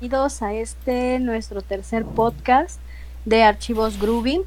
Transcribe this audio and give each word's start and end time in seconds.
bienvenidos 0.00 0.42
a 0.42 0.52
este 0.52 1.18
nuestro 1.18 1.60
tercer 1.60 2.04
podcast 2.04 2.80
de 3.24 3.42
Archivos 3.42 3.98
Groovy. 4.00 4.42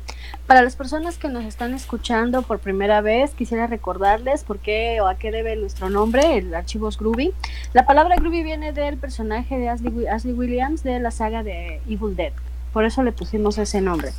Para 0.48 0.62
las 0.62 0.78
personas 0.78 1.18
que 1.18 1.28
nos 1.28 1.44
están 1.44 1.74
escuchando 1.74 2.42
por 2.42 2.60
primera 2.60 3.02
vez, 3.02 3.32
quisiera 3.32 3.68
recordarles 3.68 4.46
por 4.46 4.60
qué 4.60 5.02
o 5.02 5.08
a 5.08 5.16
qué 5.16 5.30
debe 5.30 5.58
nuestro 5.58 5.90
nombre, 5.90 6.38
el 6.38 6.56
Archivos 6.56 6.98
Groovy. 6.98 7.34
La 7.74 7.86
palabra 7.86 8.16
Groovy 8.16 8.44
viene 8.44 8.72
del 8.72 8.98
personaje 8.98 9.58
de 9.58 9.68
Ashley, 9.68 10.34
Williams 10.34 10.84
de 10.84 11.02
la 11.02 11.12
saga 11.12 11.44
de 11.44 11.82
Evil 11.86 12.16
Dead. 12.16 12.32
Por 12.72 12.86
eso 12.86 13.04
le 13.04 13.12
pusimos 13.12 13.58
ese 13.58 13.82
nombre. 13.82 14.12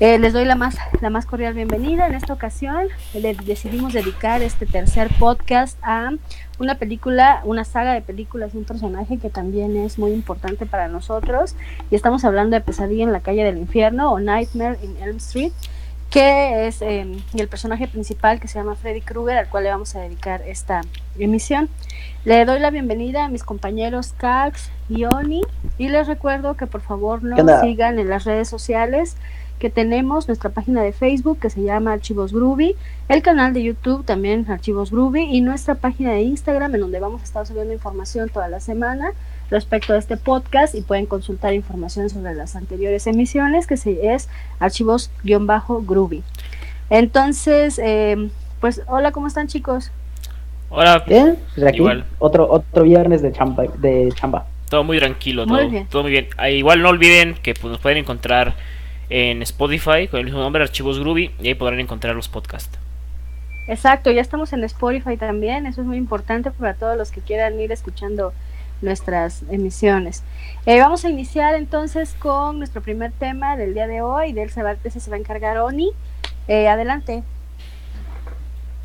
Eh, 0.00 0.18
les 0.18 0.32
doy 0.32 0.46
la 0.46 0.54
más, 0.54 0.78
la 1.02 1.10
más 1.10 1.26
cordial 1.26 1.52
bienvenida. 1.52 2.06
En 2.06 2.14
esta 2.14 2.32
ocasión 2.32 2.88
le 3.12 3.34
decidimos 3.34 3.92
dedicar 3.92 4.40
este 4.40 4.64
tercer 4.64 5.10
podcast 5.18 5.78
a 5.82 6.12
una 6.58 6.76
película, 6.76 7.42
una 7.44 7.64
saga 7.64 7.92
de 7.92 8.00
películas, 8.00 8.54
un 8.54 8.64
personaje 8.64 9.18
que 9.18 9.28
también 9.28 9.76
es 9.76 9.98
muy 9.98 10.12
importante 10.12 10.64
para 10.64 10.88
nosotros. 10.88 11.54
Y 11.90 11.96
estamos 11.96 12.24
hablando 12.24 12.56
de 12.56 12.62
Pesadilla 12.62 13.04
en 13.04 13.12
la 13.12 13.20
calle 13.20 13.44
del 13.44 13.58
infierno 13.58 14.10
o 14.10 14.20
Nightmare 14.20 14.78
in 14.82 14.96
Elm 15.02 15.18
Street, 15.18 15.52
que 16.08 16.66
es 16.66 16.80
em, 16.80 17.18
el 17.34 17.48
personaje 17.48 17.86
principal 17.86 18.40
que 18.40 18.48
se 18.48 18.58
llama 18.58 18.76
Freddy 18.76 19.02
Krueger, 19.02 19.36
al 19.36 19.48
cual 19.50 19.64
le 19.64 19.70
vamos 19.70 19.94
a 19.96 20.00
dedicar 20.00 20.40
esta 20.46 20.80
emisión. 21.18 21.68
Le 22.24 22.46
doy 22.46 22.58
la 22.58 22.70
bienvenida 22.70 23.26
a 23.26 23.28
mis 23.28 23.44
compañeros 23.44 24.14
Cax 24.16 24.70
y 24.88 25.04
Oni 25.04 25.42
y 25.76 25.88
les 25.88 26.06
recuerdo 26.06 26.54
que 26.54 26.66
por 26.66 26.80
favor 26.80 27.22
nos 27.22 27.60
sigan 27.60 27.98
en 27.98 28.08
las 28.08 28.24
redes 28.24 28.48
sociales 28.48 29.16
que 29.60 29.70
tenemos 29.70 30.26
nuestra 30.26 30.50
página 30.50 30.82
de 30.82 30.92
Facebook 30.92 31.38
que 31.38 31.50
se 31.50 31.62
llama 31.62 31.92
Archivos 31.92 32.32
Groovy, 32.32 32.74
el 33.08 33.22
canal 33.22 33.52
de 33.52 33.62
YouTube 33.62 34.04
también 34.06 34.46
Archivos 34.48 34.90
Groovy 34.90 35.28
y 35.30 35.42
nuestra 35.42 35.74
página 35.74 36.12
de 36.12 36.22
Instagram 36.22 36.74
en 36.74 36.80
donde 36.80 36.98
vamos 36.98 37.20
a 37.20 37.24
estar 37.24 37.46
subiendo 37.46 37.74
información 37.74 38.30
toda 38.30 38.48
la 38.48 38.58
semana 38.58 39.12
respecto 39.50 39.92
a 39.92 39.98
este 39.98 40.16
podcast 40.16 40.74
y 40.74 40.80
pueden 40.80 41.04
consultar 41.04 41.52
información 41.52 42.08
sobre 42.08 42.34
las 42.34 42.56
anteriores 42.56 43.06
emisiones 43.06 43.66
que 43.66 43.74
es 43.74 44.28
archivos-groovy. 44.60 46.22
Entonces, 46.88 47.78
eh, 47.84 48.30
pues 48.60 48.80
hola, 48.86 49.12
¿cómo 49.12 49.26
están 49.26 49.46
chicos? 49.46 49.92
Hola, 50.70 51.04
bien, 51.06 51.38
pues 51.54 51.66
aquí, 51.66 51.78
igual. 51.78 52.06
Otro, 52.18 52.50
otro 52.50 52.84
viernes 52.84 53.20
de 53.20 53.30
chamba, 53.30 53.64
de 53.76 54.08
chamba. 54.14 54.46
Todo 54.70 54.84
muy 54.84 54.98
tranquilo, 54.98 55.44
todo 55.44 55.58
muy 55.58 55.68
bien. 55.68 55.86
Todo 55.88 56.02
muy 56.02 56.12
bien. 56.12 56.28
Ah, 56.38 56.48
igual 56.48 56.80
no 56.80 56.88
olviden 56.88 57.34
que 57.42 57.52
pues, 57.52 57.72
nos 57.72 57.80
pueden 57.80 57.98
encontrar 57.98 58.54
en 59.10 59.42
Spotify 59.42 60.08
con 60.08 60.20
el 60.20 60.24
mismo 60.24 60.40
nombre, 60.40 60.62
Archivos 60.62 60.98
Groovy, 60.98 61.32
y 61.40 61.48
ahí 61.48 61.54
podrán 61.54 61.80
encontrar 61.80 62.14
los 62.16 62.28
podcasts. 62.28 62.78
Exacto, 63.68 64.10
ya 64.10 64.20
estamos 64.20 64.52
en 64.52 64.64
Spotify 64.64 65.16
también, 65.16 65.66
eso 65.66 65.82
es 65.82 65.86
muy 65.86 65.98
importante 65.98 66.50
para 66.50 66.74
todos 66.74 66.96
los 66.96 67.10
que 67.10 67.20
quieran 67.20 67.60
ir 67.60 67.70
escuchando 67.70 68.32
nuestras 68.82 69.44
emisiones. 69.50 70.24
Eh, 70.64 70.80
vamos 70.80 71.04
a 71.04 71.10
iniciar 71.10 71.54
entonces 71.54 72.14
con 72.14 72.58
nuestro 72.58 72.80
primer 72.80 73.12
tema 73.12 73.56
del 73.56 73.74
día 73.74 73.86
de 73.86 74.00
hoy, 74.00 74.32
del 74.32 74.50
se 74.50 74.62
va, 74.62 74.74
se 74.76 75.10
va 75.10 75.16
a 75.16 75.20
encargar 75.20 75.58
Oni. 75.58 75.90
Eh, 76.48 76.66
adelante. 76.66 77.22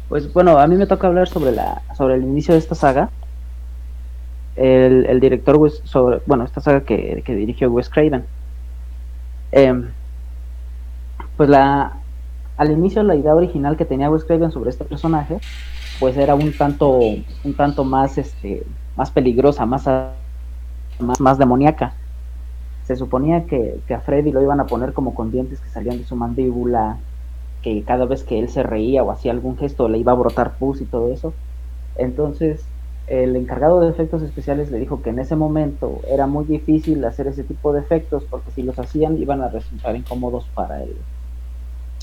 Pues 0.08 0.32
bueno, 0.34 0.60
a 0.60 0.68
mí 0.68 0.76
me 0.76 0.86
toca 0.86 1.08
hablar 1.08 1.28
sobre 1.28 1.52
la 1.52 1.82
sobre 1.98 2.14
el 2.14 2.22
inicio 2.22 2.54
de 2.54 2.60
esta 2.60 2.76
saga. 2.76 3.10
El, 4.56 5.08
el 5.08 5.20
director 5.20 5.72
sobre, 5.84 6.20
bueno, 6.28 6.44
esta 6.44 6.62
saga 6.62 6.82
que, 6.82 7.24
que 7.26 7.34
dirigió 7.34 7.72
Wes 7.72 7.90
Craven. 7.90 8.24
Eh, 9.52 9.84
pues 11.38 11.50
la 11.50 11.94
al 12.58 12.72
inicio 12.72 13.04
la 13.04 13.16
idea 13.16 13.36
original 13.36 13.76
que 13.76 13.86
tenía 13.86 14.10
Wes 14.10 14.24
Craven 14.24 14.52
sobre 14.52 14.70
este 14.70 14.86
personaje 14.86 15.40
pues 16.00 16.16
era 16.16 16.36
un 16.36 16.54
tanto 16.54 16.98
un 16.98 17.54
tanto 17.56 17.84
más 17.84 18.18
este 18.18 18.66
más 18.96 19.12
peligrosa 19.12 19.66
más 19.66 19.88
más, 21.00 21.20
más 21.20 21.38
demoníaca. 21.38 21.94
Se 22.86 22.96
suponía 22.96 23.46
que, 23.46 23.80
que, 23.88 23.94
a 23.94 24.00
Freddy 24.00 24.32
lo 24.32 24.42
iban 24.42 24.60
a 24.60 24.68
poner 24.68 24.94
como 24.94 25.16
con 25.16 25.32
dientes 25.32 25.60
que 25.60 25.70
salían 25.70 25.98
de 25.98 26.06
su 26.06 26.16
mandíbula 26.16 26.98
que 27.62 27.82
cada 27.84 28.06
vez 28.06 28.24
que 28.24 28.38
él 28.38 28.50
se 28.50 28.62
reía 28.62 29.04
o 29.04 29.12
hacía 29.12 29.32
algún 29.32 29.58
gesto 29.58 29.90
le 29.90 29.98
iba 29.98 30.12
a 30.12 30.16
brotar 30.16 30.58
pus 30.58 30.82
y 30.82 30.86
todo 30.86 31.12
eso. 31.12 31.34
Entonces 31.98 32.64
el 33.08 33.36
encargado 33.36 33.82
de 33.82 33.90
efectos 33.90 34.22
especiales 34.22 34.72
le 34.72 34.80
dijo 34.80 35.02
que 35.02 35.12
en 35.12 35.20
ese 35.20 35.36
momento 35.36 36.00
era 36.10 36.28
muy 36.28 36.46
difícil 36.46 37.04
hacer 37.06 37.28
ese 37.28 37.44
tipo 37.44 37.72
de 37.74 37.80
efectos 37.80 38.24
porque 38.30 38.52
si 38.52 38.64
los 38.64 38.78
hacían 38.80 39.18
iban 39.18 39.42
a 39.42 39.50
resultar 39.50 39.96
incómodos 39.96 40.46
para 40.56 40.82
él 40.82 40.96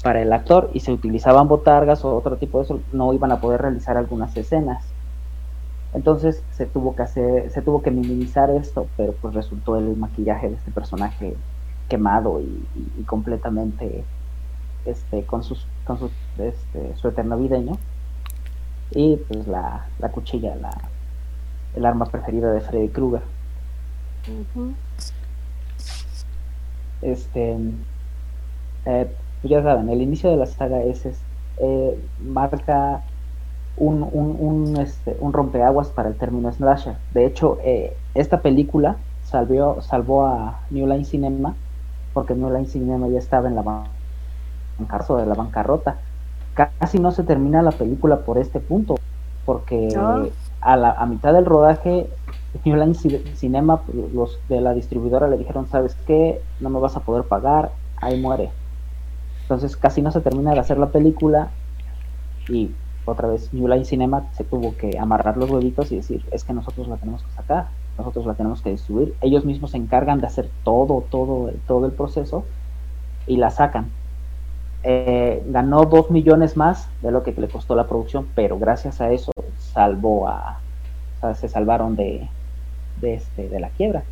para 0.03 0.21
el 0.21 0.33
actor 0.33 0.71
y 0.75 0.81
se 0.81 0.93
utilizaban 0.93 1.49
botargas 1.49 2.05
o 2.05 2.17
otro 2.17 2.37
tipo 2.37 2.59
de 2.59 2.65
eso, 2.65 2.81
no 2.93 3.13
iban 3.13 3.31
a 3.33 3.41
poder 3.41 3.63
realizar 3.63 3.97
algunas 3.97 4.37
escenas. 4.37 4.85
Entonces 5.95 6.43
se 6.53 6.67
tuvo 6.67 6.97
que 6.97 7.03
hacer, 7.03 7.51
se 7.51 7.63
tuvo 7.63 7.83
que 7.83 7.91
minimizar 7.91 8.51
esto, 8.51 8.87
pero 8.97 9.13
pues 9.21 9.35
resultó 9.35 9.77
el 9.77 9.97
maquillaje 9.97 10.49
de 10.49 10.57
este 10.57 10.71
personaje 10.71 11.37
quemado 11.89 12.41
y, 12.41 13.05
completamente 13.05 14.05
este 14.87 15.25
con 15.25 15.45
sus 15.45 15.67
con 15.85 15.99
su 15.99 16.11
este, 16.39 16.97
suéter 16.97 17.25
navideño 17.25 17.77
y 18.91 19.17
pues 19.17 19.47
la, 19.47 19.87
la 19.99 20.11
cuchilla, 20.11 20.57
la, 20.57 20.71
el 21.75 21.85
arma 21.85 22.07
preferida 22.07 22.53
de 22.53 22.61
Freddy 22.61 22.89
Krueger. 22.89 23.23
Este 27.03 27.57
eh, 28.87 29.17
ya 29.43 29.63
saben, 29.63 29.89
el 29.89 30.03
inicio 30.03 30.31
de 30.31 30.37
la 30.37 30.47
saga 30.47 30.83
es, 30.83 31.07
eh, 31.59 31.99
marca 32.25 33.03
un, 33.77 34.03
un, 34.13 34.37
un, 34.39 34.77
este, 34.77 35.17
un, 35.21 35.33
rompeaguas 35.33 35.89
para 35.89 36.09
el 36.09 36.17
término 36.17 36.53
slasher. 36.53 36.97
De 37.15 37.27
hecho, 37.27 37.59
eh, 37.65 37.97
esta 38.15 38.41
película 38.41 38.97
salvió, 39.25 39.81
salvó 39.83 40.27
a 40.27 40.61
New 40.71 40.87
Line 40.87 41.05
Cinema 41.05 41.55
porque 42.13 42.35
New 42.35 42.53
Line 42.53 42.67
Cinema 42.67 43.09
ya 43.09 43.19
estaba 43.19 43.49
en 43.49 43.57
la 43.57 43.63
bancarrota 44.79 45.21
de 45.21 45.27
la 45.27 45.35
bancarrota. 45.35 45.97
Casi 46.55 46.99
no 46.99 47.13
se 47.13 47.23
termina 47.23 47.63
la 47.63 47.73
película 47.73 48.19
por 48.21 48.37
este 48.37 48.61
punto, 48.61 48.97
porque 49.47 49.89
a, 50.61 50.77
la, 50.77 50.93
a 50.93 51.07
mitad 51.07 51.33
del 51.33 51.47
rodaje 51.47 52.11
New 52.65 52.77
Line 52.77 52.95
Cinema, 53.35 53.81
los 54.13 54.39
de 54.49 54.61
la 54.61 54.75
distribuidora 54.75 55.29
le 55.29 55.39
dijeron, 55.39 55.67
¿sabes 55.69 55.97
qué? 56.07 56.43
No 56.61 56.69
me 56.69 56.79
vas 56.79 56.97
a 56.97 57.01
poder 57.01 57.25
pagar, 57.25 57.73
ahí 57.97 58.21
muere. 58.21 58.51
Entonces 59.53 59.77
casi 59.77 60.01
no 60.01 60.11
se 60.11 60.23
termina 60.23 60.55
de 60.55 60.61
hacer 60.61 60.79
la 60.79 60.89
película 60.89 61.51
y 62.49 62.71
otra 63.05 63.29
vez 63.29 63.53
New 63.53 63.69
Line 63.69 63.85
Cinema 63.85 64.25
se 64.33 64.45
tuvo 64.45 64.75
que 64.79 64.99
amarrar 64.99 65.37
los 65.37 65.51
huevitos 65.51 65.93
y 65.93 65.97
decir, 65.97 66.25
es 66.31 66.43
que 66.43 66.55
nosotros 66.55 66.89
la 66.89 66.97
tenemos 66.97 67.23
que 67.23 67.33
sacar, 67.33 67.67
nosotros 67.99 68.25
la 68.25 68.33
tenemos 68.33 68.63
que 68.63 68.71
distribuir. 68.71 69.15
Ellos 69.21 69.45
mismos 69.45 69.73
se 69.73 69.77
encargan 69.77 70.23
de 70.23 70.27
hacer 70.27 70.49
todo, 70.65 71.05
todo, 71.11 71.51
todo 71.67 71.85
el 71.85 71.93
proceso 71.93 72.47
y 73.27 73.37
la 73.37 73.51
sacan. 73.51 73.91
Eh, 74.85 75.45
ganó 75.47 75.85
dos 75.85 76.11
millones 76.11 76.57
más 76.57 76.89
de 77.03 77.11
lo 77.11 77.23
que 77.23 77.33
le 77.33 77.49
costó 77.49 77.75
la 77.75 77.87
producción, 77.87 78.29
pero 78.35 78.59
gracias 78.59 79.03
a 79.03 79.13
eso 79.13 79.33
salvó 79.59 80.29
a, 80.29 80.61
se 81.35 81.47
salvaron 81.51 81.95
de, 81.95 82.27
de, 83.03 83.15
este, 83.17 83.51
de 83.51 83.61
la 83.61 83.69
quiebra. 83.69 84.03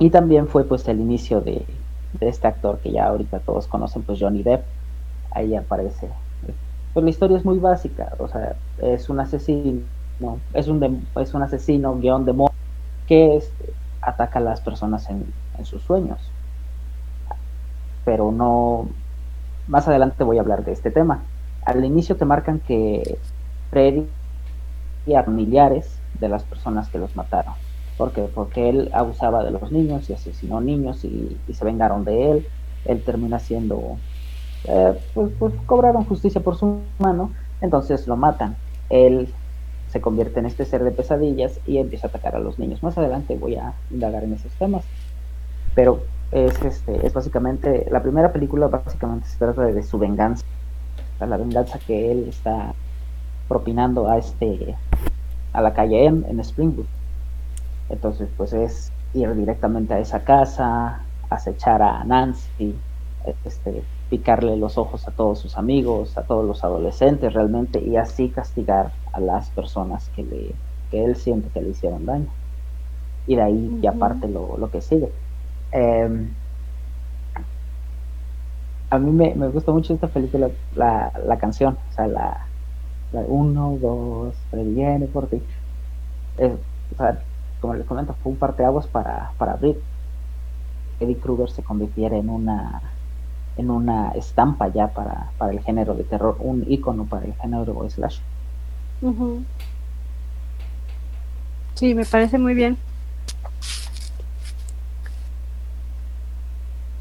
Y 0.00 0.10
también 0.10 0.48
fue 0.48 0.64
pues 0.64 0.88
el 0.88 0.98
inicio 0.98 1.40
de, 1.40 1.64
de 2.18 2.28
este 2.28 2.46
actor 2.46 2.78
que 2.78 2.92
ya 2.92 3.06
ahorita 3.06 3.40
todos 3.40 3.66
conocen, 3.66 4.02
pues 4.02 4.20
Johnny 4.20 4.42
Depp, 4.42 4.64
ahí 5.30 5.54
aparece. 5.54 6.08
Pues 6.92 7.04
la 7.04 7.10
historia 7.10 7.36
es 7.36 7.44
muy 7.44 7.58
básica, 7.58 8.12
o 8.18 8.28
sea, 8.28 8.54
es 8.78 9.08
un 9.08 9.18
asesino, 9.18 9.82
es 10.52 10.68
un, 10.68 11.06
es 11.16 11.34
un 11.34 11.42
asesino 11.42 11.98
guion 11.98 12.24
de 12.24 12.34
que 13.06 13.42
ataca 14.00 14.38
a 14.38 14.42
las 14.42 14.60
personas 14.60 15.08
en, 15.10 15.26
sus 15.64 15.82
sueños. 15.82 16.18
Pero 18.04 18.32
no, 18.32 18.88
más 19.66 19.88
adelante 19.88 20.24
voy 20.24 20.38
a 20.38 20.40
hablar 20.40 20.64
de 20.64 20.72
este 20.72 20.90
tema. 20.90 21.22
Al 21.64 21.84
inicio 21.84 22.16
te 22.16 22.24
marcan 22.24 22.60
que 22.60 23.18
Freddy 23.70 24.06
y 25.06 25.14
familiares 25.14 25.98
de 26.20 26.28
las 26.28 26.42
personas 26.42 26.88
que 26.88 26.98
los 26.98 27.14
mataron. 27.16 27.54
¿Por 27.96 28.10
Porque 28.10 28.68
él 28.68 28.90
abusaba 28.92 29.44
de 29.44 29.52
los 29.52 29.70
niños 29.70 30.10
y 30.10 30.14
asesinó 30.14 30.60
niños 30.60 31.04
y, 31.04 31.36
se 31.52 31.64
vengaron 31.64 32.04
de 32.04 32.30
él. 32.30 32.46
Él 32.84 33.02
termina 33.02 33.38
siendo, 33.38 33.96
eh, 34.64 34.94
pues, 35.14 35.30
pues, 35.38 35.54
cobraron 35.66 36.04
justicia 36.04 36.40
por 36.40 36.56
su 36.56 36.80
mano, 36.98 37.30
entonces 37.60 38.06
lo 38.06 38.16
matan. 38.16 38.56
Él 38.90 39.28
se 39.88 40.00
convierte 40.00 40.40
en 40.40 40.46
este 40.46 40.64
ser 40.64 40.82
de 40.82 40.90
pesadillas 40.90 41.60
y 41.66 41.78
empieza 41.78 42.08
a 42.08 42.10
atacar 42.10 42.34
a 42.34 42.40
los 42.40 42.58
niños. 42.58 42.82
Más 42.82 42.98
adelante 42.98 43.36
voy 43.36 43.54
a 43.54 43.74
indagar 43.90 44.24
en 44.24 44.32
esos 44.32 44.52
temas. 44.54 44.84
Pero 45.74 46.02
es, 46.32 46.60
este, 46.62 47.06
es 47.06 47.12
básicamente, 47.12 47.86
la 47.90 48.02
primera 48.02 48.32
película 48.32 48.66
básicamente 48.66 49.28
se 49.28 49.38
trata 49.38 49.62
de, 49.62 49.82
su 49.84 49.98
venganza. 49.98 50.44
la 51.20 51.36
venganza 51.36 51.78
que 51.78 52.10
él 52.10 52.26
está 52.28 52.74
propinando 53.48 54.10
a 54.10 54.18
este 54.18 54.74
a 55.52 55.60
la 55.60 55.72
calle 55.72 56.06
M 56.06 56.24
en 56.28 56.40
Springwood. 56.40 56.86
Entonces, 57.88 58.30
pues 58.36 58.52
es 58.52 58.92
ir 59.12 59.34
directamente 59.34 59.94
a 59.94 59.98
esa 60.00 60.24
casa, 60.24 61.08
acechar 61.30 61.82
a 61.82 62.04
Nancy, 62.04 62.84
este, 63.44 63.88
picarle 64.08 64.56
los 64.56 64.78
ojos 64.78 65.08
a 65.08 65.12
todos 65.12 65.40
sus 65.40 65.56
amigos, 65.58 66.16
a 66.18 66.26
todos 66.26 66.44
los 66.46 66.64
adolescentes 66.64 67.32
realmente, 67.32 67.80
y 67.82 67.96
así 67.96 68.30
castigar 68.30 68.92
a 69.12 69.20
las 69.20 69.50
personas 69.50 70.10
que, 70.10 70.24
le, 70.24 70.60
que 70.90 71.04
él 71.04 71.16
siente 71.16 71.50
que 71.50 71.62
le 71.62 71.70
hicieron 71.70 72.06
daño. 72.06 72.34
y 73.26 73.36
de 73.36 73.42
ahí 73.42 73.78
ya 73.80 73.98
parte 73.98 74.28
lo, 74.28 74.56
lo 74.58 74.70
que 74.70 74.80
sigue. 74.82 75.14
Em, 75.72 76.38
a 78.90 78.98
mí 78.98 79.10
me, 79.12 79.34
me, 79.34 79.48
gusta 79.48 79.72
mucho 79.72 79.94
esta 79.94 80.12
película, 80.12 80.50
la, 80.72 81.12
la 81.26 81.38
canción, 81.38 81.78
o 81.88 81.92
sea, 81.92 82.06
la, 82.06 82.50
la 83.10 83.20
uno, 83.22 83.78
dos, 83.78 84.46
tres, 84.50 84.66
viene 84.74 85.08
por 85.08 85.28
ti. 85.28 85.46
o 86.38 86.96
sea, 86.96 87.24
como 87.64 87.76
les 87.76 87.86
comento, 87.86 88.14
fue 88.22 88.32
un 88.32 88.36
parteaguas 88.36 88.86
para, 88.86 89.32
para 89.38 89.52
abrir. 89.52 89.80
Eddie 91.00 91.16
Kruger 91.16 91.48
se 91.48 91.62
convirtiera 91.62 92.14
en 92.14 92.28
una 92.28 92.82
en 93.56 93.70
una 93.70 94.10
estampa 94.10 94.68
ya 94.68 94.88
para, 94.88 95.30
para 95.38 95.52
el 95.52 95.60
género 95.60 95.94
de 95.94 96.04
terror, 96.04 96.36
un 96.40 96.66
icono 96.68 97.06
para 97.06 97.24
el 97.24 97.32
género 97.36 97.64
de 97.64 97.88
slash. 97.88 98.18
Sí, 101.74 101.94
me 101.94 102.04
parece 102.04 102.36
muy 102.36 102.52
bien. 102.52 102.76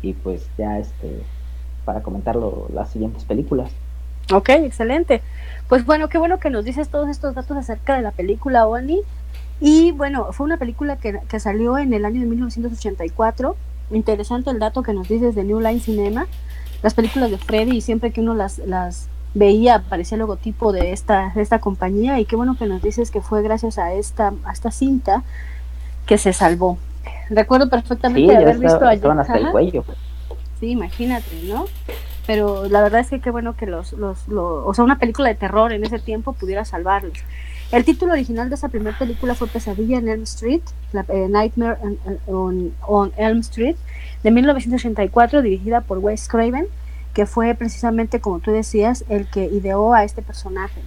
Y 0.01 0.13
pues 0.13 0.48
ya 0.57 0.80
este 0.80 1.24
para 1.83 2.01
comentar 2.01 2.38
las 2.74 2.89
siguientes 2.89 3.25
películas. 3.25 3.69
Ok, 4.31 4.48
excelente. 4.50 5.21
Pues 5.68 5.86
bueno, 5.86 6.07
qué 6.07 6.18
bueno 6.18 6.39
que 6.39 6.50
nos 6.50 6.63
dices 6.63 6.88
todos 6.88 7.10
estos 7.10 7.36
datos 7.36 7.57
acerca 7.57 7.98
de 7.98 8.01
la 8.01 8.12
película 8.12 8.65
Oni. 8.65 9.01
Y 9.65 9.94
bueno, 9.94 10.33
fue 10.33 10.45
una 10.45 10.57
película 10.57 10.98
que, 10.98 11.21
que 11.30 11.39
salió 11.39 11.77
en 11.77 11.94
el 11.94 12.04
año 12.04 12.19
de 12.19 12.27
1984. 12.27 13.56
Interesante 13.92 14.50
el 14.50 14.60
dato 14.60 14.83
que 14.83 14.92
nos 14.92 15.07
dices 15.07 15.36
de 15.36 15.45
New 15.45 15.62
Line 15.62 15.80
Cinema. 15.80 16.27
Las 16.81 16.94
películas 16.94 17.31
de 17.31 17.38
Freddy, 17.38 17.80
siempre 17.80 18.12
que 18.12 18.19
uno 18.19 18.33
las, 18.33 18.57
las 18.57 19.07
veía 19.33 19.75
aparecía 19.75 20.18
el 20.18 20.19
logotipo 20.19 20.74
de 20.74 20.92
esta, 20.92 21.31
de 21.33 21.42
esta 21.42 21.60
compañía. 21.60 22.19
Y 22.19 22.25
qué 22.25 22.36
bueno 22.36 22.57
que 22.57 22.65
nos 22.65 22.81
dices 22.81 23.10
que 23.10 23.21
fue 23.21 23.42
gracias 23.42 23.77
a 23.77 23.94
esta, 23.94 24.33
a 24.44 24.51
esta 24.51 24.69
cinta 24.69 25.24
que 26.07 26.18
se 26.18 26.33
salvó. 26.33 26.77
Recuerdo 27.30 27.69
perfectamente 27.69 28.36
haber 28.36 28.60
visto 28.60 28.86
allí. 28.86 29.01
hasta 29.18 29.38
el 29.38 29.50
cuello. 29.50 29.86
Sí, 30.60 30.71
imagínate, 30.71 31.42
¿no? 31.45 31.68
Pero 32.27 32.68
la 32.68 32.81
verdad 32.81 33.00
es 33.00 33.10
que 33.10 33.21
qué 33.21 33.31
bueno 33.31 33.56
que 33.56 33.65
los, 33.65 33.94
los, 33.94 34.27
o 34.27 34.74
sea, 34.74 34.83
una 34.83 35.00
película 35.00 35.30
de 35.30 35.36
terror 35.36 35.71
en 35.71 35.86
ese 35.86 36.00
tiempo 36.00 36.33
pudiera 36.33 36.65
salvarlos. 36.65 37.18
El 37.74 37.86
título 37.86 38.14
original 38.14 38.50
de 38.50 38.56
esa 38.56 38.70
primera 38.70 38.96
película 38.96 39.34
fue 39.34 39.48
Pesadilla 39.48 39.98
en 39.98 40.08
Elm 40.08 40.22
Street, 40.22 40.62
eh, 40.94 41.28
Nightmare 41.28 41.80
on, 42.28 43.12
Elm 43.18 43.40
Street, 43.40 43.75
de 44.22 44.30
1984, 44.30 45.42
dirigida 45.42 45.81
por 45.81 45.98
Wes 45.98 46.28
Craven, 46.28 46.68
que 47.16 47.25
fue 47.25 47.56
precisamente, 47.56 48.22
como 48.22 48.38
tú 48.42 48.52
decías, 48.52 49.04
el 49.10 49.28
que 49.28 49.46
ideó 49.46 49.96
a 49.96 50.04
este 50.04 50.22
personaje. 50.22 50.81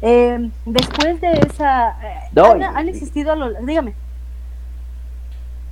Eh, 0.00 0.50
después 0.64 1.20
de 1.20 1.32
esa... 1.32 1.90
Eh, 1.90 2.64
han, 2.74 2.88
existido... 2.88 3.34
dígame. 3.60 3.94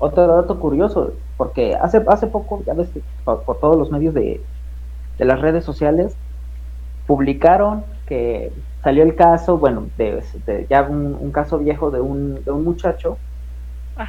Otro 0.01 0.27
dato 0.27 0.61
curioso, 0.61 1.15
porque 1.39 1.77
hace, 1.77 2.05
hace 2.09 2.27
poco, 2.27 2.63
ya 2.67 2.75
ves 2.75 2.91
que 2.91 3.01
por, 3.25 3.43
todos 3.59 3.79
los 3.79 3.91
medios 3.91 4.13
de, 4.13 4.43
las 5.17 5.41
redes 5.41 5.65
sociales, 5.65 6.15
publicaron 7.07 7.85
que 8.13 8.53
salió 8.83 9.05
el 9.05 9.15
caso, 9.15 9.57
bueno, 9.57 9.87
de, 9.97 10.23
ya 10.69 10.83
un, 10.83 11.33
caso 11.33 11.59
viejo 11.59 11.91
de 11.91 12.03
un, 12.03 12.45
de 12.45 12.51
un 12.51 12.63
muchacho 12.63 13.17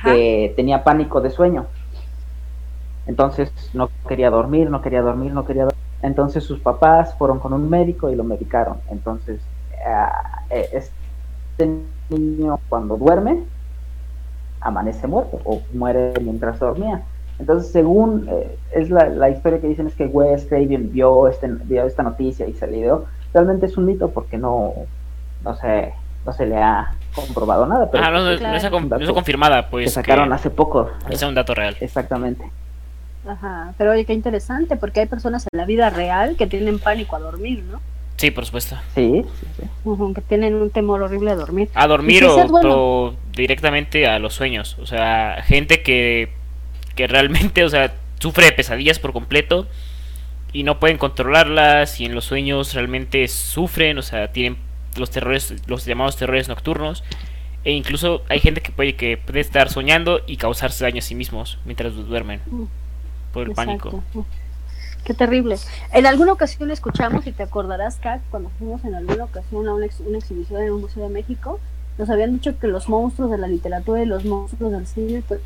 que 0.04 0.52
tenía 0.58 0.84
pánico 0.84 1.22
de 1.22 1.30
sueño. 1.30 1.68
Entonces 3.08 3.50
no 3.74 3.90
quería 4.06 4.30
dormir, 4.30 4.70
no 4.70 4.82
quería 4.82 5.02
dormir, 5.02 5.32
no 5.32 5.46
quería 5.46 5.64
dormir. 5.64 5.82
Entonces 6.02 6.44
sus 6.44 6.60
papás 6.60 7.16
fueron 7.18 7.40
con 7.40 7.54
un 7.54 7.70
médico 7.70 8.10
y 8.10 8.16
lo 8.18 8.26
medicaron. 8.26 8.80
Entonces, 8.90 9.40
eh, 10.50 10.68
este 10.74 11.70
niño 12.10 12.60
cuando 12.68 12.98
duerme, 12.98 13.44
amanece 14.60 15.08
muerto 15.08 15.40
o 15.46 15.62
muere 15.74 16.12
mientras 16.22 16.60
dormía. 16.60 17.04
Entonces, 17.40 17.72
según 17.72 18.28
eh, 18.30 18.58
es 18.74 18.90
la, 18.90 19.30
historia 19.30 19.62
que 19.62 19.68
dicen 19.70 19.88
es 19.88 19.96
que 19.96 20.08
Wes 20.08 20.46
Craven 20.46 20.92
vio, 20.92 21.30
este, 21.30 21.48
vio 21.48 21.86
esta 21.86 22.04
noticia 22.04 22.46
y 22.48 22.54
se 22.54 22.68
le 22.68 22.82
dio, 22.82 23.06
realmente 23.33 23.65
es 23.65 23.77
un 23.77 23.85
mito 23.85 24.12
porque 24.12 24.38
no, 24.38 24.74
no, 25.44 25.56
se, 25.56 25.94
no 26.25 26.33
se 26.33 26.45
le 26.45 26.57
ha 26.57 26.94
comprobado 27.13 27.65
nada. 27.65 27.89
Pero 27.91 28.03
ah, 28.03 28.12
no, 28.12 28.24
no, 28.24 28.97
es 28.97 29.12
confirmada, 29.12 29.69
pues. 29.69 29.94
sacaron 29.94 30.31
hace 30.33 30.50
poco. 30.50 30.89
Es 31.09 31.21
un 31.24 31.35
dato 31.35 31.53
real. 31.53 31.75
Exactamente. 31.80 32.44
Ajá, 33.27 33.74
pero 33.77 33.91
oye, 33.91 34.03
qué 34.06 34.13
interesante, 34.13 34.75
porque 34.75 35.01
hay 35.01 35.06
personas 35.06 35.47
en 35.51 35.57
la 35.57 35.65
vida 35.65 35.89
real 35.89 36.35
que 36.35 36.45
tienen 36.45 36.80
pánico 36.80 37.15
a 37.15 37.19
dormir, 37.19 37.63
¿no? 37.71 37.80
Sí, 38.18 38.31
por 38.31 38.45
supuesto. 38.45 38.77
Sí, 38.94 39.25
que 40.15 40.21
tienen 40.21 40.56
un 40.56 40.69
temor 40.69 41.01
horrible 41.01 41.31
a 41.31 41.35
dormir. 41.35 41.69
A 41.74 41.88
dormir 41.88 42.25
o, 42.25 43.15
directamente 43.31 44.07
a 44.07 44.19
los 44.19 44.33
sueños. 44.33 44.77
O 44.80 44.85
sea, 44.85 45.41
gente 45.44 45.81
que, 45.81 46.30
que 46.95 47.07
realmente, 47.07 47.63
o 47.63 47.69
sea, 47.69 47.94
sufre 48.19 48.45
de 48.45 48.51
pesadillas 48.51 49.00
por 49.00 49.13
completo 49.13 49.68
y 50.54 50.64
no 50.64 50.80
pueden 50.80 50.98
controlarlas 50.98 52.00
y 52.00 52.06
en 52.06 52.14
los 52.14 52.26
sueños 52.26 52.74
realmente 52.76 53.28
sufren, 53.28 53.98
o 53.98 54.04
sea, 54.04 54.32
tienen 54.32 54.58
los 54.96 55.10
terrores, 55.10 55.54
los 55.68 55.86
llamados 55.86 56.16
terrores 56.16 56.48
nocturnos. 56.48 57.04
E 57.66 57.72
incluso 57.72 58.24
hay 58.30 58.40
gente 58.40 58.62
que 58.62 58.72
puede, 58.72 58.96
que 58.96 59.18
puede 59.18 59.40
estar 59.40 59.70
soñando 59.70 60.22
y 60.28 60.38
causarse 60.38 60.84
daño 60.84 61.00
a 61.00 61.02
sí 61.02 61.16
mismos 61.16 61.60
mientras 61.66 61.96
duermen 61.96 62.42
mm. 62.46 62.64
por 63.34 63.48
el 63.48 63.54
pánico. 63.54 64.04
Qué 65.04 65.14
terrible. 65.14 65.58
En 65.92 66.06
alguna 66.06 66.34
ocasión 66.34 66.72
escuchamos, 66.72 67.26
y 67.28 67.32
te 67.32 67.44
acordarás, 67.44 67.98
Kat, 67.98 68.22
cuando 68.30 68.50
fuimos 68.58 68.86
en 68.86 68.96
alguna 68.96 69.26
ocasión 69.26 69.68
a 69.68 69.74
una, 69.74 69.86
exhibición 69.86 70.62
en 70.62 70.72
un 70.72 70.82
museo 70.82 71.04
de 71.04 71.10
México, 71.10 71.60
nos 71.98 72.10
habían 72.10 72.34
dicho 72.34 72.58
que 72.58 72.68
los 72.68 72.88
monstruos 72.88 73.32
de 73.32 73.38
la 73.38 73.48
literatura 73.48 74.02
y 74.02 74.06
los 74.06 74.24
monstruos 74.24 74.72
del 74.72 74.88
cine 74.88 75.24
pues, 75.28 75.42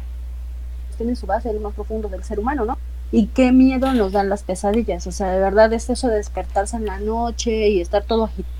tienen 0.97 1.15
su 1.15 1.25
base 1.25 1.49
en 1.49 1.55
lo 1.55 1.61
más 1.61 1.73
profundo 1.73 2.07
del 2.07 2.23
ser 2.23 2.39
humano, 2.39 2.65
¿no? 2.65 2.77
Y 3.11 3.27
qué 3.27 3.51
miedo 3.51 3.93
nos 3.93 4.11
dan 4.11 4.29
las 4.29 4.43
pesadillas. 4.43 5.07
O 5.07 5.11
sea, 5.11 5.31
de 5.31 5.39
verdad 5.39 5.71
es 5.73 5.89
eso 5.89 6.07
de 6.07 6.15
despertarse 6.15 6.75
en 6.77 6.85
la 6.85 6.99
noche 6.99 7.69
y 7.69 7.81
estar 7.81 8.03
todo 8.03 8.25
agitado, 8.25 8.53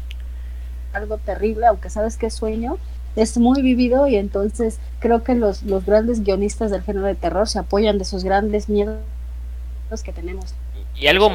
algo 0.94 1.18
terrible, 1.18 1.66
aunque 1.66 1.90
sabes 1.90 2.18
que 2.18 2.28
es 2.28 2.34
sueño, 2.34 2.78
es 3.16 3.38
muy 3.38 3.62
vivido 3.62 4.08
y 4.08 4.16
entonces 4.16 4.80
creo 5.00 5.24
que 5.24 5.36
los, 5.36 5.64
los 5.64 5.86
grandes 5.86 6.24
guionistas 6.24 6.72
del 6.72 6.84
género 6.84 7.08
de 7.08 7.16
terror 7.16 7.48
se 7.48 7.60
apoyan 7.60 7.98
de 7.98 8.04
esos 8.04 8.24
grandes 8.24 8.70
miedos 8.70 9.00
que 10.04 10.14
tenemos. 10.14 10.54
Y 10.96 11.08
algo, 11.08 11.32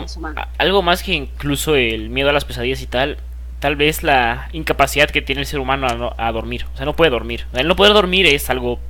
algo 0.58 0.82
más 0.82 1.02
que 1.02 1.12
incluso 1.12 1.76
el 1.76 2.10
miedo 2.10 2.30
a 2.30 2.32
las 2.32 2.44
pesadillas 2.44 2.82
y 2.82 2.86
tal, 2.86 3.18
tal 3.60 3.76
vez 3.76 4.02
la 4.02 4.48
incapacidad 4.52 5.08
que 5.08 5.22
tiene 5.22 5.42
el 5.42 5.46
ser 5.46 5.60
humano 5.60 6.14
a, 6.16 6.32
dormir. 6.32 6.66
O 6.74 6.76
sea, 6.76 6.84
no 6.84 6.96
puede 6.96 7.10
dormir. 7.10 7.46
el 7.52 7.68
no 7.68 7.76
poder 7.76 7.92
dormir 7.92 8.26
es 8.26 8.50
algo 8.50 8.80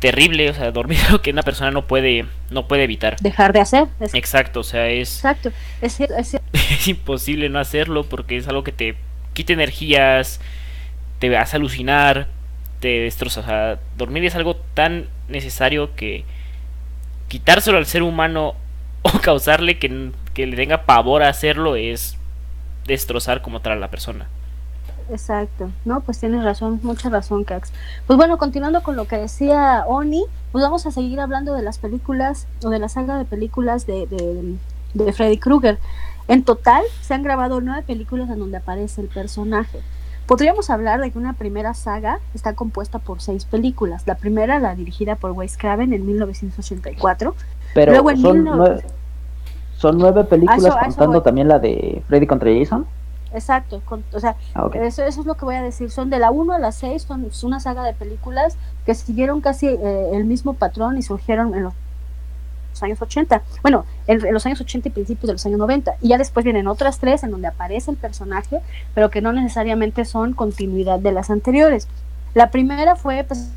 terrible, 0.00 0.50
o 0.50 0.54
sea, 0.54 0.72
dormir 0.72 0.98
es 1.00 1.06
algo 1.06 1.22
que 1.22 1.30
una 1.30 1.42
persona 1.42 1.70
no 1.70 1.86
puede 1.86 2.26
no 2.50 2.66
puede 2.66 2.84
evitar. 2.84 3.16
Dejar 3.20 3.52
de 3.52 3.60
hacer. 3.60 3.86
Exacto, 4.12 4.60
o 4.60 4.64
sea, 4.64 4.88
es 4.88 5.16
Exacto, 5.16 5.52
es, 5.80 6.00
es, 6.00 6.40
imposible 6.88 7.48
no 7.48 7.60
hacerlo 7.60 8.04
porque 8.04 8.36
es 8.36 8.48
algo 8.48 8.64
que 8.64 8.72
te 8.72 8.96
quita 9.32 9.52
energías, 9.52 10.40
te 11.20 11.36
hace 11.36 11.56
alucinar, 11.56 12.26
te 12.80 13.00
destroza, 13.00 13.40
o 13.40 13.44
sea, 13.44 13.78
dormir 13.96 14.24
es 14.24 14.34
algo 14.34 14.56
tan 14.74 15.06
necesario 15.28 15.94
que 15.94 16.24
quitárselo 17.28 17.78
al 17.78 17.86
ser 17.86 18.02
humano 18.02 18.56
o 19.02 19.10
causarle 19.20 19.78
que, 19.78 20.10
le 20.34 20.56
tenga 20.56 20.84
pavor 20.84 21.22
a 21.22 21.28
hacerlo 21.28 21.76
es 21.76 22.16
destrozar 22.86 23.42
como 23.42 23.60
tal 23.60 23.74
a 23.74 23.76
la 23.76 23.90
persona. 23.90 24.26
Exacto, 25.10 25.70
no, 25.84 26.00
pues 26.00 26.18
tienes 26.20 26.44
razón, 26.44 26.80
mucha 26.82 27.08
razón, 27.08 27.44
Cax. 27.44 27.72
Pues 28.06 28.16
bueno, 28.16 28.38
continuando 28.38 28.82
con 28.82 28.96
lo 28.96 29.06
que 29.06 29.16
decía 29.16 29.84
Oni, 29.86 30.24
pues 30.52 30.62
vamos 30.62 30.86
a 30.86 30.90
seguir 30.90 31.20
hablando 31.20 31.54
de 31.54 31.62
las 31.62 31.78
películas 31.78 32.46
o 32.64 32.70
de 32.70 32.78
la 32.78 32.88
saga 32.88 33.18
de 33.18 33.24
películas 33.24 33.86
de, 33.86 34.06
de, 34.06 34.56
de 34.94 35.12
Freddy 35.12 35.38
Krueger. 35.38 35.78
En 36.28 36.44
total 36.44 36.84
se 37.00 37.14
han 37.14 37.22
grabado 37.22 37.60
nueve 37.60 37.82
películas 37.86 38.30
en 38.30 38.38
donde 38.38 38.58
aparece 38.58 39.00
el 39.00 39.08
personaje. 39.08 39.80
Podríamos 40.26 40.70
hablar 40.70 41.00
de 41.00 41.10
que 41.10 41.18
una 41.18 41.32
primera 41.32 41.74
saga 41.74 42.20
está 42.34 42.54
compuesta 42.54 43.00
por 43.00 43.20
seis 43.20 43.44
películas. 43.44 44.06
La 44.06 44.14
primera, 44.14 44.60
la 44.60 44.76
dirigida 44.76 45.16
por 45.16 45.32
Wes 45.32 45.56
Craven 45.56 45.92
en 45.92 46.06
1984, 46.06 47.34
pero 47.74 48.16
son, 48.16 48.44
nueve, 48.44 48.84
son 49.76 49.98
nueve 49.98 50.22
películas 50.22 50.76
contando 50.84 51.20
también 51.22 51.48
la 51.48 51.58
de 51.58 52.04
Freddy 52.06 52.28
contra 52.28 52.48
Jason. 52.56 52.86
Exacto, 53.32 53.80
o 54.12 54.20
sea, 54.20 54.36
ah, 54.54 54.68
eso, 54.74 55.04
eso, 55.04 55.20
es 55.20 55.26
lo 55.26 55.34
que 55.34 55.44
voy 55.44 55.54
a 55.54 55.62
decir. 55.62 55.90
Son 55.90 56.10
de 56.10 56.18
la 56.18 56.30
1 56.30 56.52
a 56.52 56.58
la 56.58 56.72
6, 56.72 57.02
son 57.02 57.30
una 57.44 57.60
saga 57.60 57.84
de 57.84 57.94
películas 57.94 58.56
que 58.84 58.94
siguieron 58.94 59.40
casi 59.40 59.68
eh, 59.68 60.10
el 60.12 60.24
mismo 60.24 60.54
patrón 60.54 60.98
y 60.98 61.02
surgieron 61.02 61.54
en 61.54 61.64
los 61.64 61.74
años 62.82 63.00
80. 63.00 63.42
Bueno, 63.62 63.84
en, 64.06 64.32
los 64.32 64.44
años 64.46 64.60
80 64.60 64.88
y 64.88 64.90
principios 64.90 65.28
de 65.28 65.32
los 65.34 65.46
años 65.46 65.58
90. 65.58 65.96
Y 66.00 66.08
ya 66.08 66.18
después 66.18 66.44
vienen 66.44 66.66
otras 66.66 66.98
tres 66.98 67.22
en 67.22 67.30
donde 67.30 67.48
aparece 67.48 67.90
el 67.90 67.96
personaje, 67.96 68.60
pero 68.94 69.10
que 69.10 69.20
no 69.20 69.32
necesariamente 69.32 70.04
son 70.04 70.32
continuidad 70.32 70.98
de 70.98 71.12
las 71.12 71.30
anteriores. 71.30 71.88
La 72.34 72.50
primera 72.50 72.96
fue 72.96 73.24
pues, 73.24 73.50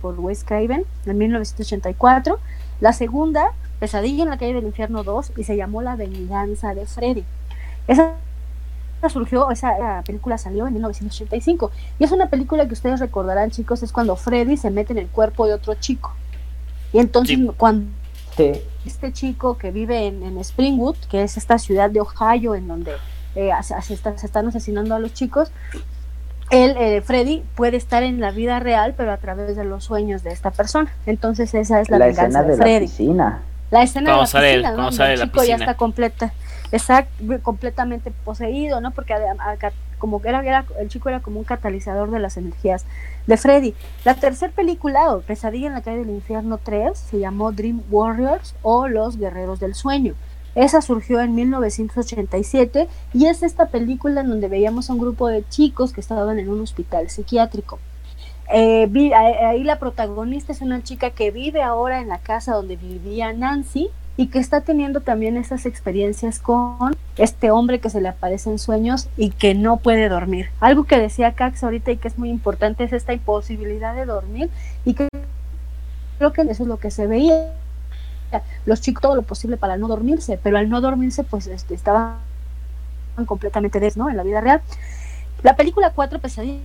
por 0.00 0.18
Wes 0.18 0.44
Craven 0.44 0.84
en 1.04 1.18
1984 1.18 2.38
la 2.80 2.94
segunda, 2.94 3.52
Pesadilla 3.78 4.22
en 4.22 4.30
la 4.30 4.38
calle 4.38 4.54
del 4.54 4.64
infierno 4.64 5.04
2, 5.04 5.32
y 5.36 5.44
se 5.44 5.56
llamó 5.56 5.82
La 5.82 5.96
venganza 5.96 6.74
de 6.74 6.86
Freddy. 6.86 7.24
Esa 7.86 8.14
surgió, 9.08 9.50
esa 9.50 10.02
película 10.04 10.36
salió 10.36 10.66
en 10.66 10.74
1985 10.74 11.70
y 11.98 12.04
es 12.04 12.12
una 12.12 12.28
película 12.28 12.66
que 12.66 12.74
ustedes 12.74 13.00
recordarán 13.00 13.50
chicos, 13.50 13.82
es 13.82 13.92
cuando 13.92 14.16
Freddy 14.16 14.56
se 14.56 14.70
mete 14.70 14.92
en 14.92 14.98
el 14.98 15.08
cuerpo 15.08 15.46
de 15.46 15.54
otro 15.54 15.74
chico. 15.74 16.14
Y 16.92 16.98
entonces 16.98 17.38
cuando 17.56 17.86
este 18.86 19.12
chico 19.12 19.58
que 19.58 19.70
vive 19.70 20.06
en, 20.06 20.38
Springwood, 20.38 20.96
que 21.10 21.22
es 21.22 21.36
esta 21.36 21.58
ciudad 21.58 21.90
de 21.90 22.00
Ohio 22.00 22.54
en 22.54 22.68
donde 22.68 22.92
eh, 23.34 23.50
se, 23.62 23.94
están 23.94 24.48
asesinando 24.48 24.94
a 24.94 24.98
los 24.98 25.12
chicos, 25.12 25.50
él, 26.50 26.74
eh, 26.78 27.00
Freddy, 27.02 27.44
puede 27.54 27.76
estar 27.76 28.02
en 28.02 28.20
la 28.20 28.32
vida 28.32 28.58
real, 28.58 28.94
pero 28.96 29.12
a 29.12 29.18
través 29.18 29.54
de 29.56 29.64
los 29.64 29.84
sueños 29.84 30.22
de 30.24 30.32
esta 30.32 30.50
persona. 30.50 30.92
Entonces 31.06 31.54
esa 31.54 31.80
es 31.80 31.88
la, 31.90 31.98
venganza 31.98 32.42
de, 32.42 32.56
Freddy. 32.56 32.72
La 32.72 32.80
piscina. 32.80 33.42
La 33.70 33.82
escena 33.82 34.10
de 34.10 34.16
la 34.16 34.24
piscina, 34.24 34.72
¿no? 34.72 34.88
el 34.88 35.20
chico 35.20 35.44
ya 35.44 35.56
está 35.56 35.74
completa, 35.76 36.32
está 36.72 37.06
completamente 37.42 38.10
poseído, 38.24 38.80
¿no? 38.80 38.90
Porque 38.92 39.14
como 39.98 40.20
era, 40.24 40.40
era, 40.40 40.64
el 40.78 40.88
chico 40.88 41.08
era 41.08 41.20
como 41.20 41.38
un 41.38 41.44
catalizador 41.44 42.10
de 42.10 42.18
las 42.18 42.36
energías 42.36 42.84
de 43.26 43.36
Freddy. 43.36 43.74
La 44.04 44.14
tercera 44.14 44.52
película, 44.52 45.12
o 45.12 45.20
Pesadilla 45.20 45.68
en 45.68 45.74
la 45.74 45.82
calle 45.82 45.98
del 45.98 46.10
infierno 46.10 46.58
3, 46.58 46.98
se 46.98 47.18
llamó 47.18 47.52
Dream 47.52 47.82
Warriors 47.90 48.54
o 48.62 48.88
Los 48.88 49.18
Guerreros 49.18 49.60
del 49.60 49.74
Sueño. 49.74 50.14
Esa 50.54 50.82
surgió 50.82 51.20
en 51.20 51.34
1987 51.34 52.88
y 53.12 53.26
es 53.26 53.42
esta 53.42 53.66
película 53.66 54.22
en 54.22 54.30
donde 54.30 54.48
veíamos 54.48 54.90
a 54.90 54.94
un 54.94 54.98
grupo 54.98 55.28
de 55.28 55.44
chicos 55.48 55.92
que 55.92 56.00
estaban 56.00 56.38
en 56.38 56.48
un 56.48 56.60
hospital 56.60 57.08
psiquiátrico. 57.08 57.78
Eh, 58.52 58.90
ahí 59.14 59.62
la 59.62 59.78
protagonista 59.78 60.50
es 60.50 60.60
una 60.60 60.82
chica 60.82 61.10
que 61.10 61.30
vive 61.30 61.62
ahora 61.62 62.00
en 62.00 62.08
la 62.08 62.18
casa 62.18 62.54
donde 62.54 62.74
vivía 62.74 63.32
Nancy 63.32 63.90
y 64.20 64.26
que 64.26 64.38
está 64.38 64.60
teniendo 64.60 65.00
también 65.00 65.38
esas 65.38 65.64
experiencias 65.64 66.40
con 66.40 66.94
este 67.16 67.50
hombre 67.50 67.78
que 67.78 67.88
se 67.88 68.02
le 68.02 68.08
aparece 68.08 68.50
en 68.50 68.58
sueños 68.58 69.08
y 69.16 69.30
que 69.30 69.54
no 69.54 69.78
puede 69.78 70.10
dormir. 70.10 70.50
Algo 70.60 70.84
que 70.84 70.98
decía 70.98 71.32
Cax 71.32 71.64
ahorita 71.64 71.90
y 71.90 71.96
que 71.96 72.08
es 72.08 72.18
muy 72.18 72.28
importante 72.28 72.84
es 72.84 72.92
esta 72.92 73.14
imposibilidad 73.14 73.94
de 73.94 74.04
dormir 74.04 74.50
y 74.84 74.92
que 74.92 75.08
creo 76.18 76.34
que 76.34 76.42
eso 76.42 76.64
es 76.64 76.68
lo 76.68 76.76
que 76.76 76.90
se 76.90 77.06
veía 77.06 77.54
los 78.66 78.82
chicos 78.82 79.00
todo 79.00 79.16
lo 79.16 79.22
posible 79.22 79.56
para 79.56 79.78
no 79.78 79.88
dormirse, 79.88 80.38
pero 80.42 80.58
al 80.58 80.68
no 80.68 80.82
dormirse 80.82 81.24
pues 81.24 81.46
este, 81.46 81.72
estaban 81.72 82.16
completamente 83.24 83.80
des, 83.80 83.96
¿no? 83.96 84.10
En 84.10 84.18
la 84.18 84.22
vida 84.22 84.42
real. 84.42 84.60
La 85.42 85.56
película 85.56 85.92
4, 85.94 86.18
Pesadilla 86.18 86.60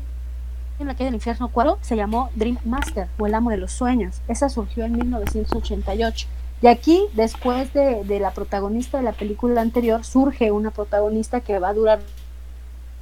en 0.77 0.87
la 0.87 0.93
calle 0.93 1.05
del 1.05 1.13
infierno 1.13 1.47
4, 1.47 1.77
se 1.79 1.95
llamó 1.95 2.31
Dream 2.35 2.57
Master 2.65 3.07
o 3.17 3.27
El 3.27 3.33
amo 3.33 3.49
de 3.49 3.55
los 3.55 3.71
sueños. 3.71 4.19
Esa 4.27 4.49
surgió 4.49 4.83
en 4.83 4.97
1988. 4.97 6.27
Y 6.61 6.67
aquí, 6.67 7.05
después 7.13 7.73
de, 7.73 8.03
de, 8.03 8.19
la 8.19 8.31
protagonista 8.31 8.97
de 8.97 9.03
la 9.03 9.11
película 9.11 9.61
anterior, 9.61 10.03
surge 10.03 10.51
una 10.51 10.71
protagonista 10.71 11.41
que 11.41 11.59
va 11.59 11.69
a 11.69 11.73
durar 11.73 11.99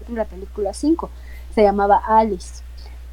la 0.10 0.26
película 0.26 0.74
5. 0.74 1.10
Se 1.54 1.64
llamaba 1.64 2.02
Alice. 2.06 2.64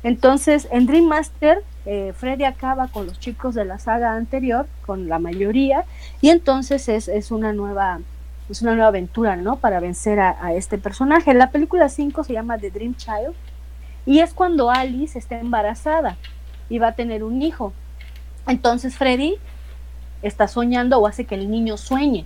Entonces, 0.03 0.67
en 0.71 0.87
Dream 0.87 1.05
Master, 1.05 1.63
eh, 1.85 2.15
Freddy 2.17 2.45
acaba 2.45 2.89
con 2.89 3.07
los 3.07 3.19
chicos 3.21 3.55
de 3.55 3.65
la 3.65 3.79
saga 3.79 4.15
anterior, 4.15 4.67
con 4.87 5.09
la 5.09 5.19
mayoría, 5.19 5.85
y 6.21 6.31
entonces 6.31 6.89
es, 6.89 7.09
es 7.09 7.31
una 7.31 7.53
nueva 7.53 8.01
es 8.49 8.63
una 8.63 8.73
nueva 8.73 8.89
aventura, 8.89 9.37
¿no? 9.37 9.57
Para 9.57 9.79
vencer 9.79 10.19
a, 10.19 10.53
este 10.55 10.77
personaje. 10.77 11.35
La 11.35 11.51
película 11.51 11.89
5 11.89 12.25
se 12.25 12.33
llama 12.33 12.59
The 12.59 12.73
Dream 12.73 12.97
Child 12.97 13.33
y 14.07 14.19
es 14.19 14.35
cuando 14.35 14.71
Alice 14.71 15.17
está 15.17 15.39
embarazada 15.39 16.17
y 16.69 16.81
va 16.81 16.89
a 16.89 16.93
tener 16.93 17.23
un 17.23 17.43
hijo. 17.43 17.73
Entonces 18.49 18.97
Freddy 18.97 19.37
está 20.23 20.49
soñando 20.49 20.99
o 20.99 21.07
hace 21.07 21.25
que 21.25 21.35
el 21.35 21.51
niño 21.51 21.77
sueñe 21.77 22.25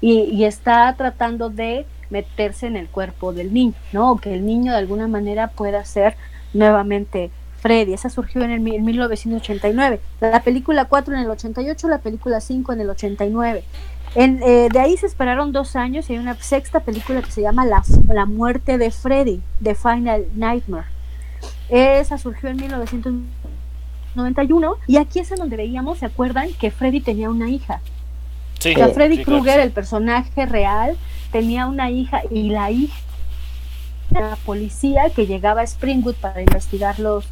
y, 0.00 0.22
y 0.22 0.44
está 0.44 0.94
tratando 0.96 1.50
de 1.50 1.86
meterse 2.10 2.66
en 2.66 2.76
el 2.76 2.88
cuerpo 2.88 3.32
del 3.32 3.54
niño, 3.54 3.74
¿no? 3.92 4.12
O 4.12 4.16
que 4.16 4.34
el 4.34 4.44
niño 4.44 4.72
de 4.72 4.78
alguna 4.78 5.08
manera 5.08 5.48
pueda 5.48 5.84
ser 5.84 6.16
nuevamente 6.52 7.30
Freddy. 7.60 7.92
Esa 7.92 8.10
surgió 8.10 8.42
en, 8.42 8.50
el, 8.50 8.60
1989. 8.60 10.00
La 10.20 10.42
película 10.42 10.86
4 10.86 11.14
en 11.14 11.20
el 11.20 11.30
88, 11.30 11.88
la 11.88 11.98
película 11.98 12.40
5 12.40 12.72
en 12.72 12.80
el 12.80 12.90
89. 12.90 13.64
En, 14.16 14.42
eh, 14.42 14.68
de 14.72 14.80
ahí 14.80 14.96
se 14.96 15.06
esperaron 15.06 15.52
dos 15.52 15.76
años 15.76 16.10
y 16.10 16.14
hay 16.14 16.18
una 16.18 16.34
sexta 16.34 16.80
película 16.80 17.22
que 17.22 17.30
se 17.30 17.42
llama 17.42 17.64
La, 17.64 17.82
la 18.08 18.26
muerte 18.26 18.76
de 18.76 18.90
Freddy, 18.90 19.40
The 19.62 19.74
Final 19.74 20.26
Nightmare. 20.34 20.86
Esa 21.68 22.18
surgió 22.18 22.48
en 22.48 22.56
1991 24.14 24.76
y 24.86 24.96
aquí 24.96 25.20
es 25.20 25.30
en 25.30 25.38
donde 25.38 25.56
veíamos, 25.56 25.98
¿se 25.98 26.06
acuerdan? 26.06 26.52
Que 26.54 26.70
Freddy 26.70 27.00
tenía 27.00 27.30
una 27.30 27.48
hija. 27.48 27.80
Sí, 28.58 28.74
Freddy 28.74 29.24
Krueger, 29.24 29.58
el 29.60 29.70
personaje 29.70 30.44
real, 30.44 30.96
tenía 31.32 31.66
una 31.66 31.90
hija 31.90 32.22
y 32.30 32.50
la 32.50 32.70
hija 32.70 32.94
la 34.10 34.36
policía 34.44 35.10
que 35.14 35.26
llegaba 35.26 35.60
a 35.60 35.64
Springwood 35.64 36.16
para 36.16 36.40
investigar 36.40 36.98
los, 36.98 37.26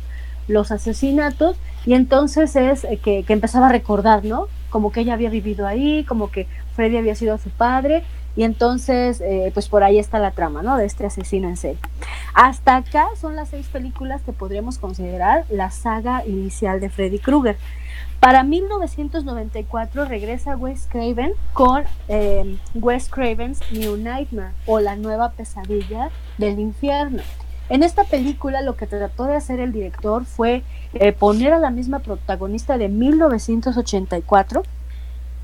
los 0.47 0.71
asesinatos 0.71 1.57
y 1.87 1.95
entonces 1.95 2.55
es 2.57 2.85
eh, 2.85 2.99
que, 2.99 3.25
empezaba 3.29 3.69
a 3.69 3.73
recordar, 3.73 4.25
¿no? 4.25 4.47
Como 4.71 4.93
que 4.93 5.01
ella 5.01 5.15
había 5.15 5.31
vivido 5.31 5.67
ahí, 5.67 6.05
como 6.05 6.31
que 6.31 6.47
Freddy 6.75 6.97
había 6.97 7.15
sido 7.15 7.39
su 7.39 7.51
padre 7.51 8.05
y 8.37 8.45
entonces 8.45 9.21
eh, 9.21 9.51
pues 9.55 9.69
por 9.69 9.83
ahí 9.83 9.99
está 9.99 10.19
la 10.19 10.31
trama, 10.31 10.63
¿no? 10.63 10.77
De 10.77 10.85
este 10.87 11.07
asesino 11.07 11.49
en 11.49 11.57
serie. 11.57 11.79
Hasta 12.35 12.77
acá 12.77 13.09
son 13.21 13.37
las 13.37 13.49
seis 13.49 13.67
películas 13.69 14.23
que 14.23 14.33
podríamos 14.33 14.79
considerar 14.79 15.45
la 15.51 15.71
saga 15.71 16.25
inicial 16.27 16.81
de 16.81 16.91
Freddy 16.91 17.19
Krueger. 17.19 17.57
Para 18.21 18.43
1994 18.43 20.05
regresa 20.05 20.57
Wes 20.57 20.89
Craven 20.91 21.33
con 21.53 21.85
eh, 22.09 22.59
Wes 22.75 23.09
Craven's 23.09 23.61
New 23.71 23.97
Nightmare 23.97 24.53
o 24.67 24.81
La 24.81 24.97
nueva 24.97 25.31
pesadilla 25.31 26.11
del 26.37 26.59
infierno. 26.59 27.23
En 27.69 27.83
esta 27.83 28.05
película 28.05 28.63
lo 28.63 28.77
que 28.77 28.87
trató 28.87 29.25
de 29.25 29.37
hacer 29.37 29.61
el 29.61 29.73
director 29.73 30.25
fue 30.25 30.63
eh, 30.95 31.13
poner 31.13 31.53
a 31.53 31.59
la 31.59 31.71
misma 31.71 32.01
protagonista 32.01 32.79
de 32.79 32.89
1984, 32.89 34.63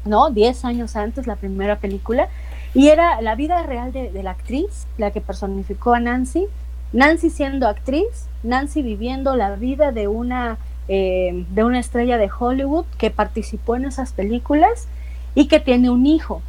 ¿no? 0.07 0.31
Diez 0.31 0.65
años 0.65 0.97
antes, 0.97 1.27
la 1.27 1.37
primera 1.37 1.79
película, 1.79 2.29
y 2.75 2.89
era 2.89 3.21
la 3.23 3.35
vida 3.37 3.63
real 3.63 3.93
de, 3.93 4.11
la 4.23 4.33
actriz, 4.33 4.87
la 4.99 5.13
que 5.13 5.21
personificó 5.21 5.95
a 5.95 6.01
Nancy, 6.01 6.47
Nancy 6.93 7.31
siendo 7.31 7.69
actriz, 7.69 8.29
Nancy 8.43 8.83
viviendo 8.83 9.37
la 9.37 9.55
vida 9.57 9.93
de 9.93 10.09
una 10.09 10.59
eh, 10.87 11.47
de 11.49 11.65
una 11.65 11.79
estrella 11.79 12.19
de 12.19 12.29
Hollywood 12.39 12.85
que 12.99 13.11
participó 13.11 13.75
en 13.75 13.87
esas 13.87 14.13
películas 14.13 14.87
y 15.35 15.49
que 15.49 15.59
tiene 15.59 15.89
un 15.89 16.05
hijo. 16.05 16.43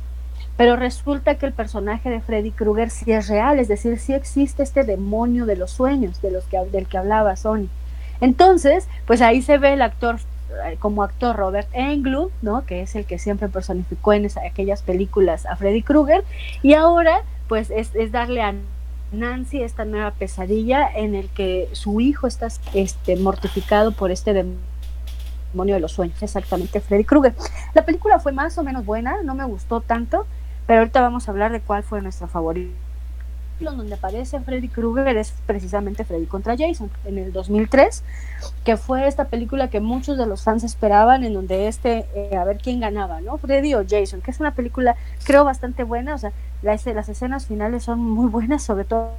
Pero 0.57 0.75
resulta 0.75 1.35
que 1.35 1.45
el 1.45 1.53
personaje 1.53 2.09
de 2.09 2.21
Freddy 2.21 2.51
Krueger 2.51 2.89
sí 2.89 3.11
es 3.11 3.27
real, 3.27 3.59
es 3.59 3.67
decir, 3.67 3.97
sí 3.99 4.13
existe 4.13 4.63
este 4.63 4.83
demonio 4.83 5.45
de 5.45 5.55
los 5.55 5.71
sueños 5.71 6.21
de 6.21 6.31
los 6.31 6.45
que, 6.45 6.57
del 6.71 6.87
que 6.87 6.97
hablaba 6.97 7.35
Sony. 7.35 7.67
Entonces, 8.21 8.87
pues 9.05 9.21
ahí 9.21 9.41
se 9.41 9.57
ve 9.57 9.73
el 9.73 9.81
actor 9.81 10.17
como 10.79 11.03
actor 11.03 11.35
Robert 11.35 11.67
Englund, 11.73 12.31
¿no? 12.41 12.65
que 12.65 12.81
es 12.81 12.95
el 12.95 13.05
que 13.05 13.19
siempre 13.19 13.47
personificó 13.49 14.13
en 14.13 14.27
aquellas 14.45 14.81
películas 14.81 15.45
a 15.45 15.55
Freddy 15.55 15.81
Krueger, 15.81 16.23
y 16.61 16.73
ahora 16.73 17.21
pues 17.47 17.69
es, 17.69 17.93
es 17.95 18.11
darle 18.11 18.41
a 18.41 18.53
Nancy 19.11 19.61
esta 19.61 19.85
nueva 19.85 20.11
pesadilla 20.11 20.89
en 20.93 21.15
el 21.15 21.29
que 21.29 21.69
su 21.73 22.01
hijo 22.01 22.27
está 22.27 22.47
este, 22.73 23.15
mortificado 23.17 23.91
por 23.91 24.11
este 24.11 24.33
demonio 24.33 25.75
de 25.75 25.79
los 25.79 25.91
sueños, 25.91 26.21
exactamente 26.21 26.81
Freddy 26.81 27.03
Krueger. 27.03 27.33
La 27.73 27.85
película 27.85 28.19
fue 28.19 28.31
más 28.31 28.57
o 28.57 28.63
menos 28.63 28.85
buena, 28.85 29.21
no 29.23 29.35
me 29.35 29.45
gustó 29.45 29.81
tanto, 29.81 30.25
pero 30.67 30.79
ahorita 30.79 31.01
vamos 31.01 31.27
a 31.27 31.31
hablar 31.31 31.51
de 31.51 31.61
cuál 31.61 31.83
fue 31.83 32.01
nuestra 32.01 32.27
favorita 32.27 32.73
donde 33.59 33.95
aparece 33.95 34.39
Freddy 34.41 34.67
Krueger 34.67 35.15
es 35.17 35.33
precisamente 35.45 36.03
Freddy 36.03 36.25
contra 36.25 36.55
Jason 36.57 36.91
en 37.05 37.17
el 37.17 37.31
2003, 37.31 38.03
que 38.63 38.77
fue 38.77 39.07
esta 39.07 39.25
película 39.25 39.69
que 39.69 39.79
muchos 39.79 40.17
de 40.17 40.25
los 40.25 40.43
fans 40.43 40.63
esperaban, 40.63 41.23
en 41.23 41.33
donde 41.33 41.67
este, 41.67 42.05
eh, 42.13 42.35
a 42.35 42.43
ver 42.43 42.57
quién 42.57 42.81
ganaba, 42.81 43.21
¿no? 43.21 43.37
Freddy 43.37 43.73
o 43.73 43.85
Jason, 43.87 44.21
que 44.21 44.31
es 44.31 44.39
una 44.39 44.53
película 44.53 44.95
creo 45.23 45.45
bastante 45.45 45.83
buena, 45.83 46.15
o 46.15 46.17
sea, 46.17 46.31
las, 46.61 46.85
las 46.85 47.09
escenas 47.09 47.47
finales 47.47 47.83
son 47.83 47.99
muy 47.99 48.29
buenas, 48.29 48.63
sobre 48.63 48.83
todo 48.83 49.11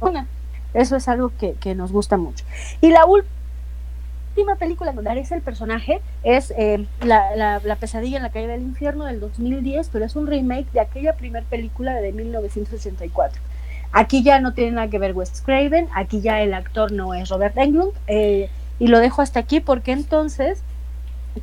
una. 0.00 0.26
Eso 0.74 0.96
es 0.96 1.08
algo 1.08 1.32
que, 1.38 1.54
que 1.54 1.74
nos 1.74 1.92
gusta 1.92 2.16
mucho. 2.16 2.44
Y 2.80 2.90
la 2.90 3.04
última 3.04 4.56
película 4.56 4.92
donde 4.92 5.10
aparece 5.10 5.34
el 5.34 5.42
personaje 5.42 6.00
es 6.22 6.52
eh, 6.56 6.86
la, 7.02 7.36
la, 7.36 7.60
la, 7.62 7.76
pesadilla 7.76 8.16
en 8.16 8.22
la 8.22 8.30
calle 8.30 8.46
del 8.46 8.62
infierno 8.62 9.04
del 9.04 9.20
2010, 9.20 9.90
pero 9.92 10.06
es 10.06 10.16
un 10.16 10.26
remake 10.26 10.70
de 10.72 10.80
aquella 10.80 11.14
primera 11.14 11.44
película 11.46 11.94
de 11.94 12.12
1984. 12.12 13.42
Aquí 13.92 14.22
ya 14.22 14.40
no 14.40 14.54
tiene 14.54 14.72
nada 14.72 14.88
que 14.88 14.98
ver 14.98 15.12
Wes 15.12 15.42
Craven, 15.44 15.88
aquí 15.94 16.20
ya 16.20 16.40
el 16.40 16.54
actor 16.54 16.92
no 16.92 17.12
es 17.14 17.28
Robert 17.28 17.56
Englund, 17.58 17.92
eh, 18.06 18.48
y 18.78 18.86
lo 18.86 18.98
dejo 18.98 19.20
hasta 19.20 19.40
aquí 19.40 19.60
porque 19.60 19.92
entonces 19.92 20.62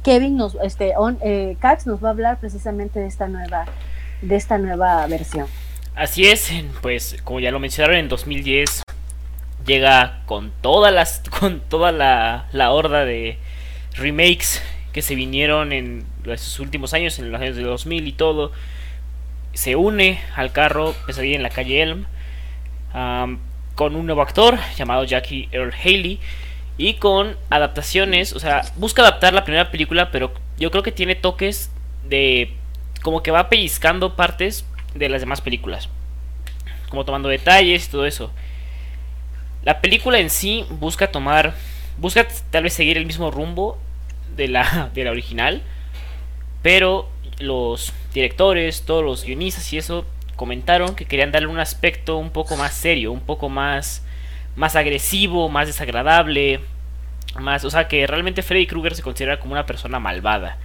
Kevin 0.04 0.36
nos, 0.36 0.56
este, 0.64 0.94
on, 0.98 1.20
eh, 1.22 1.58
Cax 1.60 1.86
nos 1.86 2.04
va 2.04 2.10
a 2.10 2.12
hablar 2.12 2.40
precisamente 2.40 3.00
de 3.00 3.08
esta 3.08 3.28
nueva, 3.28 3.66
de 4.22 4.36
esta 4.36 4.58
nueva 4.58 5.06
versión. 5.08 5.48
Así 5.96 6.26
es, 6.26 6.52
pues 6.82 7.18
como 7.24 7.40
ya 7.40 7.52
lo 7.52 7.60
mencionaron 7.60 7.98
en 7.98 8.10
2010 8.10 8.84
llega 9.66 10.22
con 10.26 10.52
todas 10.62 10.94
las, 10.94 11.22
con 11.40 11.60
toda 11.60 11.92
la, 11.92 12.48
la 12.52 12.72
horda 12.72 13.06
de 13.06 13.38
remakes 13.94 14.62
que 14.92 15.02
se 15.02 15.16
vinieron 15.16 15.72
en 15.72 16.06
los 16.24 16.60
últimos 16.60 16.94
años, 16.94 17.20
en 17.20 17.32
los 17.32 17.40
años 17.40 17.56
de 17.56 17.64
2000 17.64 18.08
y 18.08 18.12
todo. 18.12 18.52
Se 19.54 19.76
une 19.76 20.20
al 20.36 20.52
carro 20.52 20.96
Pesadilla 21.06 21.36
en 21.36 21.44
la 21.44 21.50
calle 21.50 21.82
Elm 21.82 22.06
con 22.92 23.96
un 23.96 24.06
nuevo 24.06 24.22
actor 24.22 24.58
llamado 24.76 25.04
Jackie 25.04 25.48
Earl 25.52 25.74
Haley 25.74 26.20
y 26.78 26.96
con 26.96 27.36
adaptaciones, 27.50 28.34
o 28.34 28.40
sea, 28.40 28.62
busca 28.78 29.02
adaptar 29.02 29.34
la 29.34 29.44
primera 29.44 29.70
película, 29.70 30.12
pero 30.12 30.34
yo 30.58 30.72
creo 30.72 30.82
que 30.82 30.92
tiene 30.92 31.16
toques 31.16 31.72
de 32.08 32.54
como 33.02 33.22
que 33.24 33.32
va 33.32 33.50
pellizcando 33.50 34.16
partes 34.16 34.66
de 34.96 35.10
las 35.10 35.22
demás 35.22 35.42
películas, 35.42 35.90
como 36.90 37.06
tomando 37.06 37.30
detalles 37.30 37.86
y 37.86 37.92
todo 37.92 38.06
eso. 38.06 38.32
La 39.64 39.82
película 39.82 40.20
en 40.20 40.30
sí 40.30 40.66
busca 40.70 41.12
tomar, 41.12 41.54
busca 41.98 42.26
tal 42.50 42.64
vez 42.64 42.74
seguir 42.74 42.98
el 42.98 43.06
mismo 43.06 43.30
rumbo 43.30 43.78
de 44.36 44.48
la, 44.48 44.90
de 44.94 45.04
la 45.04 45.12
original, 45.12 45.62
pero 46.62 47.10
los 47.40 47.94
directores, 48.14 48.84
todos 48.84 49.04
los 49.04 49.24
guionistas 49.24 49.72
y 49.74 49.78
eso 49.78 50.06
comentaron 50.40 50.96
que 50.96 51.04
querían 51.04 51.34
darle 51.34 51.50
un 51.50 51.60
aspecto 51.60 52.16
un 52.16 52.30
poco 52.30 52.56
más 52.56 52.74
serio, 52.74 53.12
un 53.12 53.20
poco 53.20 53.50
más 53.50 54.06
más 54.56 54.78
agresivo, 54.78 55.50
más 55.50 55.68
desagradable, 55.68 56.62
más, 57.38 57.66
o 57.66 57.70
sea, 57.70 57.90
que 57.90 58.08
realmente 58.08 58.42
Freddy 58.42 58.66
Krueger 58.66 58.96
se 58.96 59.02
considera 59.02 59.40
como 59.40 59.52
una 59.52 59.66
persona 59.66 60.00
malvada. 60.00 60.58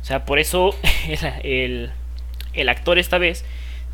O 0.00 0.04
sea, 0.04 0.24
por 0.24 0.38
eso 0.38 0.74
el, 1.42 1.90
el 2.54 2.68
actor 2.70 2.98
esta 2.98 3.18
vez 3.18 3.44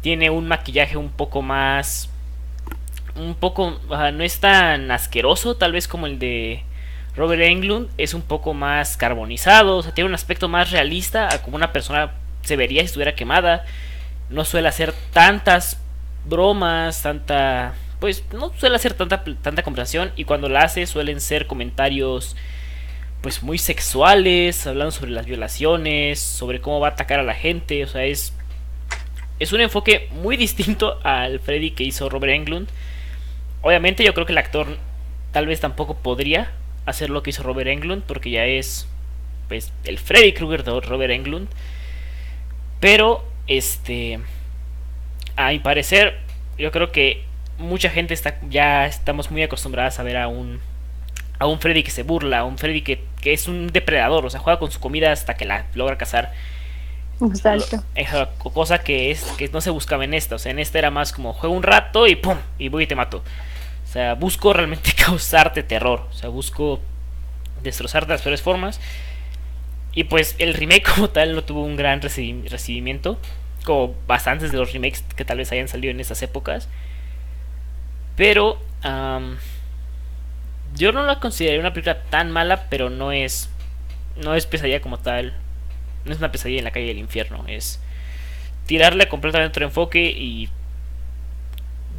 tiene 0.03 0.31
un 0.31 0.47
maquillaje 0.47 0.97
un 0.97 1.11
poco 1.11 1.43
más 1.43 2.09
un 3.17 3.35
poco 3.35 3.79
no 3.89 4.25
es 4.25 4.41
tan 4.41 4.91
asqueroso 4.91 5.57
tal 5.57 5.73
vez 5.73 5.87
como 5.87 6.07
el 6.07 6.19
de 6.19 6.63
Robert 7.15 7.43
Englund 7.43 7.91
es 7.99 8.15
un 8.15 8.23
poco 8.23 8.55
más 8.55 8.97
carbonizado 8.97 9.77
o 9.77 9.83
sea 9.83 9.93
tiene 9.93 10.09
un 10.09 10.15
aspecto 10.15 10.49
más 10.49 10.71
realista 10.71 11.29
a 11.33 11.43
como 11.43 11.57
una 11.57 11.73
persona 11.73 12.13
se 12.41 12.57
vería 12.57 12.81
si 12.81 12.87
estuviera 12.87 13.15
quemada 13.15 13.67
no 14.33 14.45
suele 14.45 14.69
hacer 14.69 14.93
tantas 15.13 15.79
bromas 16.25 17.03
tanta 17.03 17.75
pues 18.01 18.25
no 18.33 18.53
suele 18.59 18.77
hacer 18.77 18.95
tanta 18.95 19.25
tanta 19.43 19.63
conversación 19.63 20.13
y 20.17 20.25
cuando 20.25 20.49
la 20.49 20.63
hace 20.63 20.87
suelen 20.87 21.21
ser 21.21 21.47
comentarios 21.47 22.37
pues 23.21 23.43
muy 23.43 23.59
sexuales 23.59 24.67
hablando 24.67 24.91
sobre 24.91 25.13
las 25.13 25.27
violaciones 25.27 26.21
sobre 26.21 26.61
cómo 26.61 26.81
va 26.81 26.89
a 26.89 26.91
atacar 26.93 27.21
a 27.21 27.25
la 27.25 27.35
gente 27.35 27.85
o 27.85 27.89
sea 27.89 28.05
es 28.05 28.33
es 29.39 29.53
un 29.53 29.61
enfoque 29.61 30.09
muy 30.13 30.37
distinto 30.37 30.99
al 31.05 31.41
Freddy 31.41 31.73
que 31.73 31.85
hizo 31.85 32.09
Robert 32.09 32.33
Englund 32.33 32.69
Obviamente 33.63 34.05
yo 34.05 34.13
creo 34.13 34.27
que 34.27 34.33
el 34.33 34.39
actor 34.39 34.67
tal 35.31 35.47
vez 35.47 35.61
tampoco 35.61 35.97
podría 35.97 36.51
hacer 36.85 37.11
lo 37.11 37.23
que 37.23 37.31
hizo 37.31 37.45
Robert 37.45 37.69
Englund 37.69 38.03
porque 38.03 38.31
ya 38.31 38.45
es 38.45 38.89
pues 39.49 39.73
el 39.85 39.99
Freddy 39.99 40.33
Krueger 40.33 40.65
de 40.65 40.81
Robert 40.81 41.13
Englund. 41.13 41.49
Pero 42.81 43.25
este 43.47 44.21
a 45.37 45.49
mi 45.49 45.59
parecer 45.59 46.19
yo 46.59 46.71
creo 46.71 46.93
que 46.93 47.25
mucha 47.59 47.91
gente 47.91 48.15
está 48.15 48.39
ya 48.49 48.87
estamos 48.87 49.31
muy 49.31 49.43
acostumbradas 49.43 49.99
a 49.99 50.03
ver 50.03 50.17
a 50.17 50.29
un 50.29 50.61
a 51.43 51.47
un 51.47 51.59
Freddy 51.59 51.83
que 51.83 51.91
se 51.91 52.05
burla, 52.05 52.41
a 52.41 52.45
un 52.45 52.57
Freddy 52.57 52.83
que, 52.83 53.03
que 53.21 53.33
es 53.33 53.49
un 53.49 53.67
depredador, 53.67 54.25
o 54.25 54.31
sea, 54.31 54.39
juega 54.39 54.61
con 54.61 54.71
su 54.71 54.79
comida 54.79 55.11
hasta 55.11 55.35
que 55.35 55.45
la 55.45 55.67
logra 55.75 55.99
cazar. 55.99 56.33
Exacto. 57.21 57.83
Cosa 58.53 58.79
que 58.79 59.11
es 59.11 59.25
que 59.37 59.49
no 59.49 59.61
se 59.61 59.71
buscaba 59.71 60.05
en 60.05 60.15
esta, 60.15 60.37
o 60.37 60.39
sea, 60.39 60.53
en 60.53 60.61
esta 60.61 60.79
era 60.79 60.93
más 60.93 61.13
como 61.13 61.33
juego 61.33 61.55
un 61.55 61.65
rato 61.65 62.07
y 62.07 62.15
pum, 62.15 62.39
y 62.59 62.69
voy 62.69 62.85
y 62.85 62.87
te 62.87 62.95
mato. 62.95 63.25
O 63.85 63.93
sea, 63.93 64.15
busco 64.15 64.53
realmente 64.53 64.93
causarte 64.97 65.65
terror. 65.65 66.07
O 66.11 66.15
sea, 66.15 66.29
busco 66.29 66.81
destrozarte 67.63 68.07
de 68.07 68.15
las 68.15 68.23
peores 68.23 68.43
formas. 68.43 68.81
Y 69.95 70.05
pues 70.05 70.37
el 70.39 70.55
remake 70.55 70.91
como 70.95 71.11
tal 71.11 71.35
no 71.35 71.45
tuvo 71.45 71.65
un 71.65 71.77
gran 71.77 72.01
recibimiento. 72.01 73.19
Como 73.65 73.95
bastantes 74.07 74.51
de 74.51 74.59
los 74.59 74.73
remakes 74.73 75.05
que 75.17 75.25
tal 75.25 75.39
vez 75.39 75.53
hayan 75.53 75.69
salido 75.69 75.91
en 75.91 76.01
estas 76.01 76.23
épocas. 76.23 76.69
Pero 78.17 78.61
yo 80.75 80.93
no 80.93 81.05
la 81.05 81.21
consideraría 81.21 81.61
una 81.61 81.73
película 81.73 82.03
tan 82.05 82.31
mala, 82.31 82.69
pero 82.69 82.91
no 82.91 83.13
es. 83.13 83.49
No 84.17 84.35
es 84.35 84.47
pesadilla 84.47 84.81
como 84.81 84.99
tal. 84.99 85.35
No 86.05 86.13
es 86.13 86.19
una 86.19 86.33
pesadilla 86.33 86.59
en 86.59 86.65
la 86.65 86.73
calle 86.73 86.87
del 86.87 86.99
infierno. 86.99 87.45
Es 87.47 87.81
tirarle 88.67 89.09
completamente 89.09 89.51
otro 89.51 89.67
enfoque 89.67 90.03
y 90.03 90.49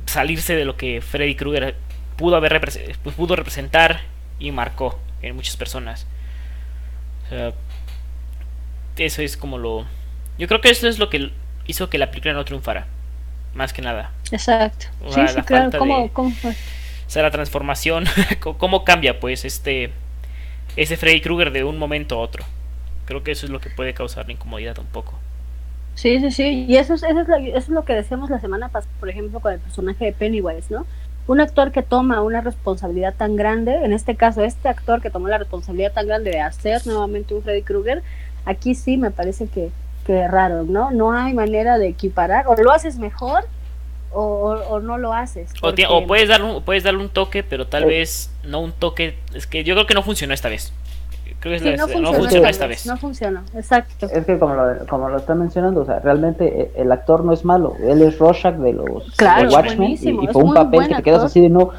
salirse 0.06 0.56
de 0.56 0.66
lo 0.66 0.76
que 0.76 1.02
Freddy 1.02 1.36
Krueger 1.36 1.76
pudo 2.18 2.36
haber 2.36 2.60
pudo 3.16 3.36
representar 3.36 4.02
y 4.40 4.52
marcó 4.52 5.00
en 5.22 5.36
muchas 5.36 5.58
personas. 5.58 6.06
O 7.26 7.30
sea, 7.30 7.54
eso 8.98 9.22
es 9.22 9.38
como 9.38 9.58
lo 9.58 9.86
yo 10.38 10.48
creo 10.48 10.62
que 10.62 10.70
eso 10.70 10.88
es 10.88 11.00
lo 11.00 11.10
que 11.10 11.32
hizo 11.68 11.90
que 11.90 11.98
la 11.98 12.10
película 12.10 12.34
no 12.34 12.44
triunfara, 12.46 12.88
más 13.54 13.74
que 13.74 13.82
nada. 13.82 14.12
Exacto. 14.32 14.88
sí, 15.10 15.22
sí, 15.28 15.42
claro. 15.44 15.78
¿Cómo, 16.12 16.32
fue? 16.32 16.52
O 16.52 17.10
sea, 17.10 17.24
la 17.24 17.32
transformación, 17.32 18.06
cómo 18.40 18.84
cambia 18.84 19.20
pues 19.20 19.46
este 19.46 19.92
ese 20.76 20.98
Freddy 20.98 21.22
Krueger 21.22 21.52
de 21.52 21.64
un 21.64 21.78
momento 21.78 22.16
a 22.16 22.20
otro. 22.20 22.44
Creo 23.06 23.24
que 23.24 23.32
eso 23.32 23.46
es 23.46 23.52
lo 23.52 23.60
que 23.60 23.70
puede 23.70 23.94
causar 23.94 24.26
la 24.26 24.32
incomodidad 24.32 24.80
un 24.80 24.88
poco. 24.88 25.20
Sí, 25.96 26.20
sí, 26.20 26.32
sí. 26.32 26.66
Y 26.68 26.78
eso 26.78 26.96
es, 26.96 27.04
eso 27.04 27.20
es, 27.20 27.28
lo, 27.28 27.36
eso 27.36 27.58
es 27.58 27.70
lo 27.70 27.86
que 27.86 27.94
decíamos 27.94 28.30
la 28.30 28.40
semana 28.40 28.70
pasada, 28.70 28.92
por 29.00 29.10
ejemplo, 29.10 29.40
con 29.40 29.54
el 29.54 29.60
personaje 29.60 30.06
de 30.06 30.14
Pennywise, 30.14 30.72
¿no? 30.72 30.86
Un 31.28 31.40
actor 31.40 31.72
que 31.72 31.84
toma 31.84 32.22
una 32.22 32.42
responsabilidad 32.42 33.14
tan 33.14 33.36
grande, 33.36 33.76
en 33.76 33.94
este 33.94 34.16
caso, 34.16 34.44
este 34.44 34.68
actor 34.68 35.02
que 35.02 35.10
tomó 35.10 35.28
la 35.28 35.38
responsabilidad 35.38 35.94
tan 35.94 36.08
grande 36.08 36.32
de 36.32 36.42
hacer 36.42 36.86
nuevamente 36.88 37.34
un 37.34 37.44
Freddy 37.44 37.62
Krueger, 37.62 38.04
aquí 38.46 38.76
sí 38.76 38.98
me 38.98 39.12
parece 39.12 39.48
que, 39.48 39.72
que 40.06 40.28
raro, 40.28 40.64
¿no? 40.64 40.92
No 40.92 41.12
hay 41.12 41.34
manera 41.34 41.78
de 41.78 41.88
equiparar, 41.88 42.48
o 42.48 42.56
lo 42.56 42.72
haces 42.72 42.98
mejor 42.98 43.46
o, 44.12 44.56
o, 44.70 44.80
no 44.80 44.98
lo 44.98 45.14
haces. 45.14 45.52
O, 45.62 46.06
puedes, 46.06 46.30
darle 46.30 46.56
un, 46.56 46.64
puedes 46.64 46.84
darle 46.84 47.02
un 47.02 47.10
toque, 47.10 47.44
pero 47.44 47.68
tal 47.68 47.86
vez 47.86 48.32
no 48.44 48.62
un 48.62 48.72
toque. 48.72 49.18
Es 49.34 49.48
que 49.48 49.64
yo 49.64 49.74
creo 49.76 49.88
que 49.88 49.96
no 49.96 50.04
funcionó 50.04 50.34
esta 50.34 50.50
vez. 50.50 50.74
Creo 51.40 51.60
que 51.60 51.76
no, 51.76 52.14
funciona, 52.14 52.50
esta 52.50 52.68
vez. 52.68 52.86
No 52.86 52.96
funciona, 52.96 53.44
exacto. 53.54 54.06
Es 54.06 54.26
que 54.26 54.40
como 54.40 54.56
lo, 54.56 54.88
como 54.88 55.10
lo 55.10 55.18
está 55.18 55.36
mencionando, 55.36 55.82
o 55.82 55.86
sea, 55.86 56.00
realmente 56.00 56.62
eh, 56.62 56.72
el 56.76 56.90
actor 56.90 57.26
no 57.26 57.34
es 57.34 57.44
malo. 57.44 57.76
Él 57.84 58.02
es 58.02 58.18
Rorschach 58.18 58.56
de 58.56 58.72
los 58.72 59.14
Watchmen 59.52 59.92
y, 59.92 60.28
fue 60.28 60.42
un 60.42 60.54
papel 60.54 60.88
que 60.88 60.96
te 60.96 61.04
quedas 61.04 61.24
así 61.24 61.42
de 61.42 61.50
no. 61.50 61.72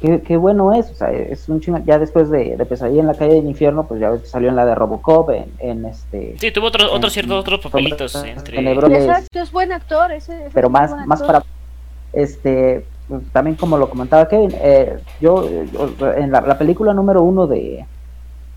Qué, 0.00 0.36
bueno 0.36 0.72
es, 0.72 0.90
o 0.90 0.94
sea, 0.94 1.10
es 1.10 1.48
un 1.48 1.60
chino, 1.60 1.82
ya 1.84 1.98
después 1.98 2.30
de, 2.30 2.56
de 2.56 2.66
Pesadilla 2.66 3.00
en 3.00 3.08
la 3.08 3.14
calle 3.14 3.34
del 3.34 3.46
infierno, 3.46 3.84
pues 3.88 4.00
ya 4.00 4.16
salió 4.24 4.48
en 4.48 4.54
la 4.54 4.64
de 4.64 4.76
Robocop, 4.76 5.30
en, 5.30 5.52
en 5.58 5.84
este... 5.86 6.36
Sí, 6.38 6.52
tuvo 6.52 6.68
otros 6.68 6.88
otros 6.92 7.12
ciertos 7.12 7.40
otros 7.40 7.60
papelitos 7.60 8.14
entre... 8.14 8.60
Exacto, 8.60 9.40
es 9.40 9.50
buen 9.50 9.72
actor, 9.72 10.12
ese, 10.12 10.50
pero 10.54 10.70
más, 10.70 10.94
más 11.04 11.20
para... 11.20 11.42
Este, 12.12 12.84
también 13.32 13.56
como 13.56 13.76
lo 13.76 13.90
comentaba 13.90 14.28
Kevin, 14.28 14.52
eh, 14.54 14.98
yo, 15.20 15.48
en 15.48 16.30
la, 16.30 16.58
película 16.58 16.94
número 16.94 17.24
uno 17.24 17.48
de, 17.48 17.84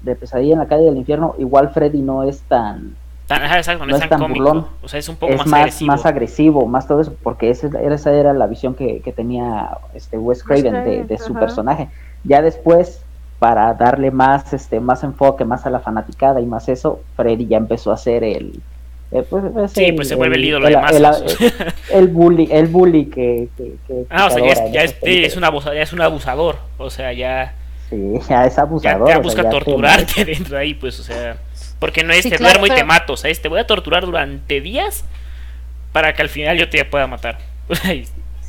de 0.03 0.15
Pesadilla 0.15 0.53
en 0.53 0.59
la 0.59 0.67
calle 0.67 0.85
del 0.85 0.97
infierno, 0.97 1.33
igual 1.39 1.69
Freddy 1.69 2.01
no 2.01 2.21
es 2.21 2.41
tan 2.41 2.95
no, 3.39 3.97
es 3.97 4.09
tan, 4.09 4.19
burlón, 4.19 4.67
o 4.81 4.87
sea, 4.87 4.99
es 4.99 5.09
un 5.09 5.15
poco 5.15 5.33
más, 5.33 5.53
agresivo. 5.53 5.87
más 5.87 6.05
agresivo, 6.05 6.65
más 6.65 6.87
todo 6.87 7.01
eso, 7.01 7.15
porque 7.21 7.49
esa, 7.49 7.67
esa 7.81 8.13
era 8.13 8.33
la 8.33 8.47
visión 8.47 8.75
que, 8.75 9.01
tenía 9.15 9.77
este 9.93 10.17
Wes 10.17 10.43
Craven 10.43 11.07
de, 11.07 11.17
su 11.17 11.33
personaje. 11.33 11.89
Ya 12.23 12.41
después, 12.41 13.01
para 13.39 13.73
darle 13.73 14.11
más 14.11 14.53
este 14.53 14.79
más 14.79 15.03
enfoque, 15.03 15.45
más 15.45 15.65
a 15.65 15.69
la 15.69 15.79
fanaticada 15.79 16.41
y 16.41 16.45
más 16.45 16.69
eso, 16.69 17.01
Freddy 17.15 17.47
ya 17.47 17.57
empezó 17.57 17.91
a 17.91 17.95
hacer 17.95 18.23
el 18.23 18.61
eh, 19.11 19.25
pues, 19.29 19.71
sí, 19.73 19.91
pues 19.91 20.07
se 20.07 20.15
vuelve 20.15 20.37
el 20.37 20.45
ídolo 20.45 20.67
de 20.67 20.77
El, 21.91 22.07
bully, 22.07 22.47
el 22.49 22.67
bully 22.67 23.07
que, 23.07 23.49
ah, 24.09 24.27
o 24.27 24.29
sea, 24.29 24.71
ya, 24.71 24.83
es, 24.83 24.95
es, 25.01 25.35
un 25.35 25.43
abusador, 25.43 25.75
ya 25.75 25.83
es 25.83 25.91
un 25.91 26.01
abusador, 26.01 26.55
o 26.77 26.89
sea, 26.89 27.11
ya 27.11 27.53
Sí, 27.91 28.13
ya 28.29 28.45
es 28.45 28.57
abusador. 28.57 29.09
Ya, 29.09 29.19
busca 29.19 29.49
torturarte 29.49 30.23
dentro 30.25 30.55
de 30.55 30.61
ahí, 30.61 30.73
pues, 30.73 30.97
o 30.99 31.03
sea. 31.03 31.35
Porque 31.81 32.03
no 32.03 32.13
es 32.13 32.29
te 32.29 32.37
duermo 32.37 32.67
y 32.67 32.69
te 32.69 32.83
mato, 32.83 33.13
o 33.13 33.17
sea, 33.17 33.31
es 33.31 33.41
te 33.41 33.47
voy 33.47 33.59
a 33.59 33.65
torturar 33.65 34.05
durante 34.05 34.61
días 34.61 35.03
para 35.91 36.13
que 36.13 36.21
al 36.21 36.29
final 36.29 36.55
yo 36.55 36.69
te 36.69 36.85
pueda 36.85 37.07
matar. 37.07 37.39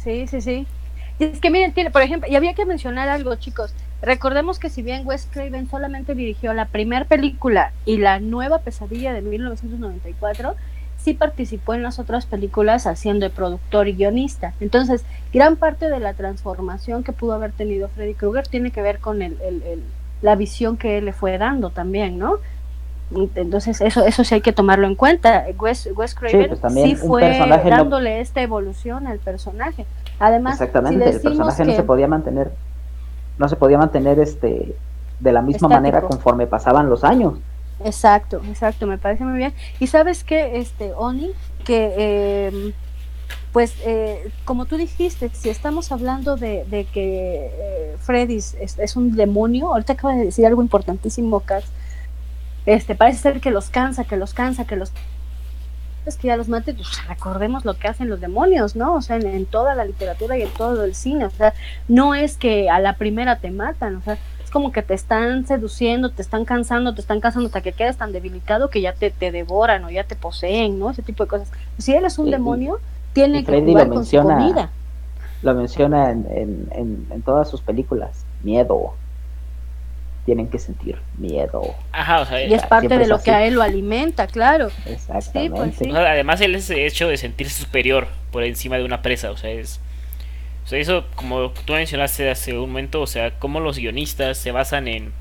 sí, 0.05 0.27
sí, 0.27 0.40
sí. 0.42 0.66
Y 1.18 1.25
es 1.25 1.40
que 1.40 1.49
miren, 1.49 1.73
tiene, 1.73 1.90
por 1.90 2.03
ejemplo, 2.03 2.29
y 2.31 2.37
había 2.37 2.53
que 2.53 2.66
mencionar 2.66 3.09
algo, 3.09 3.35
chicos. 3.37 3.75
Recordemos 4.03 4.59
que 4.59 4.68
si 4.68 4.83
bien 4.83 5.07
Wes 5.07 5.27
Craven 5.33 5.66
solamente 5.71 6.14
dirigió 6.14 6.53
la 6.53 6.66
primera 6.66 7.07
película 7.07 7.73
y 7.87 7.97
la 7.97 8.21
nueva 8.21 8.59
pesadilla 8.59 9.14
de 9.14 9.23
1994, 9.23 10.55
sí 10.99 11.14
participó 11.14 11.73
en 11.73 11.83
las 11.83 11.99
otras 11.99 12.27
películas 12.27 12.87
haciendo 12.87 13.25
de 13.25 13.31
productor 13.31 13.88
y 13.88 13.95
guionista. 13.95 14.53
Entonces, 14.61 15.07
gran 15.33 15.57
parte 15.57 15.88
de 15.88 16.01
la 16.01 16.12
transformación 16.12 17.03
que 17.03 17.12
pudo 17.12 17.33
haber 17.33 17.53
tenido 17.53 17.88
Freddy 17.88 18.12
Krueger 18.12 18.47
tiene 18.47 18.73
que 18.73 18.83
ver 18.83 18.99
con 18.99 19.23
el, 19.23 19.38
la 20.21 20.37
visión 20.37 20.77
que 20.77 20.99
él 20.99 21.07
le 21.07 21.14
fue 21.14 21.38
dando 21.38 21.71
también, 21.71 22.18
¿no? 22.18 22.37
Entonces, 23.35 23.81
eso, 23.81 24.05
eso 24.05 24.25
sí 24.25 24.35
hay 24.35 24.40
que 24.40 24.53
tomarlo 24.53 24.87
en 24.87 24.94
cuenta. 24.94 25.44
Wes, 25.59 25.88
Craven 26.14 26.57
sí, 26.72 26.96
pues, 27.07 27.38
fue 27.38 27.38
dándole 27.70 28.20
esta 28.20 28.42
evolución 28.42 29.07
al 29.07 29.18
personaje. 29.18 29.87
Además, 30.18 30.55
Exactamente, 30.55 31.11
el 31.11 31.20
personaje 31.20 31.64
no 31.64 31.72
se 31.72 31.83
podía 31.83 32.09
mantener, 32.09 32.53
no 33.38 33.48
se 33.48 33.57
podía 33.57 33.79
mantener 33.79 34.18
este 34.18 34.77
de 35.20 35.33
la 35.33 35.42
misma 35.42 35.68
manera 35.68 36.03
conforme 36.03 36.46
pasaban 36.46 36.88
los 36.88 37.05
años. 37.05 37.35
Exacto, 37.85 38.40
exacto, 38.48 38.87
me 38.87 38.98
parece 38.98 39.25
muy 39.25 39.38
bien. 39.38 39.55
Y 39.81 39.87
sabes 39.88 40.25
que, 40.25 40.59
este, 40.59 40.92
Oni, 40.94 41.31
que 41.64 41.94
eh, 41.96 42.72
pues 43.53 43.75
eh, 43.85 44.31
como 44.44 44.64
tú 44.64 44.77
dijiste, 44.77 45.31
si 45.35 45.51
estamos 45.51 45.92
hablando 45.92 46.37
de, 46.37 46.87
que 46.92 47.51
eh, 47.53 47.96
Freddy 48.01 48.37
es, 48.37 48.96
un 48.96 49.14
demonio, 49.14 49.68
ahorita 49.68 49.92
acaba 49.92 50.14
de 50.14 50.25
decir 50.25 50.46
algo 50.46 50.62
importantísimo, 50.62 51.40
Katz, 51.40 51.66
este, 52.66 52.94
parece 52.94 53.18
ser 53.18 53.40
que 53.40 53.51
los 53.51 53.70
cansa, 53.70 54.05
que 54.05 54.16
los 54.16 54.35
cansa, 54.35 54.66
que 54.66 54.77
los 54.77 54.92
es 56.05 56.16
que 56.16 56.29
ya 56.29 56.37
los 56.37 56.48
mate, 56.48 56.75
pues 56.75 57.07
recordemos 57.07 57.64
lo 57.64 57.75
que 57.75 57.87
hacen 57.87 58.09
los 58.09 58.20
demonios, 58.20 58.75
¿no? 58.75 58.94
O 58.94 59.03
sea, 59.03 59.16
en, 59.16 59.46
toda 59.46 59.75
la 59.75 59.85
literatura 59.85 60.37
y 60.37 60.42
en 60.42 60.51
todo 60.51 60.85
el 60.85 60.94
cine, 60.94 61.27
o 61.27 61.31
sea, 61.31 61.55
no 61.88 62.14
es 62.14 62.37
que 62.37 62.68
a 62.70 62.81
la 62.81 62.96
primera 62.96 63.38
te 63.38 63.51
matan, 63.51 63.96
o 63.96 64.03
sea, 64.03 64.18
es 64.42 64.51
como 64.51 64.72
que 64.72 64.83
te 64.83 64.94
están 64.94 65.46
seduciendo, 65.46 66.11
te 66.11 66.22
están 66.22 66.44
cansando, 66.44 66.94
te 66.94 67.01
están 67.01 67.20
cansando 67.20 67.46
hasta 67.46 67.61
que 67.61 67.72
quedes 67.72 67.96
tan 67.96 68.12
debilitado 68.12 68.68
que 68.68 68.81
ya 68.81 68.92
te, 68.94 69.11
te 69.11 69.31
devoran 69.31 69.85
o 69.85 69.90
ya 69.90 70.05
te 70.05 70.16
poseen, 70.16 70.79
¿no? 70.79 70.90
Ese 70.90 71.03
tipo 71.03 71.22
de 71.22 71.29
cosas. 71.29 71.53
Si 71.79 71.94
él 71.94 72.05
es 72.05 72.18
un 72.18 72.31
demonio, 72.31 72.81
tiene 73.12 73.44
que 73.44 73.61
jugar 73.61 73.88
con 73.88 74.05
su 74.05 74.20
comida. 74.20 74.70
Lo 75.42 75.55
menciona 75.55 76.11
en, 76.11 76.27
en, 76.72 77.07
en 77.11 77.22
todas 77.22 77.48
sus 77.48 77.61
películas, 77.62 78.25
miedo, 78.42 78.94
tienen 80.25 80.49
que 80.49 80.59
sentir 80.59 80.99
miedo. 81.19 81.75
y 82.49 82.55
es 82.55 82.63
parte 82.67 82.97
de 82.97 83.07
lo 83.07 83.21
que 83.21 83.33
a 83.33 83.45
él 83.45 83.55
lo 83.55 83.63
alimenta, 83.63 84.27
claro. 84.27 84.71
Exactamente. 84.87 85.91
además, 85.95 86.41
él 86.41 86.55
es 86.55 86.71
hecho 86.71 87.09
de 87.09 87.17
sentirse 87.17 87.63
superior 87.63 88.07
por 88.31 88.45
encima 88.45 88.79
de 88.79 88.85
una 88.85 89.03
presa, 89.03 89.31
o 89.31 89.37
sea, 89.37 89.51
es. 89.51 89.81
O 90.65 90.69
sea, 90.69 90.79
eso, 90.79 91.07
como 91.17 91.51
tú 91.51 91.73
mencionaste 91.73 92.31
hace 92.31 92.57
un 92.57 92.71
momento, 92.71 93.01
o 93.01 93.07
sea, 93.09 93.37
cómo 93.39 93.59
los 93.59 93.79
guionistas 93.79 94.39
se 94.39 94.53
basan 94.53 94.87
en, 94.87 95.13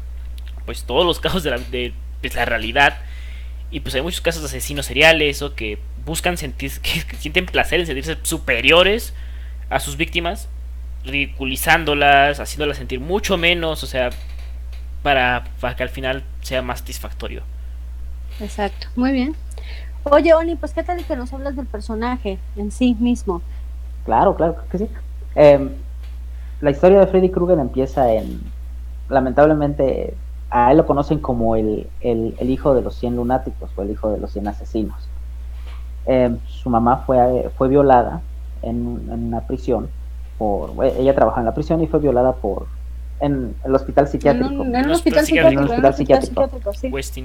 pues, 0.65 0.83
todos 0.83 1.03
los 1.05 1.19
casos 1.21 1.41
de 1.41 1.49
la, 1.49 1.57
de, 1.57 1.93
pues, 2.21 2.35
la 2.35 2.45
realidad. 2.45 2.99
Y 3.71 3.79
pues 3.79 3.95
hay 3.95 4.01
muchos 4.01 4.21
casos 4.21 4.41
de 4.41 4.47
asesinos 4.47 4.85
seriales 4.85 5.41
o 5.41 5.55
que 5.55 5.79
buscan 6.05 6.37
sentir, 6.37 6.71
que 6.81 7.15
sienten 7.17 7.47
placer 7.47 7.79
en 7.79 7.87
sentirse 7.87 8.17
superiores 8.21 9.13
a 9.69 9.79
sus 9.79 9.97
víctimas, 9.97 10.49
ridiculizándolas, 11.05 12.39
haciéndolas 12.39 12.77
sentir 12.77 12.99
mucho 12.99 13.37
menos, 13.37 13.83
o 13.83 13.87
sea, 13.87 14.11
para, 15.03 15.43
que 15.75 15.83
al 15.83 15.89
final 15.89 16.23
sea 16.41 16.61
más 16.61 16.79
satisfactorio. 16.79 17.43
Exacto, 18.39 18.87
muy 18.95 19.11
bien. 19.11 19.35
Oye, 20.03 20.33
Oni, 20.33 20.55
pues 20.55 20.73
qué 20.73 20.83
tal 20.83 21.03
que 21.05 21.15
nos 21.15 21.31
hablas 21.33 21.55
del 21.55 21.67
personaje 21.67 22.39
en 22.55 22.71
sí 22.71 22.95
mismo. 22.99 23.41
Claro, 24.05 24.35
claro, 24.35 24.55
que 24.71 24.79
sí. 24.79 24.89
Em, 25.35 25.69
la 26.59 26.71
historia 26.71 26.99
de 26.99 27.07
Freddy 27.07 27.29
Krueger 27.29 27.59
empieza 27.59 28.11
en, 28.11 28.41
lamentablemente, 29.09 30.15
a 30.49 30.71
él 30.71 30.77
lo 30.77 30.85
conocen 30.85 31.19
como 31.19 31.55
el, 31.55 31.87
el, 32.01 32.49
hijo 32.49 32.73
de 32.73 32.81
los 32.81 32.95
100 32.95 33.15
lunáticos 33.15 33.69
o 33.75 33.81
el 33.81 33.91
hijo 33.91 34.11
de 34.11 34.19
los 34.19 34.31
100 34.31 34.47
asesinos. 34.47 35.07
Em, 36.05 36.39
su 36.47 36.69
mamá 36.69 36.97
fue, 37.05 37.51
fue 37.57 37.67
violada 37.67 38.21
en, 38.63 39.07
en, 39.11 39.27
una 39.27 39.41
prisión, 39.41 39.89
por, 40.37 40.73
ella 40.83 41.13
trabajaba 41.13 41.41
en 41.41 41.45
la 41.45 41.53
prisión 41.53 41.81
y 41.81 41.87
fue 41.87 41.99
violada 41.99 42.33
por 42.33 42.65
en 43.21 43.55
el 43.63 43.75
hospital 43.75 44.07
psiquiátrico. 44.07 44.63
En 44.63 44.85
un, 44.85 44.91
hospital 44.91 45.25
psiquiátrico. 45.25 45.61
En 45.61 45.65
un 45.65 45.69
hospital 45.69 45.93
psiquiátrico. 45.93 46.49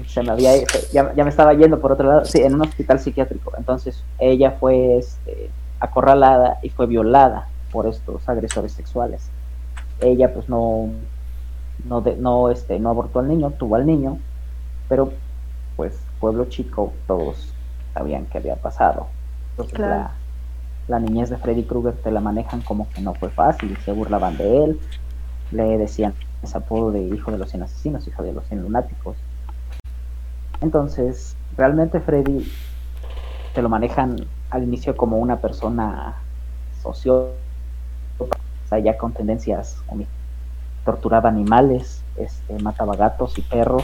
Se 0.07 0.23
me 0.23 0.31
había, 0.31 0.51
ya, 0.93 1.13
ya, 1.13 1.23
me 1.23 1.29
estaba 1.29 1.53
yendo 1.53 1.79
por 1.79 1.91
otro 1.91 2.07
lado. 2.07 2.25
Sí, 2.25 2.39
en 2.41 2.53
un 2.53 2.61
hospital 2.61 2.99
psiquiátrico. 2.99 3.51
Entonces 3.57 4.03
ella 4.19 4.51
fue 4.51 4.97
este, 4.97 5.49
acorralada 5.79 6.59
y 6.61 6.69
fue 6.69 6.85
violada 6.85 7.47
por 7.71 7.87
estos 7.87 8.27
agresores 8.29 8.71
sexuales. 8.71 9.29
Ella 9.99 10.33
pues 10.33 10.47
no 10.47 10.89
no 11.85 12.03
no 12.17 12.49
este 12.49 12.79
no 12.79 12.89
abortó 12.89 13.19
al 13.19 13.27
niño, 13.27 13.51
tuvo 13.51 13.75
al 13.75 13.85
niño, 13.85 14.19
pero 14.87 15.11
pues 15.75 15.99
pueblo 16.19 16.45
chico 16.45 16.93
todos 17.07 17.53
sabían 17.93 18.25
que 18.25 18.37
había 18.37 18.55
pasado. 18.55 19.07
Entonces 19.51 19.79
la, 19.79 20.11
la 20.87 20.99
niñez 20.99 21.29
de 21.29 21.37
Freddy 21.37 21.63
Krueger 21.63 21.95
te 21.95 22.11
la 22.11 22.21
manejan 22.21 22.61
como 22.61 22.87
que 22.89 23.01
no 23.01 23.13
fue 23.15 23.29
fácil, 23.29 23.75
se 23.83 23.91
burlaban 23.91 24.37
de 24.37 24.63
él, 24.63 24.79
le 25.51 25.77
decían 25.77 26.13
ese 26.41 26.57
apodo 26.57 26.91
de 26.91 27.01
hijo 27.01 27.31
de 27.31 27.37
los 27.37 27.49
cien 27.49 27.63
asesinos, 27.63 28.07
hijo 28.07 28.23
de 28.23 28.33
los 28.33 28.45
cien 28.47 28.61
lunáticos. 28.61 29.15
Entonces, 30.61 31.35
realmente 31.55 31.99
Freddy 31.99 32.51
te 33.53 33.61
lo 33.61 33.69
manejan 33.69 34.17
al 34.49 34.63
inicio 34.63 34.95
como 34.95 35.17
una 35.17 35.37
persona 35.37 36.15
sociópata, 36.81 37.35
o 38.71 38.77
ya 38.77 38.97
con 38.97 39.13
tendencias, 39.13 39.81
torturaba 40.85 41.29
animales, 41.29 42.03
este, 42.17 42.59
mataba 42.59 42.95
gatos 42.95 43.37
y 43.37 43.41
perros, 43.41 43.83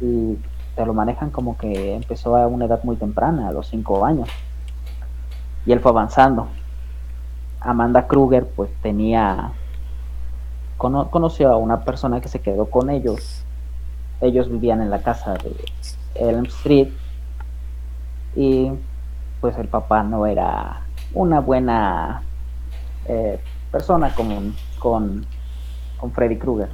y 0.00 0.38
te 0.74 0.86
lo 0.86 0.94
manejan 0.94 1.30
como 1.30 1.56
que 1.58 1.94
empezó 1.94 2.36
a 2.36 2.46
una 2.46 2.66
edad 2.66 2.82
muy 2.84 2.96
temprana, 2.96 3.48
a 3.48 3.52
los 3.52 3.68
cinco 3.68 4.04
años, 4.04 4.28
y 5.66 5.72
él 5.72 5.80
fue 5.80 5.90
avanzando. 5.90 6.48
Amanda 7.60 8.06
Kruger 8.06 8.46
pues 8.46 8.70
tenía 8.80 9.52
conoció 10.78 11.50
a 11.50 11.56
una 11.56 11.84
persona 11.84 12.20
que 12.20 12.28
se 12.28 12.40
quedó 12.40 12.66
con 12.70 12.88
ellos. 12.88 13.44
Ellos 14.20 14.50
vivían 14.50 14.80
en 14.80 14.90
la 14.90 15.02
casa 15.02 15.34
de 15.34 15.54
Elm 16.14 16.46
Street 16.46 16.88
y 18.34 18.70
pues 19.40 19.56
el 19.58 19.68
papá 19.68 20.02
no 20.02 20.26
era 20.26 20.82
una 21.12 21.40
buena 21.40 22.22
eh, 23.06 23.40
persona 23.70 24.14
con, 24.14 24.54
con, 24.78 25.26
Freddy 26.12 26.36
Krueger. 26.36 26.70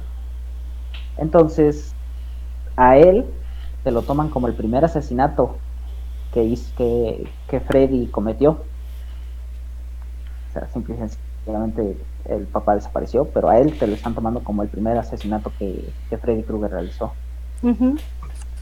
Entonces, 1.17 1.93
a 2.75 2.97
él 2.97 3.25
se 3.83 3.91
lo 3.91 4.03
toman 4.03 4.29
como 4.29 4.47
el 4.47 4.53
primer 4.53 4.85
asesinato 4.85 5.57
que, 6.33 6.57
que, 6.77 7.27
que 7.47 7.59
Freddy 7.59 8.07
cometió. 8.07 8.51
O 10.49 10.53
sea, 10.53 10.67
simple 10.67 10.95
y 10.95 10.97
sencillamente 11.45 11.95
el 12.27 12.47
papá 12.47 12.75
desapareció, 12.75 13.25
pero 13.25 13.49
a 13.49 13.59
él 13.59 13.77
te 13.77 13.85
lo 13.85 13.93
están 13.93 14.15
tomando 14.15 14.43
como 14.43 14.63
el 14.63 14.67
primer 14.67 14.97
asesinato 14.97 15.51
que, 15.59 15.91
Freddy 16.19 16.41
Krueger 16.41 16.71
realizó. 16.71 17.13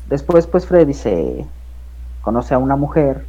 Después, 0.09 0.47
pues 0.47 0.67
Freddy 0.67 0.93
se 0.93 1.45
conoce 2.21 2.53
a 2.53 2.57
una 2.57 2.75
mujer, 2.75 3.25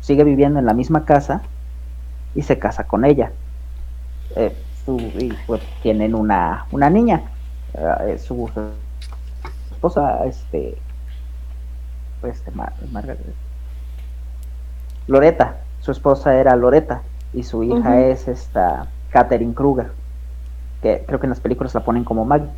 sigue 0.00 0.24
viviendo 0.24 0.58
en 0.58 0.66
la 0.66 0.74
misma 0.74 1.04
casa 1.04 1.42
y 2.34 2.42
se 2.42 2.58
casa 2.58 2.84
con 2.84 3.04
ella. 3.04 3.30
Eh, 4.34 4.54
y 4.88 5.32
pues, 5.46 5.62
tienen 5.82 6.14
una, 6.14 6.66
una 6.72 6.90
niña. 6.90 7.22
Eh, 7.74 8.18
su, 8.18 8.50
esposa, 9.70 10.24
este, 10.24 10.76
pues, 12.20 12.42
Loreta, 15.06 15.60
su 15.80 15.92
esposa 15.92 16.34
era 16.34 16.56
Loreta 16.56 17.02
y 17.32 17.42
su 17.42 17.62
hija 17.62 18.00
es 18.00 18.28
esta 18.28 18.88
Catherine 19.10 19.54
Kruger, 19.54 19.92
que 20.82 21.04
creo 21.06 21.20
que 21.20 21.26
en 21.26 21.30
las 21.30 21.40
películas 21.40 21.74
la 21.74 21.84
ponen 21.84 22.04
como 22.04 22.24
Maggie. 22.24 22.50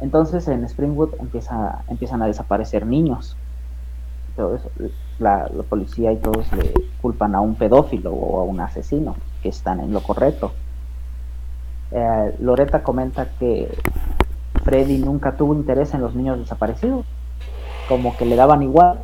Entonces 0.00 0.46
en 0.48 0.64
Springwood 0.64 1.14
empieza, 1.18 1.82
empiezan 1.88 2.22
a 2.22 2.26
desaparecer 2.26 2.86
niños. 2.86 3.36
la, 5.18 5.48
policía 5.68 6.12
y 6.12 6.16
todos 6.16 6.52
le 6.52 6.72
culpan 7.02 7.34
a 7.34 7.40
un 7.40 7.56
pedófilo 7.56 8.12
o 8.12 8.40
a 8.40 8.44
un 8.44 8.60
asesino, 8.60 9.16
que 9.42 9.48
están 9.48 9.80
en 9.80 9.92
lo 9.92 10.00
correcto. 10.00 10.52
Eh, 11.90 12.36
Loreta 12.38 12.82
comenta 12.82 13.30
que 13.38 13.68
Freddy 14.62 14.98
nunca 14.98 15.36
tuvo 15.36 15.54
interés 15.54 15.94
en 15.94 16.02
los 16.02 16.14
niños 16.14 16.38
desaparecidos, 16.38 17.06
como 17.88 18.16
que 18.16 18.26
le 18.26 18.36
daban 18.36 18.62
igual. 18.62 19.00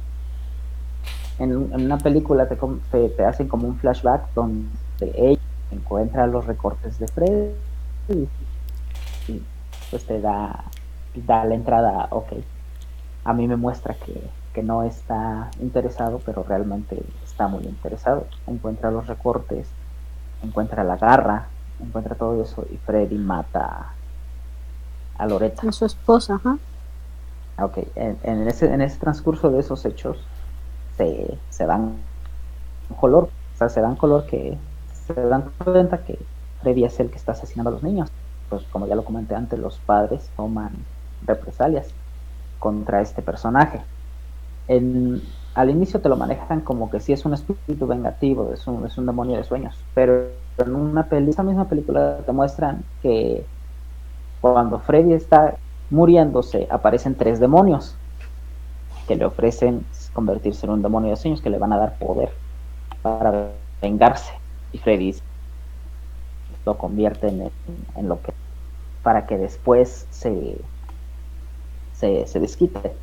En, 1.39 1.57
una 1.57 1.99
película 1.99 2.49
te, 2.49 2.57
te, 2.91 3.09
te, 3.09 3.25
hacen 3.25 3.49
como 3.49 3.67
un 3.67 3.77
flashback 3.79 4.33
donde 4.35 4.69
ella 5.01 5.41
encuentra 5.71 6.27
los 6.27 6.47
recortes 6.47 6.99
de 6.99 7.09
Fred 7.09 7.51
y, 8.09 8.29
pues 9.91 10.05
te 10.05 10.21
da, 10.21 10.65
da 11.15 11.45
la 11.45 11.55
entrada, 11.55 12.09
ok. 12.11 12.33
A 13.25 13.33
mí 13.33 13.49
me 13.49 13.57
muestra 13.57 13.95
que, 13.95 14.21
que 14.53 14.63
no 14.63 14.83
está 14.83 15.51
interesado, 15.61 16.21
pero 16.25 16.43
realmente 16.43 17.03
está 17.25 17.49
muy 17.49 17.65
interesado. 17.65 18.27
Encuentra 18.47 18.91
los 18.91 19.07
recortes, 19.07 19.67
encuentra 20.43 20.85
la 20.85 20.97
garra, 20.97 21.49
encuentra 21.81 22.15
todo 22.15 22.43
eso 22.43 22.67
y 22.71 22.77
Freddy 22.77 23.17
mata 23.17 23.95
a 25.17 25.27
Loretta. 25.27 25.69
A 25.69 25.73
su 25.73 25.85
esposa, 25.87 26.35
ajá. 26.35 26.59
Ok, 27.61 27.79
en, 27.95 28.49
ese, 28.49 28.73
en 28.73 28.83
ese 28.83 28.99
transcurso 28.99 29.51
de 29.51 29.61
esos 29.61 29.85
hechos 29.85 30.19
se, 30.97 31.39
se 31.51 31.67
dan 31.67 31.97
color, 33.01 33.25
o 33.55 33.59
sea, 33.59 33.69
se 33.69 33.81
dan 33.81 33.97
color 33.97 34.27
que 34.27 34.57
se 35.07 35.15
dan 35.15 35.51
cuenta 35.63 35.99
que 35.99 36.19
Freddy 36.63 36.85
es 36.85 36.99
el 37.01 37.11
que 37.11 37.17
está 37.17 37.33
asesinando 37.33 37.71
a 37.71 37.73
los 37.73 37.83
niños. 37.83 38.11
Pues 38.49 38.63
como 38.71 38.87
ya 38.87 38.95
lo 38.95 39.05
comenté 39.05 39.35
antes, 39.35 39.59
los 39.59 39.79
padres 39.79 40.31
toman 40.37 40.73
represalias 41.27 41.89
contra 42.59 43.01
este 43.01 43.23
personaje. 43.23 43.81
En, 44.69 45.23
al 45.55 45.71
inicio 45.71 46.01
te 46.01 46.09
lo 46.09 46.17
manejan 46.17 46.61
como 46.61 46.91
que 46.91 47.01
sí 47.01 47.13
es 47.13 47.25
un 47.25 47.35
espíritu 47.35 47.87
vengativo, 47.87 48.51
es 48.53 48.67
un, 48.67 49.07
demonio 49.07 49.37
de 49.37 49.45
sueños, 49.45 49.77
pero 49.95 50.29
en 50.59 50.75
una 50.75 51.07
esa 51.11 51.43
misma 51.43 51.67
película 51.67 52.19
te 52.25 52.33
muestran 52.33 52.85
que 53.03 53.45
cuando 54.41 54.79
Freddy 54.79 55.13
está 55.13 55.57
muriéndose 55.91 56.67
aparecen 56.71 57.15
tres 57.15 57.41
demonios 57.41 57.95
que 59.07 59.17
le 59.17 59.25
ofrecen 59.25 59.85
convertirse 60.15 60.65
en 60.65 60.73
un 60.73 60.83
demonio 60.83 61.11
de 61.11 61.17
sueños 61.17 61.43
que 61.43 61.51
le 61.51 61.59
van 61.59 61.73
a 61.75 61.77
dar 61.77 61.99
poder 61.99 62.31
para 63.03 63.51
vengarse. 63.83 64.33
Y 64.73 64.79
Freddy 64.79 65.15
lo 66.65 66.79
convierte 66.79 67.29
en, 67.29 67.51
en 67.97 68.09
lo 68.09 68.23
que 68.23 68.33
para 69.03 69.27
que 69.27 69.37
después 69.37 70.07
se, 70.11 70.57
se, 71.93 72.27
se 72.27 72.41
desquite. 72.41 72.95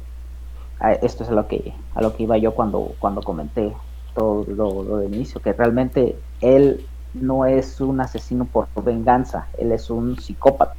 Esto 1.04 1.24
es 1.24 1.30
a 1.30 1.34
lo 1.34 1.47
que 1.47 1.76
a 1.93 2.02
lo 2.02 2.15
que 2.15 2.24
iba 2.24 2.39
yo 2.39 2.56
cuando 2.56 2.95
cuando 2.97 3.21
comenté 3.21 3.71
todo 4.15 4.45
lo, 4.47 4.82
lo 4.82 4.97
de 4.97 5.06
inicio, 5.06 5.39
que 5.39 5.54
realmente 5.54 6.17
él 6.41 6.88
no 7.13 7.45
es 7.45 7.80
un 7.82 8.02
asesino 8.02 8.45
por 8.45 8.67
venganza, 8.84 9.47
él 9.60 9.71
es 9.71 9.91
un 9.91 10.17
psicópata. 10.19 10.76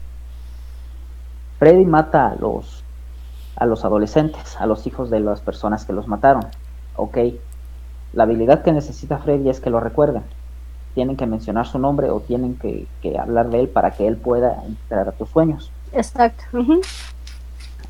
Freddy 1.59 1.85
mata 1.85 2.31
a 2.31 2.35
los 2.35 2.82
a 3.57 3.67
los 3.67 3.85
adolescentes, 3.85 4.57
a 4.59 4.67
los 4.67 4.87
hijos 4.87 5.11
de 5.11 5.21
las 5.21 5.41
personas 5.41 5.85
que 5.85 5.93
los 5.93 6.09
mataron. 6.09 6.47
Ok, 6.97 7.19
la 8.12 8.25
habilidad 8.25 8.62
que 8.62 8.73
necesita 8.73 9.19
Freddy 9.19 9.49
es 9.49 9.61
que 9.61 9.71
lo 9.71 9.81
recuerden. 9.81 10.23
Tienen 10.95 11.17
que 11.17 11.27
mencionar 11.27 11.67
su 11.67 11.79
nombre 11.79 12.11
o 12.11 12.21
tienen 12.21 12.57
que, 12.57 12.87
hablar 13.19 13.49
de 13.49 13.61
él 13.61 13.69
para 13.69 13.93
que 13.93 14.07
él 14.07 14.17
pueda 14.17 14.62
entrar 14.65 15.09
a 15.09 15.12
tus 15.12 15.31
sueños. 15.31 15.71
Exacto. 15.93 16.45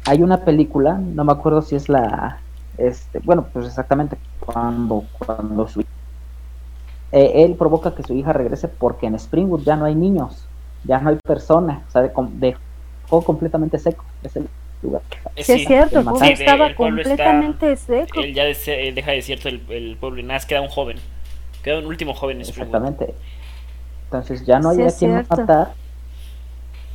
Hay 0.06 0.22
una 0.22 0.38
película, 0.38 0.98
no 0.98 1.24
me 1.24 1.32
acuerdo 1.32 1.62
si 1.62 1.76
es 1.76 1.88
la, 1.88 2.38
este, 2.78 3.20
bueno, 3.20 3.46
pues 3.52 3.66
exactamente 3.66 4.16
cuando, 4.40 5.04
cuando 5.18 5.68
su, 5.68 5.80
eh, 7.12 7.44
él 7.44 7.54
provoca 7.56 7.94
que 7.94 8.02
su 8.02 8.14
hija 8.14 8.32
regrese 8.32 8.68
porque 8.68 9.06
en 9.06 9.14
Springwood 9.14 9.62
ya 9.62 9.76
no 9.76 9.84
hay 9.84 9.94
niños, 9.94 10.46
ya 10.84 10.98
no 11.00 11.10
hay 11.10 11.18
personas, 11.24 11.82
o 11.88 11.90
sea, 11.90 12.02
dejó 12.02 13.22
completamente 13.22 13.78
seco 13.78 14.04
ese 14.22 14.42
lugar. 14.82 15.02
Sí, 15.36 15.52
es 15.52 15.66
cierto, 15.66 16.00
el 16.00 16.04
pueblo 16.04 16.26
estaba 16.26 16.74
completamente 16.74 17.76
seco. 17.76 18.20
Él 18.20 18.34
ya 18.34 18.44
deja 18.44 19.12
desierto 19.12 19.48
el, 19.48 19.62
el 19.70 19.96
pueblo 19.96 20.20
y 20.20 20.24
nada, 20.24 20.40
queda 20.40 20.60
un 20.60 20.68
joven. 20.68 20.98
Queda 21.62 21.78
un 21.78 21.86
último 21.86 22.14
joven 22.14 22.36
en 22.36 22.42
Exactamente. 22.42 23.14
Entonces 24.04 24.44
ya 24.44 24.58
no 24.58 24.70
hay 24.70 24.82
a 24.82 24.90
quien 24.90 25.14
matar. 25.14 25.72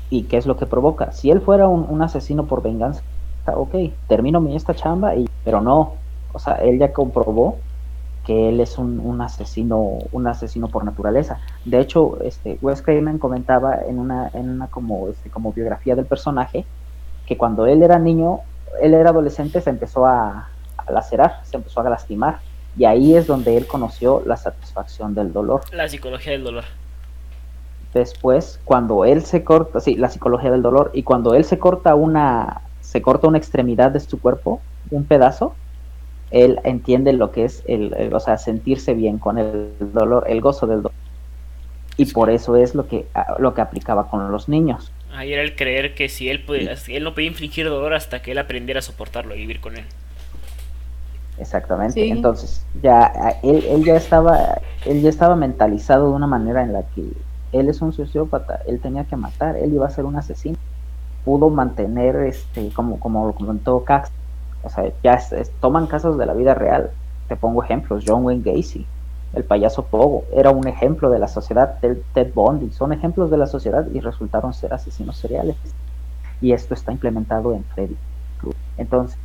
¿Y 0.09 0.23
qué 0.23 0.37
es 0.37 0.45
lo 0.45 0.55
que 0.55 0.65
provoca? 0.65 1.11
Si 1.11 1.31
él 1.31 1.41
fuera 1.41 1.67
un, 1.67 2.01
asesino 2.01 2.45
por 2.45 2.61
venganza, 2.61 3.01
ok, 3.45 3.75
termino 4.07 4.39
mi 4.39 4.55
esta 4.55 4.73
chamba, 4.73 5.15
y, 5.15 5.27
pero 5.43 5.59
no. 5.61 5.95
O 6.33 6.39
sea, 6.39 6.53
él 6.55 6.79
ya 6.79 6.93
comprobó 6.93 7.57
que 8.25 8.49
él 8.49 8.59
es 8.59 8.77
un, 8.77 8.99
un, 8.99 9.21
asesino, 9.21 9.99
un 10.11 10.27
asesino 10.27 10.67
por 10.67 10.85
naturaleza. 10.85 11.39
De 11.65 11.79
hecho, 11.79 12.19
este, 12.21 12.57
Wes 12.61 12.81
Craven 12.81 13.17
comentaba 13.17 13.79
en 13.87 13.99
una, 13.99 14.29
en 14.33 14.49
una 14.49 14.67
como, 14.67 15.07
este, 15.09 15.29
como 15.29 15.53
biografía 15.53 15.95
del 15.95 16.05
personaje 16.05 16.65
que 17.27 17.37
cuando 17.37 17.67
él 17.67 17.83
era 17.83 17.99
niño, 17.99 18.39
él 18.81 18.93
era 18.93 19.11
adolescente, 19.11 19.61
se 19.61 19.69
empezó 19.69 20.05
a, 20.05 20.49
a 20.77 20.91
lacerar, 20.91 21.41
se 21.43 21.57
empezó 21.57 21.81
a 21.81 21.89
lastimar 21.89 22.39
y 22.77 22.85
ahí 22.85 23.15
es 23.15 23.27
donde 23.27 23.57
él 23.57 23.65
conoció 23.65 24.21
la 24.25 24.37
satisfacción 24.37 25.15
del 25.15 25.33
dolor. 25.33 25.61
La 25.71 25.87
psicología 25.87 26.31
del 26.33 26.43
dolor. 26.43 26.63
Después, 27.93 28.59
cuando 28.63 29.05
él 29.05 29.23
se 29.23 29.43
corta, 29.43 29.79
sí, 29.79 29.95
la 29.95 30.09
psicología 30.09 30.51
del 30.51 30.61
dolor, 30.61 30.91
y 30.93 31.03
cuando 31.03 31.33
él 31.33 31.43
se 31.45 31.57
corta 31.57 31.95
una, 31.95 32.61
se 32.81 33.01
corta 33.01 33.27
una 33.27 33.39
extremidad 33.39 33.91
de 33.91 33.99
su 33.99 34.19
cuerpo, 34.19 34.61
un 34.91 35.05
pedazo, 35.05 35.55
él 36.29 36.59
entiende 36.63 37.13
lo 37.13 37.31
que 37.31 37.45
es 37.45 37.63
el, 37.67 38.13
o 38.13 38.19
sea, 38.19 38.37
sentirse 38.37 38.93
bien 38.93 39.17
con 39.17 39.37
el 39.37 39.71
dolor, 39.79 40.25
el 40.27 40.41
gozo 40.41 40.67
del 40.67 40.83
dolor. 40.83 40.97
Y 41.95 42.05
por 42.11 42.29
eso 42.29 42.55
es 42.55 42.75
lo 42.75 42.87
que, 42.87 43.07
lo 43.39 43.55
que 43.55 43.61
aplicaba 43.61 44.09
con 44.09 44.31
los 44.31 44.49
niños. 44.49 44.91
Ahí 45.17 45.33
era 45.33 45.41
el 45.41 45.55
creer 45.55 45.95
que 45.95 46.09
si 46.09 46.29
él, 46.29 46.43
podía, 46.43 46.75
él 46.89 47.03
no 47.03 47.15
podía 47.15 47.29
infligir 47.29 47.67
dolor 47.67 47.95
hasta 47.95 48.21
que 48.21 48.33
él 48.33 48.37
aprendiera 48.37 48.81
a 48.81 48.83
soportarlo 48.83 49.33
y 49.33 49.39
vivir 49.39 49.59
con 49.59 49.75
él. 49.75 49.83
Exactamente. 51.39 52.07
Entonces, 52.07 52.63
ya 52.83 53.11
él, 53.41 53.65
él 53.67 53.83
ya 53.83 53.95
estaba 53.95 54.59
él 54.85 55.01
ya 55.01 55.09
estaba 55.09 55.35
mentalizado 55.35 56.09
de 56.09 56.15
una 56.15 56.27
manera 56.27 56.61
en 56.61 56.71
la 56.71 56.83
que 56.83 57.03
él 57.51 57.67
es 57.67 57.81
un 57.81 57.93
sociópata, 57.93 58.61
él 58.67 58.79
tenía 58.79 59.05
que 59.05 59.15
matar, 59.15 59.55
él 59.57 59.73
iba 59.73 59.87
a 59.87 59.89
ser 59.89 60.05
un 60.05 60.17
asesino. 60.17 60.57
Pudo 61.25 61.49
mantener 61.49 62.15
este 62.17 62.69
como 62.69 62.99
como 62.99 63.25
lo 63.25 63.33
comentó 63.33 63.83
Cax, 63.83 64.11
o 64.61 64.69
sea, 64.69 64.91
ya 65.03 65.19
toman 65.59 65.87
casos 65.87 66.19
de 66.19 66.27
la 66.27 66.33
vida 66.33 66.53
real. 66.53 66.91
Te 67.27 67.35
pongo 67.35 67.63
ejemplos, 67.63 68.03
John 68.05 68.23
Wayne 68.23 68.43
Gacy, 68.43 68.85
el 69.33 69.43
payaso 69.43 69.85
Pogo, 69.85 70.25
era 70.33 70.51
un 70.51 70.67
ejemplo 70.67 71.09
de 71.09 71.19
la 71.19 71.27
sociedad, 71.27 71.79
Ted, 71.79 72.33
Bundy, 72.33 72.71
son 72.71 72.93
ejemplos 72.93 73.29
de 73.29 73.37
la 73.37 73.47
sociedad 73.47 73.85
y 73.93 73.99
resultaron 73.99 74.53
ser 74.53 74.73
asesinos 74.73 75.17
seriales. 75.17 75.55
Y 76.41 76.53
esto 76.53 76.73
está 76.73 76.91
implementado 76.91 77.53
en 77.53 77.63
Freddy. 77.65 77.95
Entonces, 78.77 79.17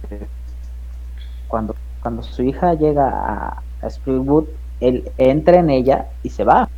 cuando 1.49 1.75
cuando 2.03 2.23
su 2.23 2.43
hija 2.43 2.75
llega 2.75 3.09
a, 3.09 3.89
Springwood, 3.89 4.45
él 4.81 5.11
entra 5.19 5.59
en 5.59 5.71
ella 5.71 6.07
y 6.23 6.31
se 6.31 6.45
va. 6.45 6.69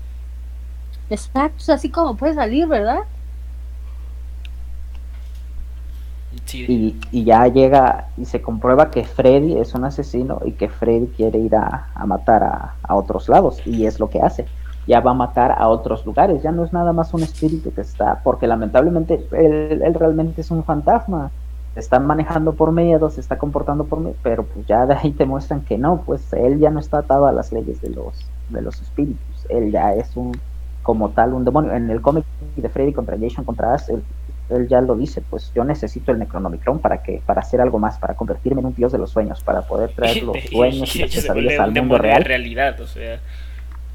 Exacto, 1.11 1.73
así 1.73 1.91
como 1.91 2.17
puede 2.17 2.35
salir, 2.35 2.67
¿verdad? 2.67 3.01
Y, 6.53 7.25
ya 7.25 7.47
llega 7.49 8.09
y 8.17 8.25
se 8.25 8.43
comprueba 8.43 8.91
que 8.91 9.05
Freddy 9.05 9.59
es 9.59 9.75
un 9.75 9.85
asesino 9.85 10.41
y 10.45 10.53
que 10.53 10.69
Freddy 10.69 11.07
quiere 11.09 11.39
ir 11.39 11.57
a, 11.57 11.89
matar 12.07 12.43
a, 12.83 12.95
otros 12.95 13.29
lados 13.29 13.61
y 13.67 13.87
es 13.87 14.01
lo 14.01 14.09
que 14.09 14.21
hace. 14.21 14.47
Ya 14.87 15.01
va 15.01 15.13
a 15.13 15.15
matar 15.15 15.53
a 15.53 15.69
otros 15.69 16.05
lugares, 16.05 16.43
ya 16.43 16.53
no 16.53 16.65
es 16.65 16.73
nada 16.73 16.93
más 16.93 17.15
un 17.15 17.23
espíritu 17.23 17.73
que 17.73 17.81
está, 17.81 18.21
porque 18.23 18.47
lamentablemente 18.47 19.27
él 19.33 19.95
realmente 19.95 20.43
es 20.43 20.51
un 20.51 20.63
fantasma 20.63 21.31
se 21.75 21.81
están 21.81 22.07
manejando 22.07 22.53
por 22.53 22.71
miedo, 22.71 23.11
se 23.11 23.21
está 23.21 23.37
comportando 23.37 23.85
por 23.85 23.99
miedo, 23.99 24.15
pero 24.23 24.45
pues 24.45 24.65
ya 24.67 24.87
de 24.87 24.95
ahí 24.95 25.11
te 25.11 25.25
muestran 25.25 25.63
que 25.63 25.77
no, 25.77 26.03
pues 26.07 26.33
él 26.33 26.61
ya 26.61 26.71
no 26.71 26.79
está 26.79 26.99
atado 26.99 27.27
a 27.27 27.33
las 27.33 27.53
leyes 27.53 27.81
de 27.81 27.91
los, 27.91 28.15
de 28.51 28.63
los 28.63 28.81
espíritus, 28.81 29.47
él 29.49 29.73
ya 29.73 29.93
es 29.93 30.17
un, 30.17 30.39
como 30.85 31.11
tal, 31.11 31.35
un 31.35 31.45
demonio. 31.45 31.73
En 31.73 31.91
el 31.91 32.01
cómic 32.01 32.25
de 32.55 32.69
Freddy 32.69 32.93
contra 32.93 33.19
Jason 33.19 33.45
contra 33.45 33.75
Ash, 33.75 33.89
él, 34.51 34.69
ya 34.69 34.81
lo 34.81 34.95
dice, 34.95 35.23
pues 35.29 35.53
yo 35.55 35.65
necesito 35.65 36.13
el 36.13 36.19
Necronomicron 36.19 36.79
para 36.79 37.03
que, 37.03 37.23
para 37.25 37.41
hacer 37.41 37.61
algo 37.61 37.79
más, 37.79 37.99
para 37.99 38.15
convertirme 38.15 38.61
en 38.61 38.67
un 38.67 38.75
dios 38.75 38.93
de 38.93 38.99
los 38.99 39.11
sueños, 39.11 39.43
para 39.43 39.63
poder 39.63 39.91
traer 39.93 40.23
los 40.23 40.37
sueños 40.45 40.95
y, 40.97 41.01
las 41.01 41.15
pesadillas 41.15 41.61
al 41.61 41.73
mundo 41.73 41.99
real. 41.99 42.25
realidad, 42.25 42.81
o 42.81 42.87
sea 42.87 43.21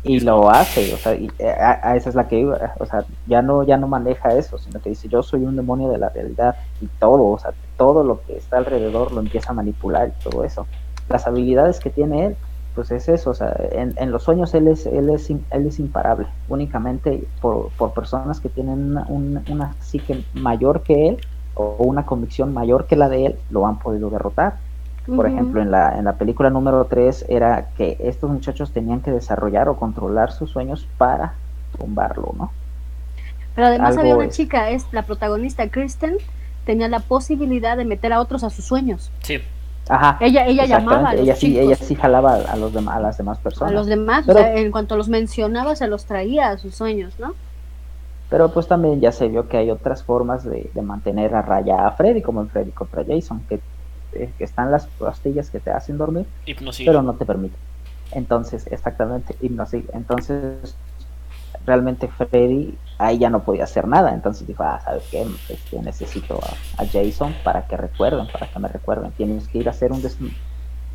y 0.03 0.21
lo 0.21 0.49
hace, 0.49 0.93
o 0.93 0.97
sea, 0.97 1.15
y 1.15 1.29
eh, 1.39 1.49
a, 1.49 1.95
esa 1.95 2.09
es 2.09 2.15
la 2.15 2.27
que 2.27 2.39
iba, 2.39 2.73
o 2.79 2.85
sea, 2.85 3.03
ya 3.27 3.41
no, 3.41 3.63
ya 3.63 3.77
no 3.77 3.87
maneja 3.87 4.33
eso, 4.33 4.57
sino 4.57 4.79
que 4.79 4.89
dice, 4.89 5.09
yo 5.09 5.21
soy 5.23 5.43
un 5.43 5.55
demonio 5.55 5.89
de 5.89 5.97
la 5.97 6.09
realidad 6.09 6.55
y 6.81 6.87
todo, 6.99 7.27
o 7.27 7.39
sea, 7.39 7.51
todo 7.77 8.03
lo 8.03 8.21
que 8.23 8.37
está 8.37 8.57
alrededor 8.57 9.11
lo 9.11 9.19
empieza 9.19 9.51
a 9.51 9.53
manipular 9.53 10.09
y 10.09 10.23
todo 10.23 10.43
eso. 10.45 10.67
Las 11.09 11.27
habilidades 11.27 11.79
que 11.79 11.89
tiene 11.89 12.27
él, 12.27 12.37
pues 12.79 12.91
es 12.91 13.09
eso, 13.09 13.31
o 13.31 13.33
sea, 13.33 13.53
en, 13.71 14.11
los 14.11 14.23
sueños 14.23 14.53
él 14.53 14.67
es, 14.67 14.85
él 14.85 15.09
es, 15.09 15.29
él 15.29 15.67
es 15.67 15.79
imparable, 15.79 16.27
únicamente 16.47 17.23
por, 17.41 17.69
por 17.71 17.93
personas 17.93 18.39
que 18.39 18.49
tienen 18.49 18.97
una, 19.07 19.43
una 19.49 19.75
psique 19.81 20.23
mayor 20.33 20.83
que 20.83 21.09
él 21.09 21.17
o 21.55 21.75
una 21.79 22.05
convicción 22.05 22.53
mayor 22.53 22.87
que 22.87 22.95
la 22.95 23.09
de 23.09 23.25
él, 23.25 23.35
lo 23.49 23.67
han 23.67 23.79
podido 23.79 24.09
derrotar 24.09 24.53
por 25.15 25.27
ejemplo, 25.27 25.61
en 25.61 25.71
la, 25.71 25.97
en 25.97 26.05
la 26.05 26.13
película 26.13 26.49
número 26.49 26.85
3 26.85 27.25
era 27.29 27.69
que 27.77 27.97
estos 27.99 28.29
muchachos 28.29 28.71
tenían 28.71 29.01
que 29.01 29.11
desarrollar 29.11 29.67
o 29.69 29.75
controlar 29.75 30.31
sus 30.31 30.51
sueños 30.51 30.87
para 30.97 31.33
tumbarlo, 31.77 32.33
¿no? 32.37 32.51
Pero 33.55 33.67
además 33.67 33.97
había 33.97 34.15
una 34.15 34.29
chica, 34.29 34.69
es 34.69 34.85
la 34.91 35.03
protagonista, 35.03 35.67
Kristen, 35.69 36.17
tenía 36.65 36.87
la 36.87 36.99
posibilidad 36.99 37.75
de 37.75 37.85
meter 37.85 38.13
a 38.13 38.19
otros 38.19 38.43
a 38.43 38.49
sus 38.49 38.65
sueños. 38.65 39.11
Sí. 39.23 39.39
Ajá. 39.89 40.17
Ella, 40.21 40.45
ella 40.45 40.65
llamaba 40.65 41.09
a 41.09 41.15
ella 41.15 41.35
sí, 41.35 41.59
ella 41.59 41.75
sí 41.75 41.95
jalaba 41.95 42.35
a 42.35 42.55
los 42.55 42.75
a 42.75 42.99
las 42.99 43.17
demás 43.17 43.39
personas. 43.39 43.71
A 43.71 43.75
los 43.75 43.87
demás, 43.87 44.29
o 44.29 44.33
sea, 44.33 44.55
en 44.55 44.71
cuanto 44.71 44.95
los 44.95 45.09
mencionaba 45.09 45.75
se 45.75 45.87
los 45.87 46.05
traía 46.05 46.49
a 46.49 46.57
sus 46.57 46.75
sueños, 46.75 47.19
¿no? 47.19 47.33
Pero 48.29 48.53
pues 48.53 48.67
también 48.67 49.01
ya 49.01 49.11
se 49.11 49.27
vio 49.27 49.49
que 49.49 49.57
hay 49.57 49.71
otras 49.71 50.03
formas 50.03 50.43
de, 50.43 50.69
de 50.73 50.81
mantener 50.83 51.33
a 51.33 51.41
raya 51.41 51.87
a 51.87 51.91
Freddy, 51.91 52.21
como 52.21 52.41
en 52.41 52.49
Freddy 52.49 52.71
contra 52.71 53.03
Jason, 53.03 53.41
que 53.49 53.59
eh, 54.13 54.31
que 54.39 54.43
están 54.43 54.71
las 54.71 54.87
pastillas 54.87 55.51
que 55.51 55.59
te 55.59 55.69
hacen 55.69 55.99
dormir, 55.99 56.25
pero 56.83 57.03
no 57.03 57.13
te 57.13 57.25
permiten. 57.25 57.59
Entonces, 58.11 58.65
exactamente, 58.71 59.35
hipnosis. 59.39 59.85
Entonces, 59.93 60.75
realmente 61.65 62.07
Freddy 62.07 62.77
ahí 62.97 63.17
ya 63.17 63.29
no 63.29 63.43
podía 63.43 63.63
hacer 63.63 63.87
nada. 63.87 64.13
Entonces 64.13 64.47
dijo, 64.47 64.63
ah, 64.63 64.79
¿sabes 64.83 65.03
qué? 65.09 65.25
Este, 65.49 65.81
necesito 65.81 66.39
a, 66.77 66.85
Jason 66.85 67.33
para 67.43 67.67
que 67.67 67.77
recuerden, 67.77 68.27
para 68.27 68.47
que 68.47 68.59
me 68.59 68.67
recuerden. 68.67 69.11
Tienes 69.11 69.47
que 69.47 69.59
ir 69.59 69.67
a 69.67 69.71
hacer 69.71 69.91
un 69.91 70.01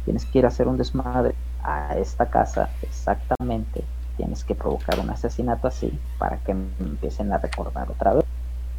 tienes 0.04 0.26
que 0.26 0.38
ir 0.38 0.44
a 0.44 0.48
hacer 0.48 0.68
un 0.68 0.76
desmadre 0.76 1.34
a 1.62 1.96
esta 1.96 2.26
casa, 2.26 2.68
exactamente. 2.82 3.84
Tienes 4.16 4.44
que 4.44 4.54
provocar 4.54 5.00
un 5.00 5.10
asesinato 5.10 5.66
así 5.66 5.98
para 6.18 6.36
que 6.38 6.54
me 6.54 6.68
empiecen 6.80 7.32
a 7.32 7.38
recordar 7.38 7.90
otra 7.90 8.14
vez. 8.14 8.24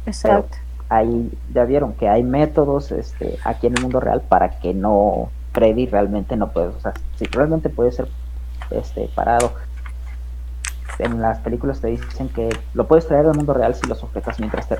Exacto 0.06 0.56
ahí 0.88 1.32
ya 1.52 1.64
vieron 1.64 1.94
que 1.94 2.08
hay 2.08 2.22
métodos 2.22 2.92
este, 2.92 3.38
aquí 3.44 3.66
en 3.66 3.76
el 3.76 3.82
mundo 3.82 4.00
real 4.00 4.22
para 4.22 4.50
que 4.60 4.74
no 4.74 5.30
Freddy 5.52 5.86
realmente 5.86 6.36
no 6.36 6.50
puede, 6.50 6.68
o 6.68 6.80
sea, 6.80 6.92
si 7.16 7.24
realmente 7.26 7.68
puede 7.68 7.92
ser 7.92 8.08
este 8.70 9.08
parado. 9.14 9.52
En 10.98 11.20
las 11.20 11.38
películas 11.40 11.80
te 11.80 11.88
dicen 11.88 12.28
que 12.28 12.48
lo 12.74 12.86
puedes 12.86 13.06
traer 13.06 13.26
al 13.26 13.34
mundo 13.34 13.52
real 13.52 13.74
si 13.74 13.86
lo 13.86 13.94
sujetas 13.94 14.40
mientras 14.40 14.68
te, 14.68 14.76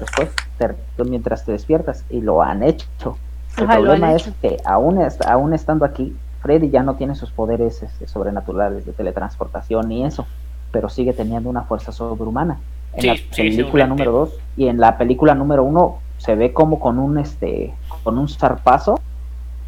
te 0.58 1.04
mientras 1.04 1.44
te 1.44 1.52
despiertas 1.52 2.04
y 2.10 2.20
lo 2.20 2.42
han 2.42 2.62
hecho. 2.62 3.18
El 3.58 3.66
problema 3.66 4.14
es 4.14 4.30
que 4.40 4.58
aún, 4.64 4.98
aún 5.26 5.54
estando 5.54 5.84
aquí, 5.84 6.14
Freddy 6.42 6.70
ya 6.70 6.82
no 6.82 6.94
tiene 6.94 7.14
sus 7.14 7.30
poderes 7.30 7.82
este, 7.82 8.06
sobrenaturales 8.06 8.86
de 8.86 8.92
teletransportación 8.92 9.88
ni 9.88 10.04
eso. 10.04 10.26
pero 10.72 10.88
sigue 10.88 11.12
teniendo 11.12 11.48
una 11.48 11.62
fuerza 11.62 11.92
sobrehumana. 11.92 12.58
En 12.94 13.06
la 13.06 13.16
película 13.34 13.86
número 13.86 14.12
2 14.12 14.38
y 14.56 14.68
en 14.68 14.78
la 14.78 14.96
película 14.96 15.34
número 15.34 15.64
1 15.64 15.98
se 16.18 16.34
ve 16.34 16.52
como 16.52 16.80
con 16.80 16.98
un 16.98 17.18
este 17.18 17.74
con 18.02 18.16
un 18.18 18.28
zarpazo 18.28 18.98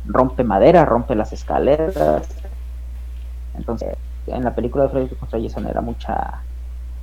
rompe 0.09 0.43
madera, 0.43 0.85
rompe 0.85 1.15
las 1.15 1.33
escaleras. 1.33 2.29
Entonces, 3.57 3.97
en 4.31 4.45
la 4.45 4.55
película 4.55 4.85
de 4.85 4.91
Freddy 4.91 5.14
contra 5.14 5.41
Jason 5.41 5.67
era 5.67 5.81
mucha 5.81 6.43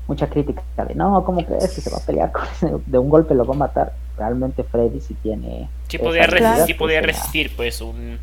mucha 0.07 0.27
crítica 0.27 0.61
de 0.87 0.95
no, 0.95 1.23
¿cómo 1.23 1.43
crees 1.43 1.73
que 1.73 1.81
se 1.81 1.89
va 1.89 1.97
a 1.97 2.05
pelear 2.05 2.31
con 2.31 2.43
de 2.85 2.97
un 2.97 3.09
golpe 3.09 3.33
lo 3.33 3.45
va 3.45 3.55
a 3.55 3.57
matar? 3.57 3.93
Realmente 4.17 4.63
Freddy 4.63 5.01
sí 5.01 5.15
tiene 5.21 5.69
sí 5.87 5.97
podía, 5.97 6.27
resistir, 6.27 6.65
sí 6.65 6.73
podía 6.73 7.01
resistir 7.01 7.55
pues 7.55 7.81
un 7.81 8.19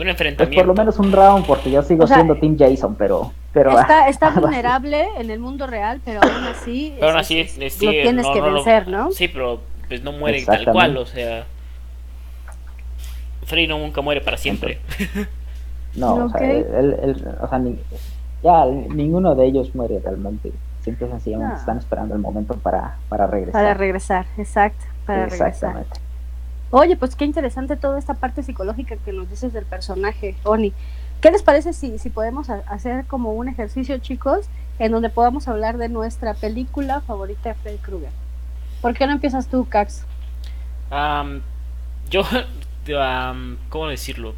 un 0.00 0.08
enfrentamiento. 0.08 0.54
Pues 0.54 0.56
por 0.56 0.66
lo 0.66 0.74
menos 0.74 0.98
un 0.98 1.12
round, 1.12 1.46
porque 1.46 1.70
yo 1.70 1.82
sigo 1.82 2.06
siendo 2.06 2.36
Team 2.36 2.56
Jason, 2.58 2.96
pero. 2.96 3.32
pero 3.52 3.78
está, 3.78 4.08
está 4.08 4.30
vulnerable 4.30 5.06
en 5.18 5.30
el 5.30 5.38
mundo 5.38 5.66
real, 5.66 6.00
pero 6.04 6.20
aún 6.22 6.44
así. 6.44 6.94
Pero 6.96 7.10
aún 7.10 7.18
así, 7.18 7.44
lo 7.44 7.90
tienes 7.90 8.26
que 8.26 8.40
vencer, 8.40 8.88
¿no? 8.88 9.12
Sí, 9.12 9.28
pero 9.28 9.60
pues 9.88 10.02
no 10.02 10.12
muere 10.12 10.44
tal 10.44 10.64
cual, 10.64 10.96
o 10.96 11.06
sea. 11.06 11.46
Frey 13.44 13.66
no 13.66 13.78
nunca 13.78 14.00
muere 14.00 14.20
para 14.20 14.36
siempre. 14.36 14.80
No, 15.96 16.26
o 16.26 16.28
sea, 16.28 16.50
el, 16.50 17.26
o 17.40 17.48
sea 17.48 17.62
ya 18.42 18.66
ninguno 18.66 19.34
de 19.34 19.46
ellos 19.46 19.74
muere 19.74 20.00
realmente. 20.00 20.52
Siempre 20.82 21.08
sencillamente 21.08 21.56
están 21.56 21.78
esperando 21.78 22.14
el 22.14 22.20
momento 22.20 22.54
para, 22.54 22.98
para 23.08 23.26
regresar. 23.26 23.62
Para 23.62 23.74
regresar, 23.74 24.26
exacto. 24.36 24.84
Para 25.06 25.24
Exactamente. 25.24 25.88
regresar. 25.88 26.04
Oye, 26.70 26.96
pues 26.96 27.16
qué 27.16 27.24
interesante 27.24 27.76
toda 27.76 27.98
esta 27.98 28.14
parte 28.14 28.42
psicológica 28.42 28.96
que 28.96 29.12
nos 29.12 29.30
dices 29.30 29.52
del 29.52 29.64
personaje, 29.64 30.36
Oni. 30.44 30.74
¿Qué 31.22 31.30
les 31.30 31.42
parece 31.42 31.72
si, 31.72 31.98
si 31.98 32.10
podemos 32.10 32.50
hacer 32.50 33.06
como 33.06 33.32
un 33.32 33.48
ejercicio, 33.48 33.96
chicos, 33.98 34.50
en 34.78 34.92
donde 34.92 35.08
podamos 35.08 35.48
hablar 35.48 35.78
de 35.78 35.88
nuestra 35.88 36.34
película 36.34 37.00
favorita 37.00 37.50
de 37.50 37.54
Freddy 37.54 37.78
Krueger? 37.78 38.10
¿Por 38.82 38.92
qué 38.92 39.06
no 39.06 39.12
empiezas 39.12 39.46
tú, 39.46 39.66
Cax? 39.66 40.04
yo, 42.10 42.22
¿cómo 43.70 43.88
decirlo? 43.88 44.34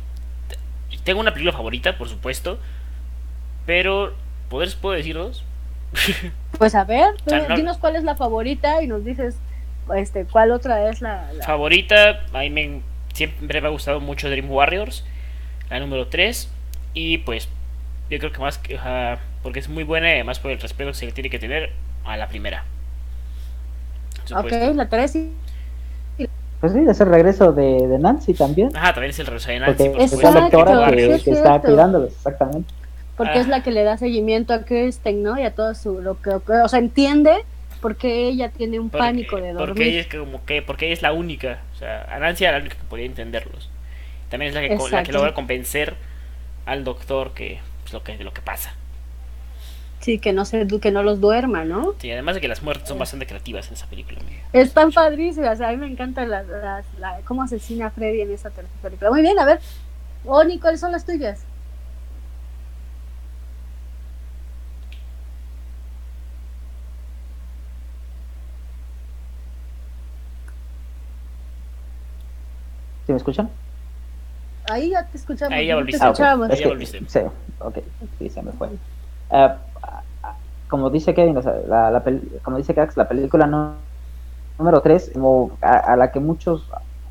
Tengo 1.07 1.21
una 1.21 1.33
película 1.33 1.57
favorita, 1.57 1.97
por 1.97 2.09
supuesto, 2.09 2.59
pero 3.65 4.13
¿puedes, 4.51 4.75
¿puedo 4.75 4.95
decir 4.95 5.15
dos? 5.15 5.45
Pues 6.59 6.75
a 6.75 6.85
ver, 6.85 7.15
dinos 7.55 7.77
cuál 7.77 7.97
es 7.97 8.03
la 8.03 8.17
favorita 8.17 8.83
y 8.83 8.87
nos 8.87 9.05
dices 9.05 9.37
este, 9.95 10.25
¿cuál 10.25 10.51
otra 10.51 10.89
es 10.89 11.01
la, 11.03 11.29
favorita? 11.45 12.25
A 12.33 12.41
mí 12.41 12.51
me, 12.51 12.81
siempre 13.13 13.61
me 13.61 13.69
ha 13.69 13.71
gustado 13.71 14.01
mucho 14.01 14.29
Dream 14.29 14.51
Warriors, 14.51 15.05
la 15.71 15.79
número 15.81 16.09
3. 16.09 16.51
Y 16.95 17.19
pues 17.19 17.49
yo 18.11 18.19
creo 18.19 18.33
que 18.33 18.41
más 18.41 18.59
que, 18.59 18.81
porque 19.43 19.61
es 19.61 19.69
muy 19.69 19.85
buena 19.85 20.09
y 20.09 20.15
además 20.15 20.39
por 20.39 20.51
el 20.51 20.59
respeto 20.59 20.91
que 20.91 20.97
se 20.97 21.07
le 21.07 21.13
tiene 21.13 21.31
que 21.31 21.39
tener 21.39 21.71
a 22.05 22.17
la 22.17 22.27
primera. 22.29 22.65
Ok, 24.35 24.51
la 24.75 24.89
3 24.89 25.19
Pues 26.73 26.85
sí, 26.85 26.91
es 26.91 27.01
el 27.01 27.09
regreso 27.09 27.53
de, 27.53 27.99
Nancy 27.99 28.35
también. 28.35 28.77
Ajá, 28.77 28.93
también 28.95 29.11
es 29.11 29.19
el 29.19 29.27
regreso 29.27 29.51
de 29.51 29.61
Nancy. 29.61 29.89
Porque 29.89 30.05
es 30.05 30.23
la 30.23 30.31
doctora 30.33 30.91
que, 30.91 31.31
está 31.31 31.61
cuidándolos, 31.61 32.13
exactamente. 32.13 32.75
Porque 33.17 33.39
es 33.39 33.47
ah. 33.47 33.51
la 33.51 33.63
que 33.63 33.71
le 33.71 33.85
da 33.85 33.97
seguimiento 33.97 34.53
a 34.53 34.65
Kirsten, 34.65 35.23
¿no? 35.23 35.39
Y 35.39 35.43
a 35.43 35.55
todo 35.55 35.75
su. 35.75 36.01
Lo 36.01 36.21
que, 36.21 36.31
o 36.31 36.69
sea, 36.69 36.79
entiende 36.79 37.45
porque 37.81 38.27
ella 38.27 38.51
tiene 38.51 38.81
un 38.81 38.91
pánico 38.91 39.37
de 39.37 39.53
dormir. 39.53 39.69
Porque 39.69 39.89
ella 39.89 40.01
es 40.01 40.07
como 40.09 40.45
que, 40.45 40.63
porque 40.63 40.87
ella 40.87 40.95
es 40.95 41.03
la 41.03 41.13
única, 41.13 41.61
o 41.75 41.79
sea, 41.79 42.05
Anancia 42.11 42.49
era 42.49 42.59
la 42.59 42.63
única 42.63 42.77
que 42.77 42.87
podía 42.89 43.07
entenderlos. 43.07 43.71
También 44.29 44.49
es 44.49 44.55
la 44.55 44.63
que, 44.63 44.91
la 44.91 45.03
que 45.03 45.13
logra 45.13 45.35
convencer 45.35 45.95
al 46.65 46.83
doctor 46.85 47.33
que 47.33 47.61
pues, 47.83 47.93
lo 47.93 48.03
que 48.03 48.19
lo 48.19 48.33
que 48.33 48.43
pasa. 48.43 48.75
Sí, 50.07 50.21
que 50.21 50.33
no 50.33 50.45
se 50.45 50.69
que 50.81 50.93
no 50.93 51.03
los 51.03 51.21
duerma, 51.21 51.65
¿no? 51.65 51.97
Sí, 51.99 52.13
además 52.13 52.37
de 52.37 52.41
que 52.41 52.47
las 52.47 52.63
muertes 52.63 52.87
son 52.87 52.97
bastante 52.97 53.27
creativas 53.27 53.67
en 53.67 53.73
esa 53.75 53.89
película. 53.89 54.21
Están 54.53 54.93
padrísimas, 54.93 55.61
a 55.61 55.69
mí 55.73 55.79
me 55.79 55.89
encanta 55.89 56.25
la, 56.25 56.45
cómo 57.25 57.43
asesina 57.43 57.89
a 57.89 57.91
Freddy 57.91 58.21
en 58.21 58.31
esa 58.31 58.51
película. 58.81 59.11
Muy 59.11 59.23
bien, 59.23 59.37
a 59.37 59.45
ver, 59.45 59.59
Oni, 60.25 60.61
¿cuáles 60.61 60.79
son 60.79 60.93
las 60.93 61.05
tuyas? 61.05 61.41
¿Sí 73.07 73.13
me 73.13 73.19
escuchan? 73.19 73.51
Ahí 74.71 74.91
ya 74.91 75.05
te 75.05 75.19
escuchamos. 75.19 75.53
Ahí 75.53 75.67
ya 75.67 75.75
volviste. 75.75 76.69
Volviste. 76.69 77.01
Sí, 77.09 77.19
ok. 77.59 77.79
Sí, 78.21 78.31
se 78.31 78.41
me 78.43 78.53
fue. 78.53 78.69
Uh, 79.31 79.55
como 80.69 80.91
dice 80.91 81.15
Kevin, 81.15 81.37
o 81.37 81.43
sea, 81.43 81.55
la, 81.67 81.91
la 81.91 82.03
como 82.43 82.57
dice 82.57 82.75
Cax, 82.75 82.97
la 82.97 83.09
película 83.09 83.47
no, 83.47 83.75
número 84.59 84.81
3, 84.81 85.13
a, 85.61 85.97
la 85.97 86.11
que 86.11 86.21
muchos 86.21 86.69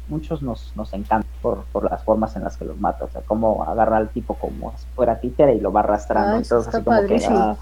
muchos 0.08 0.44
nos, 0.44 0.72
nos 0.76 0.94
encanta 0.94 1.28
por, 1.42 1.64
por 1.72 1.90
las 1.90 2.04
formas 2.04 2.36
en 2.36 2.44
las 2.44 2.58
que 2.58 2.66
los 2.66 2.80
mata, 2.80 3.06
o 3.06 3.10
sea, 3.10 3.22
cómo 3.26 3.64
agarra 3.64 3.98
al 3.98 4.10
tipo 4.10 4.36
como 4.36 4.72
si 4.78 4.86
fuera 4.96 5.20
títere 5.20 5.56
y 5.56 5.60
lo 5.60 5.72
va 5.72 5.80
arrastrando, 5.80 6.38
entonces 6.38 6.74
así 6.74 6.84
como 6.84 7.02
que 7.08 7.26
ah, 7.28 7.56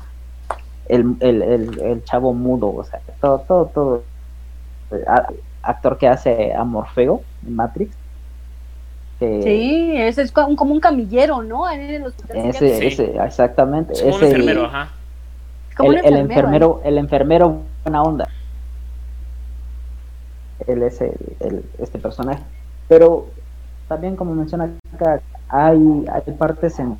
el, 0.87 1.15
el, 1.21 1.41
el, 1.41 1.81
el, 1.81 2.03
chavo 2.03 2.33
mudo, 2.33 2.73
o 2.75 2.83
sea, 2.83 2.99
todo, 3.21 3.39
todo, 3.39 3.65
todo, 3.67 4.03
eh, 4.91 5.05
actor 5.61 5.97
que 5.97 6.09
hace 6.09 6.53
a 6.53 6.65
Morfeo 6.65 7.21
en 7.45 7.55
Matrix, 7.55 7.95
sí, 9.43 9.93
ese 9.95 10.21
es 10.23 10.31
como 10.31 10.73
un 10.73 10.79
camillero, 10.79 11.43
¿no? 11.43 11.69
ese, 11.69 12.87
ese, 12.87 13.15
exactamente. 13.23 13.93
Es 13.93 14.01
el, 14.01 14.23
enfermero, 14.23 14.65
ajá. 14.65 14.89
el, 15.79 16.15
enfermero, 16.15 16.81
el 16.83 16.97
enfermero 16.97 17.61
buena 17.83 18.01
onda. 18.03 18.27
Él 20.67 20.83
es 20.83 21.01
el, 21.01 21.65
este 21.79 21.99
personaje. 21.99 22.43
Pero 22.87 23.27
también, 23.87 24.15
como 24.15 24.33
menciona 24.33 24.69
acá, 24.95 25.21
hay, 25.49 26.05
hay 26.11 26.33
partes 26.33 26.79
en, 26.79 26.97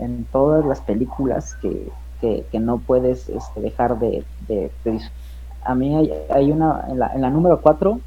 en 0.00 0.24
todas 0.32 0.64
las 0.64 0.80
películas 0.80 1.54
que, 1.62 1.90
que, 2.20 2.58
no 2.58 2.78
puedes 2.78 3.28
este, 3.28 3.60
dejar 3.60 3.98
de, 3.98 4.24
de, 4.48 4.70
A 5.64 5.74
mí 5.74 5.94
hay, 5.94 6.12
hay 6.30 6.50
una, 6.50 6.84
en 6.88 6.98
la, 6.98 7.12
en 7.14 7.20
la 7.20 7.30
número 7.30 7.60
4, 7.60 8.00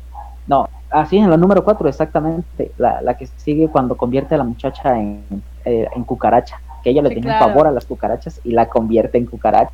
no, 0.47 0.67
Así, 0.89 1.17
en 1.17 1.29
la 1.29 1.37
número 1.37 1.63
4, 1.63 1.87
exactamente. 1.87 2.71
La, 2.77 3.01
la, 3.01 3.15
que 3.15 3.27
sigue 3.27 3.67
cuando 3.67 3.95
convierte 3.95 4.35
a 4.35 4.39
la 4.39 4.43
muchacha 4.43 4.97
en, 4.97 5.23
eh, 5.65 5.87
en 5.95 6.03
cucaracha. 6.03 6.59
Que 6.83 6.91
ella 6.91 7.01
le 7.01 7.09
tiene 7.09 7.31
un 7.31 7.39
favor 7.39 7.67
a 7.67 7.71
las 7.71 7.85
cucarachas 7.85 8.39
y 8.43 8.51
la 8.51 8.67
convierte 8.67 9.17
en 9.17 9.25
cucaracha. 9.25 9.71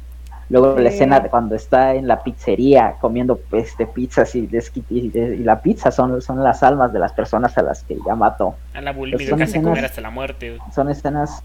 Luego 0.50 0.78
la 0.78 0.90
escena 0.90 1.20
de 1.20 1.30
cuando 1.30 1.56
está 1.56 1.96
en 1.96 2.08
la 2.08 2.22
pizzería 2.22 2.96
comiendo 3.02 3.40
este, 3.52 3.88
pizzas 3.88 4.36
y, 4.36 4.48
y, 4.92 5.44
la 5.44 5.62
pizza 5.62 5.90
son, 5.90 6.22
son 6.22 6.44
las 6.44 6.62
almas 6.62 6.94
de 6.94 7.00
las 7.00 7.14
personas 7.14 7.58
a 7.58 7.64
las 7.64 7.84
que 7.84 7.98
ya 8.06 8.16
mató. 8.16 8.56
A 8.76 8.82
la 8.82 8.92
bulimia 8.92 9.36
casi 9.38 9.60
comer 9.60 9.86
hasta 9.86 10.02
la 10.02 10.12
muerte. 10.12 10.60
Son 10.74 10.90
escenas 10.90 11.44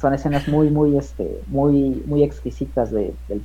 son 0.00 0.14
escenas 0.14 0.48
muy 0.48 0.70
muy 0.70 0.96
este 0.96 1.40
muy 1.46 2.02
muy 2.06 2.24
exquisitas 2.24 2.90
de, 2.90 3.14
del 3.28 3.40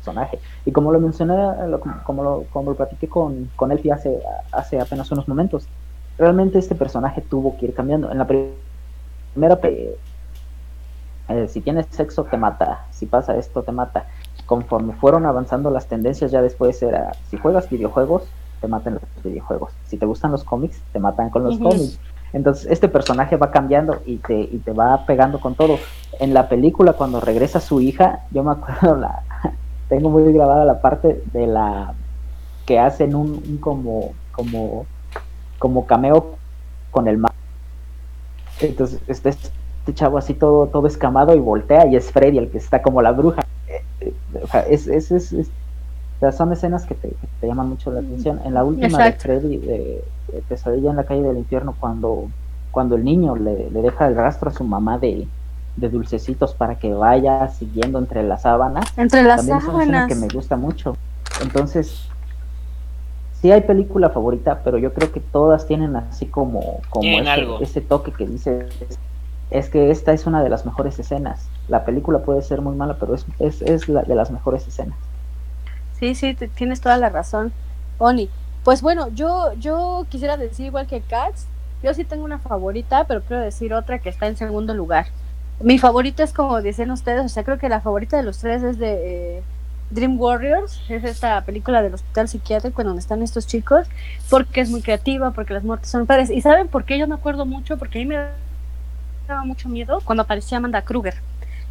personaje. 0.00 0.38
Y 0.64 0.72
como 0.72 0.92
lo 0.92 1.00
mencioné, 1.00 1.34
como 2.04 2.24
lo, 2.24 2.44
como 2.52 2.70
lo 2.70 2.76
platiqué 2.76 3.08
con, 3.08 3.50
con 3.56 3.70
Elfie 3.70 3.92
hace, 3.92 4.20
hace 4.50 4.80
apenas 4.80 5.10
unos 5.12 5.28
momentos, 5.28 5.68
realmente 6.18 6.58
este 6.58 6.74
personaje 6.74 7.20
tuvo 7.20 7.56
que 7.56 7.66
ir 7.66 7.74
cambiando. 7.74 8.10
En 8.10 8.18
la 8.18 8.26
primera, 8.26 9.60
eh, 11.28 11.48
si 11.48 11.60
tienes 11.60 11.86
sexo 11.90 12.24
te 12.24 12.36
mata, 12.36 12.86
si 12.90 13.06
pasa 13.06 13.36
esto 13.36 13.62
te 13.62 13.72
mata. 13.72 14.06
Conforme 14.46 14.94
fueron 14.94 15.26
avanzando 15.26 15.70
las 15.70 15.86
tendencias, 15.86 16.30
ya 16.30 16.42
después 16.42 16.82
era, 16.82 17.12
si 17.28 17.36
juegas 17.36 17.70
videojuegos, 17.70 18.24
te 18.60 18.68
matan 18.68 18.94
los 18.94 19.24
videojuegos. 19.24 19.72
Si 19.86 19.96
te 19.96 20.06
gustan 20.06 20.32
los 20.32 20.44
cómics, 20.44 20.80
te 20.92 20.98
matan 20.98 21.30
con 21.30 21.44
los 21.44 21.58
cómics. 21.58 22.00
Entonces 22.32 22.66
este 22.70 22.88
personaje 22.88 23.36
va 23.36 23.50
cambiando 23.50 24.02
y 24.06 24.18
te, 24.18 24.40
y 24.40 24.58
te 24.58 24.72
va 24.72 25.04
pegando 25.06 25.40
con 25.40 25.54
todo. 25.54 25.78
En 26.18 26.34
la 26.34 26.48
película, 26.48 26.92
cuando 26.92 27.20
regresa 27.20 27.60
su 27.60 27.80
hija, 27.80 28.20
yo 28.30 28.42
me 28.44 28.52
acuerdo 28.52 28.96
la, 29.00 29.22
tengo 29.90 30.08
muy 30.08 30.32
grabada 30.32 30.64
la 30.64 30.80
parte 30.80 31.22
de 31.32 31.46
la 31.46 31.94
que 32.64 32.78
hacen 32.78 33.14
un, 33.14 33.58
como 33.60 34.12
como 34.32 34.86
como 35.58 35.84
cameo 35.84 36.36
con 36.92 37.08
el 37.08 37.18
mar. 37.18 37.32
Entonces 38.60 39.00
este, 39.08 39.30
este, 39.30 39.50
chavo 39.92 40.16
así 40.16 40.32
todo 40.32 40.68
todo 40.68 40.86
escamado 40.86 41.34
y 41.34 41.40
voltea 41.40 41.86
y 41.88 41.96
es 41.96 42.10
Freddy 42.12 42.38
el 42.38 42.50
que 42.50 42.58
está 42.58 42.80
como 42.80 43.02
la 43.02 43.10
bruja. 43.10 43.42
Eh, 43.66 43.82
eh, 44.00 44.14
o 44.42 44.46
sea, 44.46 44.60
es, 44.60 44.86
es, 44.86 45.10
es, 45.10 45.50
son 46.36 46.52
escenas 46.52 46.86
que 46.86 46.94
te, 46.94 47.12
llaman 47.42 47.70
mucho 47.70 47.90
la 47.90 48.00
atención. 48.00 48.40
En 48.44 48.54
la 48.54 48.62
última 48.62 49.04
de 49.04 49.12
Freddy, 49.14 49.56
de, 49.56 50.04
Pesadilla 50.48 50.90
en 50.90 50.96
la 50.96 51.04
calle 51.04 51.22
del 51.22 51.38
infierno, 51.38 51.74
cuando, 51.80 52.28
cuando 52.70 52.94
el 52.94 53.04
niño 53.04 53.34
le, 53.34 53.70
le 53.70 53.82
deja 53.82 54.06
el 54.06 54.14
rastro 54.14 54.50
a 54.50 54.52
su 54.52 54.62
mamá 54.62 54.98
de, 54.98 55.26
de 55.76 55.88
dulcecitos 55.88 56.54
para 56.54 56.76
que 56.76 56.92
vaya 56.92 57.48
siguiendo 57.48 57.98
entre 57.98 58.22
las 58.22 58.42
sábanas. 58.42 58.86
Entre 58.96 59.22
las 59.22 59.46
sábanas. 59.46 60.08
que 60.08 60.14
me 60.14 60.28
gusta 60.28 60.56
mucho. 60.56 60.96
Entonces, 61.42 62.08
sí 63.40 63.50
hay 63.50 63.62
película 63.62 64.10
favorita, 64.10 64.60
pero 64.62 64.78
yo 64.78 64.92
creo 64.92 65.12
que 65.12 65.20
todas 65.20 65.66
tienen 65.66 65.96
así 65.96 66.26
como, 66.26 66.80
como 66.90 67.20
ese, 67.60 67.80
toque 67.80 68.12
que 68.12 68.26
dice 68.26 68.68
es, 69.50 69.68
que 69.68 69.90
esta 69.90 70.12
es 70.12 70.26
una 70.26 70.42
de 70.42 70.50
las 70.50 70.66
mejores 70.66 70.98
escenas. 70.98 71.48
la 71.68 71.84
película 71.84 72.20
puede 72.20 72.42
ser 72.42 72.60
muy 72.60 72.76
mala, 72.76 72.96
pero 72.98 73.14
es, 73.14 73.26
es, 73.38 73.62
es 73.62 73.88
la 73.88 74.02
de 74.02 74.14
las 74.14 74.30
mejores 74.30 74.66
escenas. 74.66 74.96
Sí, 75.98 76.14
sí, 76.14 76.34
tienes 76.54 76.80
toda 76.80 76.96
la 76.96 77.10
razón, 77.10 77.52
Oni. 77.98 78.28
Pues 78.64 78.82
bueno, 78.82 79.08
yo, 79.08 79.54
yo 79.54 80.06
quisiera 80.08 80.36
decir 80.36 80.66
igual 80.66 80.86
que 80.86 81.00
Cats, 81.00 81.46
yo 81.82 81.94
sí 81.94 82.04
tengo 82.04 82.24
una 82.24 82.38
favorita, 82.38 83.04
pero 83.04 83.22
quiero 83.22 83.42
decir 83.42 83.72
otra 83.72 83.98
que 83.98 84.10
está 84.10 84.26
en 84.26 84.36
segundo 84.36 84.74
lugar. 84.74 85.06
Mi 85.62 85.78
favorita 85.78 86.22
es 86.22 86.32
como 86.32 86.62
dicen 86.62 86.90
ustedes, 86.90 87.24
o 87.24 87.28
sea, 87.28 87.44
creo 87.44 87.58
que 87.58 87.68
la 87.68 87.80
favorita 87.80 88.16
de 88.16 88.22
los 88.22 88.38
tres 88.38 88.62
es 88.62 88.78
de 88.78 89.38
eh, 89.38 89.42
Dream 89.90 90.18
Warriors, 90.18 90.80
es 90.88 91.04
esta 91.04 91.42
película 91.42 91.82
del 91.82 91.92
hospital 91.92 92.28
psiquiátrico 92.28 92.80
en 92.80 92.86
donde 92.88 93.00
están 93.00 93.22
estos 93.22 93.46
chicos, 93.46 93.86
porque 94.30 94.62
es 94.62 94.70
muy 94.70 94.80
creativa, 94.80 95.32
porque 95.32 95.52
las 95.52 95.62
muertes 95.62 95.90
son 95.90 96.06
padres. 96.06 96.30
¿Y 96.30 96.40
saben 96.40 96.68
por 96.68 96.84
qué? 96.84 96.96
Yo 96.96 97.06
me 97.06 97.14
acuerdo 97.14 97.44
mucho, 97.44 97.76
porque 97.76 97.98
a 97.98 98.02
mí 98.02 98.06
me 98.06 98.16
daba 99.28 99.44
mucho 99.44 99.68
miedo 99.68 100.00
cuando 100.04 100.22
aparecía 100.22 100.58
Amanda 100.58 100.82
Kruger. 100.82 101.14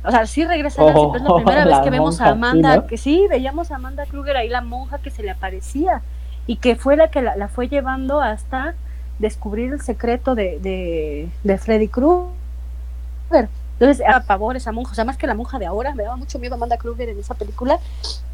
O 0.04 0.12
sea, 0.12 0.26
sí 0.28 0.46
regresa 0.46 0.84
oh, 0.84 1.16
es 1.16 1.22
la 1.24 1.36
primera 1.36 1.66
vez 1.66 1.80
que 1.80 1.90
vemos 1.90 2.22
a 2.22 2.30
Amanda, 2.30 2.86
que 2.86 2.98
sí, 2.98 3.26
veíamos 3.28 3.72
a 3.72 3.78
Amanda 3.78 4.06
Kruger 4.06 4.38
ahí, 4.38 4.50
la 4.50 4.62
monja 4.62 5.00
que 5.00 5.10
se 5.10 5.24
le 5.24 5.32
aparecía, 5.32 6.02
y 6.46 6.58
que 6.58 6.76
fue 6.76 6.96
la 6.96 7.10
que 7.10 7.22
la, 7.22 7.48
fue 7.48 7.68
llevando 7.70 8.22
hasta 8.22 8.76
descubrir 9.18 9.74
el 9.74 9.82
secreto 9.82 10.36
de, 10.36 10.60
de, 10.60 11.30
de 11.44 11.58
Freddy 11.58 11.88
Krueger. 11.88 13.50
Entonces, 13.80 14.06
a 14.06 14.22
pavor 14.22 14.58
esa 14.58 14.74
monja, 14.74 14.92
o 14.92 14.96
sea, 14.96 15.06
más 15.06 15.16
que 15.16 15.26
la 15.26 15.36
monja 15.36 15.58
de 15.58 15.66
ahora, 15.66 15.96
me 15.96 16.04
daba 16.04 16.18
mucho 16.18 16.38
miedo 16.38 16.56
Amanda 16.56 16.78
Kruger 16.78 17.08
en 17.08 17.18
esa 17.18 17.34
película, 17.34 17.80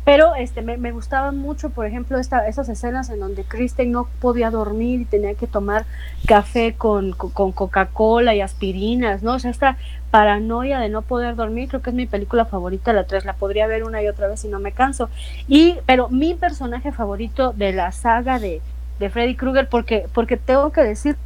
pero 0.04 0.34
este 0.34 0.64
me, 0.64 0.78
me 0.78 0.92
gustaban 0.92 1.38
mucho, 1.38 1.70
por 1.70 1.86
ejemplo, 1.86 2.18
esta, 2.18 2.48
esas 2.48 2.68
escenas 2.68 3.12
en 3.12 3.20
donde 3.20 3.44
Kristen 3.44 3.92
no 3.92 4.08
podía 4.22 4.50
dormir 4.50 5.02
y 5.02 5.06
tenía 5.06 5.36
que 5.36 5.46
tomar 5.46 5.86
café 6.26 6.74
con, 6.74 7.12
con, 7.12 7.52
Coca-Cola 7.52 8.34
y 8.34 8.42
aspirinas, 8.42 9.22
¿no? 9.22 9.34
O 9.36 9.40
sea, 9.40 9.52
esta 9.52 9.78
paranoia 10.10 10.80
de 10.80 10.90
no 10.90 11.04
poder 11.04 11.36
dormir, 11.36 11.70
creo 11.70 11.82
que 11.84 11.92
es 11.92 11.96
mi 11.96 12.08
película 12.08 12.46
favorita, 12.46 12.92
la 12.92 13.06
3, 13.06 13.26
la 13.26 13.34
podría 13.34 13.68
ver 13.68 13.84
una 13.84 14.02
y 14.02 14.08
otra 14.08 14.28
vez 14.28 14.44
y 14.46 14.48
no 14.48 14.60
me 14.60 14.72
canso. 14.72 15.10
Y, 15.48 15.78
pero 15.86 16.10
mi 16.10 16.34
personaje 16.34 16.92
favorito 16.92 17.54
de 17.54 17.72
la 17.72 17.92
saga 17.92 18.40
de, 18.40 18.62
de 19.00 19.10
Freddy 19.12 19.36
Krueger, 19.36 19.70
porque, 19.70 20.08
porque 20.12 20.38
tengo 20.38 20.72
que 20.72 20.82
decir, 20.82 21.18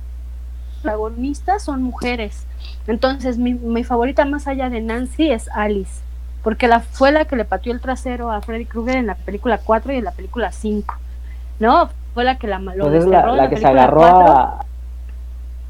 protagonistas 0.79 1.63
son 1.63 1.83
mujeres 1.83 2.45
entonces, 2.89 3.37
mi, 3.37 3.53
mi 3.53 3.83
favorita 3.83 4.25
más 4.25 4.47
allá 4.47 4.69
de 4.69 4.81
Nancy 4.81 5.31
es 5.31 5.47
Alice, 5.49 6.01
porque 6.43 6.67
la, 6.67 6.79
fue 6.79 7.11
la 7.11 7.25
que 7.25 7.35
le 7.35 7.45
pateó 7.45 7.71
el 7.71 7.81
trasero 7.81 8.31
a 8.31 8.41
Freddy 8.41 8.65
Krueger 8.65 8.97
en 8.97 9.05
la 9.05 9.13
película 9.13 9.59
4 9.63 9.93
y 9.93 9.97
en 9.97 10.05
la 10.05 10.11
película 10.11 10.51
5. 10.51 10.95
¿No? 11.59 11.89
Fue 12.15 12.23
la 12.23 12.37
que 12.37 12.47
la, 12.47 12.57
lo 12.57 12.89
pues 12.89 13.05
la, 13.05 13.27
la 13.33 13.47
que 13.47 13.57
se 13.57 13.67
agarró 13.67 14.03
a, 14.03 14.65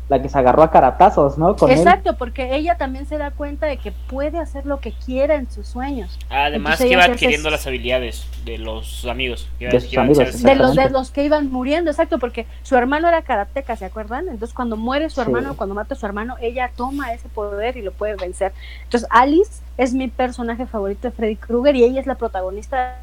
la 0.09 0.21
que 0.21 0.27
se 0.27 0.37
agarró 0.37 0.63
a 0.63 0.71
caratazos, 0.71 1.37
¿no? 1.37 1.51
Exacto, 1.51 2.17
porque 2.17 2.55
ella 2.55 2.77
también 2.77 3.05
se 3.05 3.17
da 3.17 3.29
cuenta 3.29 3.67
de 3.67 3.77
que 3.77 3.91
puede 3.91 4.39
hacer 4.39 4.65
lo 4.65 4.79
que 4.79 4.91
quiera 4.91 5.35
en 5.35 5.49
sus 5.49 5.67
sueños. 5.67 6.17
Además 6.29 6.79
que 6.79 6.87
iba 6.87 7.03
adquiriendo 7.03 7.51
las 7.51 7.67
habilidades 7.67 8.25
de 8.43 8.57
los 8.57 9.05
amigos. 9.05 9.47
de, 9.59 9.67
de, 9.69 10.55
los, 10.55 10.75
de 10.75 10.89
los 10.89 11.11
que 11.11 11.23
iban 11.23 11.51
muriendo, 11.51 11.91
exacto, 11.91 12.17
porque 12.17 12.47
su 12.63 12.75
hermano 12.75 13.07
era 13.07 13.21
karateca, 13.21 13.75
¿se 13.75 13.85
acuerdan? 13.85 14.27
Entonces 14.29 14.55
cuando 14.55 14.77
muere 14.77 15.11
su 15.11 15.21
hermano, 15.21 15.55
cuando 15.55 15.75
mata 15.75 15.93
a 15.93 15.97
su 15.97 16.07
hermano, 16.07 16.35
ella 16.41 16.71
toma 16.75 17.13
ese 17.13 17.29
poder 17.29 17.77
y 17.77 17.83
lo 17.83 17.91
puede 17.91 18.15
vencer. 18.15 18.51
Entonces 18.83 19.07
Alice 19.11 19.61
es 19.77 19.93
mi 19.93 20.07
personaje 20.07 20.65
favorito 20.65 21.07
de 21.07 21.11
Freddy 21.11 21.35
Krueger 21.35 21.75
y 21.75 21.83
ella 21.83 22.01
es 22.01 22.07
la 22.07 22.15
protagonista 22.15 22.97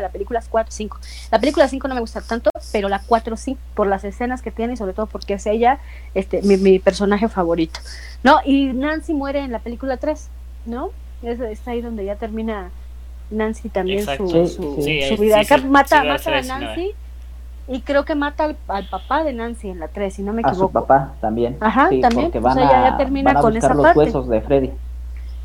la 0.00 0.10
película 0.10 0.42
4 0.48 0.72
5. 0.72 0.98
La 1.30 1.38
película 1.38 1.68
5 1.68 1.88
no 1.88 1.94
me 1.94 2.00
gusta 2.00 2.20
tanto, 2.20 2.50
pero 2.72 2.88
la 2.88 3.00
4 3.00 3.36
sí, 3.36 3.56
por 3.74 3.86
las 3.86 4.04
escenas 4.04 4.42
que 4.42 4.50
tiene 4.50 4.74
y 4.74 4.76
sobre 4.76 4.92
todo 4.92 5.06
porque 5.06 5.34
es 5.34 5.46
ella 5.46 5.78
este, 6.14 6.42
mi, 6.42 6.78
personaje 6.78 7.28
favorito. 7.28 7.80
¿No? 8.22 8.38
Y 8.44 8.72
Nancy 8.72 9.14
muere 9.14 9.40
en 9.40 9.52
la 9.52 9.60
película 9.60 9.96
3, 9.96 10.28
¿no? 10.66 10.90
Es, 11.22 11.66
ahí 11.66 11.80
donde 11.80 12.04
ya 12.04 12.16
termina 12.16 12.70
Nancy 13.30 13.68
también 13.68 14.04
su, 14.04 15.16
vida. 15.18 15.42
mata, 15.66 16.04
mata 16.04 16.38
a 16.38 16.42
Nancy 16.42 16.94
y 17.68 17.82
creo 17.82 18.04
que 18.04 18.14
mata 18.14 18.44
al, 18.44 18.88
papá 18.88 19.24
de 19.24 19.34
Nancy 19.34 19.68
en 19.68 19.78
la 19.78 19.88
3, 19.88 20.14
si 20.14 20.22
no 20.22 20.32
me 20.32 20.40
equivoco. 20.40 20.64
A 20.64 20.68
su 20.68 20.72
papá 20.72 21.12
también. 21.20 21.58
Ajá, 21.60 21.90
también. 22.00 22.26
Porque 22.26 22.40
van 22.40 22.58
ya, 22.58 22.96
termina 22.96 23.34
con 23.34 23.56
esa 23.56 23.74
los 23.74 23.94
huesos 23.94 24.26
de 24.28 24.40
Freddy. 24.40 24.72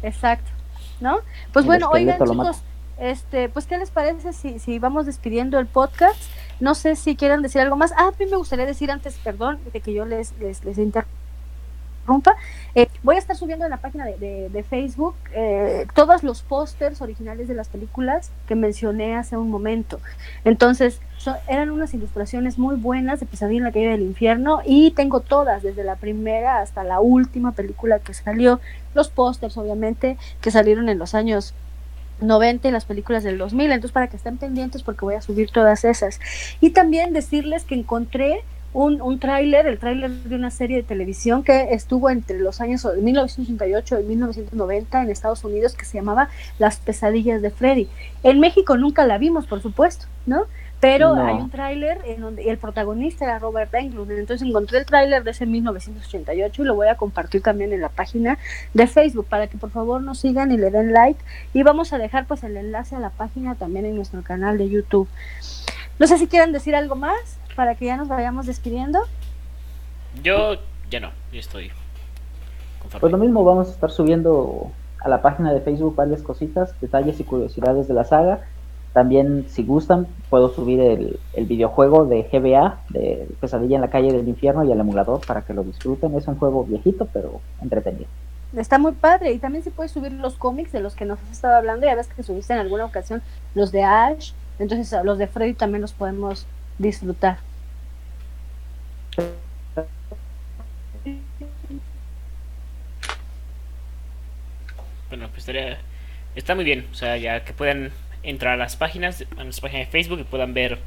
Exacto. 0.01 0.49
¿No? 1.01 1.17
Pues 1.51 1.65
bueno, 1.65 1.89
oigan 1.91 2.17
chicos, 2.23 2.63
este, 2.97 3.49
pues, 3.49 3.65
¿qué 3.65 3.77
les 3.77 3.91
parece 3.91 4.33
si, 4.33 4.59
si 4.59 4.79
vamos 4.79 5.05
despidiendo 5.05 5.59
el 5.59 5.67
podcast? 5.67 6.21
No 6.59 6.75
sé 6.75 6.95
si 6.95 7.15
quieran 7.15 7.41
decir 7.41 7.61
algo 7.61 7.75
más. 7.75 7.91
Ah, 7.93 8.07
a 8.07 8.11
mí 8.11 8.25
me 8.29 8.37
gustaría 8.37 8.65
decir 8.65 8.91
antes, 8.91 9.15
perdón, 9.23 9.59
de 9.71 9.81
que 9.81 9.93
yo 9.93 10.05
les, 10.05 10.37
les, 10.39 10.63
les 10.63 10.77
interrumpa. 10.77 11.13
Eh, 12.75 12.87
voy 13.01 13.15
a 13.15 13.19
estar 13.19 13.35
subiendo 13.35 13.65
en 13.65 13.71
la 13.71 13.77
página 13.77 14.05
de, 14.05 14.65
Facebook 14.69 15.15
eh, 15.33 15.85
todos 15.93 16.23
los 16.23 16.41
pósters 16.41 17.01
originales 17.01 17.47
de 17.47 17.53
las 17.53 17.69
películas 17.69 18.31
que 18.47 18.55
mencioné 18.55 19.15
hace 19.15 19.37
un 19.37 19.49
momento. 19.49 19.99
Entonces, 20.43 20.99
eran 21.47 21.69
unas 21.69 21.93
ilustraciones 21.93 22.57
muy 22.57 22.75
buenas 22.75 23.19
de 23.19 23.25
Pesadilla 23.25 23.59
en 23.59 23.63
la 23.63 23.71
calle 23.71 23.89
del 23.89 24.01
infierno 24.01 24.61
y 24.65 24.91
tengo 24.91 25.21
todas, 25.21 25.63
desde 25.63 25.83
la 25.83 25.95
primera 25.95 26.59
hasta 26.59 26.83
la 26.83 26.99
última 26.99 27.53
película 27.53 27.99
que 27.99 28.13
salió. 28.13 28.59
Los 28.93 29.09
pósters, 29.09 29.57
obviamente, 29.57 30.17
que 30.41 30.51
salieron 30.51 30.89
en 30.89 30.99
los 30.99 31.15
años 31.15 31.53
90 32.23 32.67
y 32.67 32.71
las 32.71 32.85
películas 32.85 33.23
del 33.23 33.37
2000, 33.37 33.71
entonces 33.71 33.91
para 33.91 34.07
que 34.07 34.17
estén 34.17 34.37
pendientes 34.37 34.83
porque 34.83 35.05
voy 35.05 35.15
a 35.15 35.21
subir 35.21 35.51
todas 35.51 35.85
esas. 35.85 36.19
Y 36.61 36.71
también 36.71 37.13
decirles 37.13 37.63
que 37.63 37.75
encontré 37.75 38.43
un, 38.73 39.01
un 39.01 39.19
tráiler, 39.19 39.67
el 39.67 39.77
tráiler 39.77 40.09
de 40.09 40.35
una 40.35 40.49
serie 40.49 40.77
de 40.77 40.83
televisión 40.83 41.43
que 41.43 41.73
estuvo 41.73 42.09
entre 42.09 42.39
los 42.39 42.59
años 42.59 42.85
1988 42.85 43.99
y 43.99 44.03
1990 44.03 45.03
en 45.03 45.09
Estados 45.11 45.43
Unidos 45.43 45.75
que 45.75 45.85
se 45.85 45.99
llamaba 45.99 46.29
Las 46.57 46.77
pesadillas 46.77 47.41
de 47.41 47.51
Freddy. 47.51 47.87
En 48.23 48.39
México 48.39 48.77
nunca 48.77 49.05
la 49.05 49.17
vimos, 49.17 49.45
por 49.45 49.61
supuesto, 49.61 50.07
¿no? 50.25 50.45
Pero 50.83 51.15
hay 51.15 51.35
un 51.35 51.49
tráiler 51.49 52.01
en 52.03 52.19
donde 52.19 52.49
el 52.49 52.57
protagonista 52.57 53.23
era 53.23 53.39
Robert 53.39 53.73
Englund. 53.73 54.11
Entonces 54.11 54.45
encontré 54.45 54.79
el 54.79 54.85
tráiler 54.85 55.23
de 55.23 55.31
ese 55.31 55.45
1988 55.45 56.61
y 56.61 56.65
lo 56.65 56.75
voy 56.75 56.89
a 56.89 56.95
compartir 56.95 57.41
también 57.41 57.71
en 57.71 57.79
la 57.79 57.87
página 57.87 58.37
de 58.73 58.85
Facebook 58.85 59.27
para 59.29 59.47
que 59.47 59.57
por 59.57 59.69
favor 59.69 60.01
nos 60.01 60.19
sigan 60.19 60.51
y 60.51 60.57
le 60.57 60.71
den 60.71 60.91
like. 60.91 61.23
Y 61.53 61.63
vamos 61.63 61.93
a 61.93 61.97
dejar 61.97 62.25
pues 62.27 62.43
el 62.43 62.57
enlace 62.57 62.97
a 62.97 62.99
la 62.99 63.11
página 63.11 63.55
también 63.55 63.85
en 63.85 63.95
nuestro 63.95 64.23
canal 64.23 64.57
de 64.57 64.67
YouTube. 64.67 65.07
No 65.99 66.07
sé 66.07 66.17
si 66.17 66.27
quieren 66.27 66.51
decir 66.51 66.75
algo 66.75 66.95
más 66.95 67.39
para 67.55 67.75
que 67.75 67.85
ya 67.85 67.95
nos 67.95 68.09
vayamos 68.09 68.45
despidiendo. 68.45 68.99
Yo 70.21 70.55
ya 70.89 70.99
no, 70.99 71.11
yo 71.31 71.39
estoy. 71.39 71.71
Pues 72.99 73.09
lo 73.09 73.17
mismo, 73.17 73.45
vamos 73.45 73.69
a 73.69 73.71
estar 73.71 73.89
subiendo 73.89 74.69
a 74.99 75.07
la 75.07 75.21
página 75.21 75.53
de 75.53 75.61
Facebook 75.61 75.95
varias 75.95 76.21
cositas, 76.21 76.77
detalles 76.81 77.21
y 77.21 77.23
curiosidades 77.23 77.87
de 77.87 77.93
la 77.93 78.03
saga 78.03 78.41
también, 78.93 79.45
si 79.49 79.63
gustan, 79.63 80.05
puedo 80.29 80.49
subir 80.53 80.79
el, 80.79 81.19
videojuego 81.45 82.05
de 82.05 82.29
GBA, 82.31 82.79
de 82.89 83.27
Pesadilla 83.41 83.75
en 83.75 83.81
la 83.81 83.89
calle 83.89 84.13
del 84.13 84.27
infierno 84.27 84.63
y 84.63 84.71
el 84.71 84.79
emulador 84.79 85.25
para 85.25 85.41
que 85.41 85.53
lo 85.53 85.63
disfruten. 85.63 86.15
Es 86.15 86.27
un 86.27 86.37
juego 86.37 86.63
viejito, 86.63 87.07
pero 87.11 87.41
entretenido. 87.59 88.05
Está 88.55 88.77
muy 88.77 88.91
padre. 88.91 89.31
Y 89.31 89.39
también 89.39 89.63
se 89.63 89.71
puede 89.71 89.89
subir 89.89 90.11
los 90.11 90.35
cómics 90.35 90.71
de 90.71 90.79
los 90.79 90.95
que 90.95 91.05
nos 91.05 91.19
has 91.23 91.31
estado 91.31 91.55
hablando. 91.55 91.87
Ya 91.87 91.95
ves 91.95 92.07
que 92.07 92.21
subiste 92.21 92.53
en 92.53 92.59
alguna 92.59 92.85
ocasión 92.85 93.23
los 93.55 93.71
de 93.71 93.83
Ash. 93.83 94.33
Entonces, 94.59 94.95
los 95.03 95.17
de 95.17 95.25
Freddy 95.25 95.55
también 95.55 95.81
los 95.81 95.93
podemos 95.93 96.45
disfrutar. 96.77 97.39
Bueno, 105.09 105.27
pues 105.29 105.39
estaría. 105.39 105.79
Está 106.35 106.53
muy 106.53 106.63
bien. 106.63 106.85
O 106.91 106.95
sea, 106.95 107.17
ya 107.17 107.43
que 107.43 107.53
puedan 107.53 107.91
entrar 108.23 108.53
a 108.53 108.57
las 108.57 108.75
páginas, 108.75 109.25
a 109.37 109.43
nuestra 109.43 109.63
página 109.63 109.79
de 109.79 109.85
Facebook 109.89 110.19
y 110.19 110.23
puedan 110.23 110.53
ver 110.53 110.79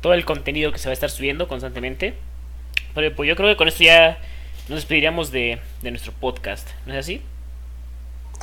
todo 0.00 0.14
el 0.14 0.24
contenido 0.24 0.72
que 0.72 0.78
se 0.78 0.88
va 0.88 0.90
a 0.90 0.94
estar 0.94 1.10
subiendo 1.10 1.48
constantemente. 1.48 2.14
Pero 2.94 3.14
pues 3.14 3.28
yo 3.28 3.36
creo 3.36 3.48
que 3.48 3.56
con 3.56 3.68
esto 3.68 3.84
ya 3.84 4.18
nos 4.68 4.78
despediríamos 4.78 5.30
de, 5.30 5.60
nuestro 5.82 6.12
podcast, 6.12 6.68
¿no 6.86 6.92
es 6.92 7.00
así? 7.00 7.22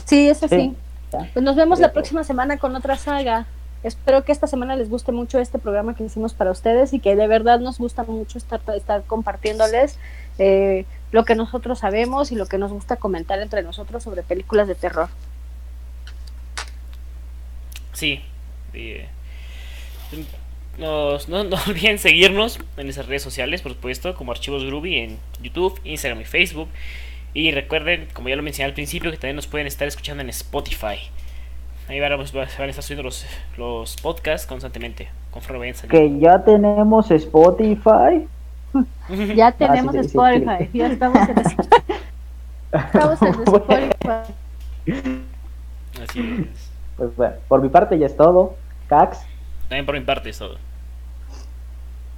Sí, 0.06 0.30
es 0.30 0.44
así. 0.44 0.74
Pues 1.12 1.44
nos 1.44 1.56
vemos 1.56 1.80
la 1.80 1.92
próxima 1.92 2.24
semana 2.24 2.58
con 2.58 2.76
otra 2.76 2.98
saga. 2.98 3.46
Espero 3.84 4.24
que 4.24 4.32
esta 4.32 4.48
semana 4.48 4.76
les 4.76 4.90
guste 4.90 5.12
mucho 5.12 5.40
este 5.40 5.60
programa 5.60 5.96
que 5.96 6.04
hicimos 6.06 6.34
para 6.34 6.52
ustedes 6.52 6.94
y 6.94 7.00
que 7.00 7.16
de 7.16 7.28
verdad 7.28 7.60
nos 7.60 7.80
gusta 7.80 8.04
mucho 8.04 8.38
estar, 8.38 8.62
estar 8.76 9.04
compartiéndoles 9.04 10.00
eh, 10.40 10.86
lo 11.12 11.26
que 11.26 11.36
nosotros 11.36 11.80
sabemos 11.80 12.32
y 12.32 12.36
lo 12.36 12.46
que 12.46 12.58
nos 12.58 12.72
gusta 12.72 12.96
comentar 12.96 13.40
entre 13.42 13.62
nosotros 13.62 14.02
sobre 14.02 14.24
películas 14.24 14.68
de 14.68 14.76
terror. 14.76 15.10
Sí. 17.94 18.22
no, 20.78 21.16
olviden 21.68 22.00
seguirnos 22.00 22.60
en 22.78 22.86
nuestras 22.86 23.08
redes 23.08 23.22
sociales, 23.22 23.62
por 23.62 23.74
supuesto, 23.74 24.16
como 24.16 24.32
Archivos 24.32 24.66
Groovy 24.66 24.98
en 24.98 25.18
YouTube, 25.42 25.80
Instagram 25.84 26.22
y 26.22 26.26
Facebook. 26.26 26.70
Y 27.34 27.52
recuerden, 27.52 28.08
como 28.14 28.30
ya 28.30 28.36
lo 28.36 28.44
mencioné 28.44 28.68
al 28.68 28.74
principio, 28.74 29.10
que 29.10 29.18
también 29.18 29.36
nos 29.36 29.48
pueden 29.48 29.66
estar 29.66 29.88
escuchando 29.88 30.22
en 30.22 30.30
Spotify. 30.30 31.00
Ahí 31.88 32.00
van 32.00 32.14
a, 32.14 32.24
estar 32.24 32.84
subiendo 32.84 33.04
los, 33.04 33.26
los 33.58 33.98
podcasts 33.98 34.48
constantemente, 34.48 35.10
conforme 35.32 35.74
Que 35.90 36.20
ya 36.20 36.44
tenemos 36.44 37.12
Spotify. 37.12 38.28
ya 39.36 39.52
tenemos 39.52 39.96
Spotify. 39.96 40.70
Ya 40.74 40.88
estamos 40.88 41.28
en, 41.28 41.40
estamos 42.72 43.22
en 43.22 43.28
Spotify. 43.28 44.34
Así 46.02 46.20
es. 46.20 46.73
Pues 46.98 47.16
bueno, 47.16 47.36
por 47.48 47.62
mi 47.62 47.70
parte 47.70 47.98
ya 47.98 48.06
es 48.06 48.16
todo. 48.18 48.56
Cax, 48.88 49.20
También 49.70 49.86
por 49.86 49.96
mi 49.96 50.02
parte 50.02 50.30
es 50.30 50.38
todo. 50.38 50.58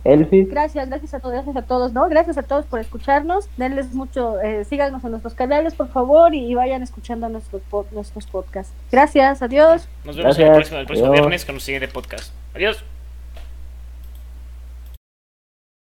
Elfis, 0.04 0.48
Gracias, 0.50 0.88
gracias 0.88 1.16
a 1.16 1.20
todos, 1.20 1.34
gracias 1.34 1.56
a 1.56 1.64
todos, 1.64 1.92
¿no? 1.92 2.08
Gracias 2.10 2.38
a 2.38 2.44
todos 2.44 2.66
por 2.68 2.80
escucharnos. 2.80 3.50
Denles 3.58 3.92
mucho, 3.96 4.40
eh, 4.40 4.64
síganos 4.66 5.04
en 5.04 5.10
nuestros 5.10 5.34
canales, 5.34 5.74
por 5.74 5.88
favor, 5.88 6.36
y, 6.36 6.54
vayan 6.54 6.84
escuchando 6.84 7.28
nuestros, 7.28 7.64
po- 7.64 7.88
nuestros 7.92 8.28
podcasts. 8.28 8.72
Gracias, 8.92 9.42
adiós. 9.42 9.88
Nos 10.04 10.16
vemos 10.16 10.38
en 10.38 10.44
el 10.44 10.50
Gracias. 10.52 10.56
próximo, 10.58 10.80
el 10.80 10.86
próximo 10.86 11.12
viernes 11.12 11.44
con 11.46 11.56
el 11.56 11.62
siguiente 11.62 11.88
podcast. 11.88 12.32
Adiós. 12.54 12.84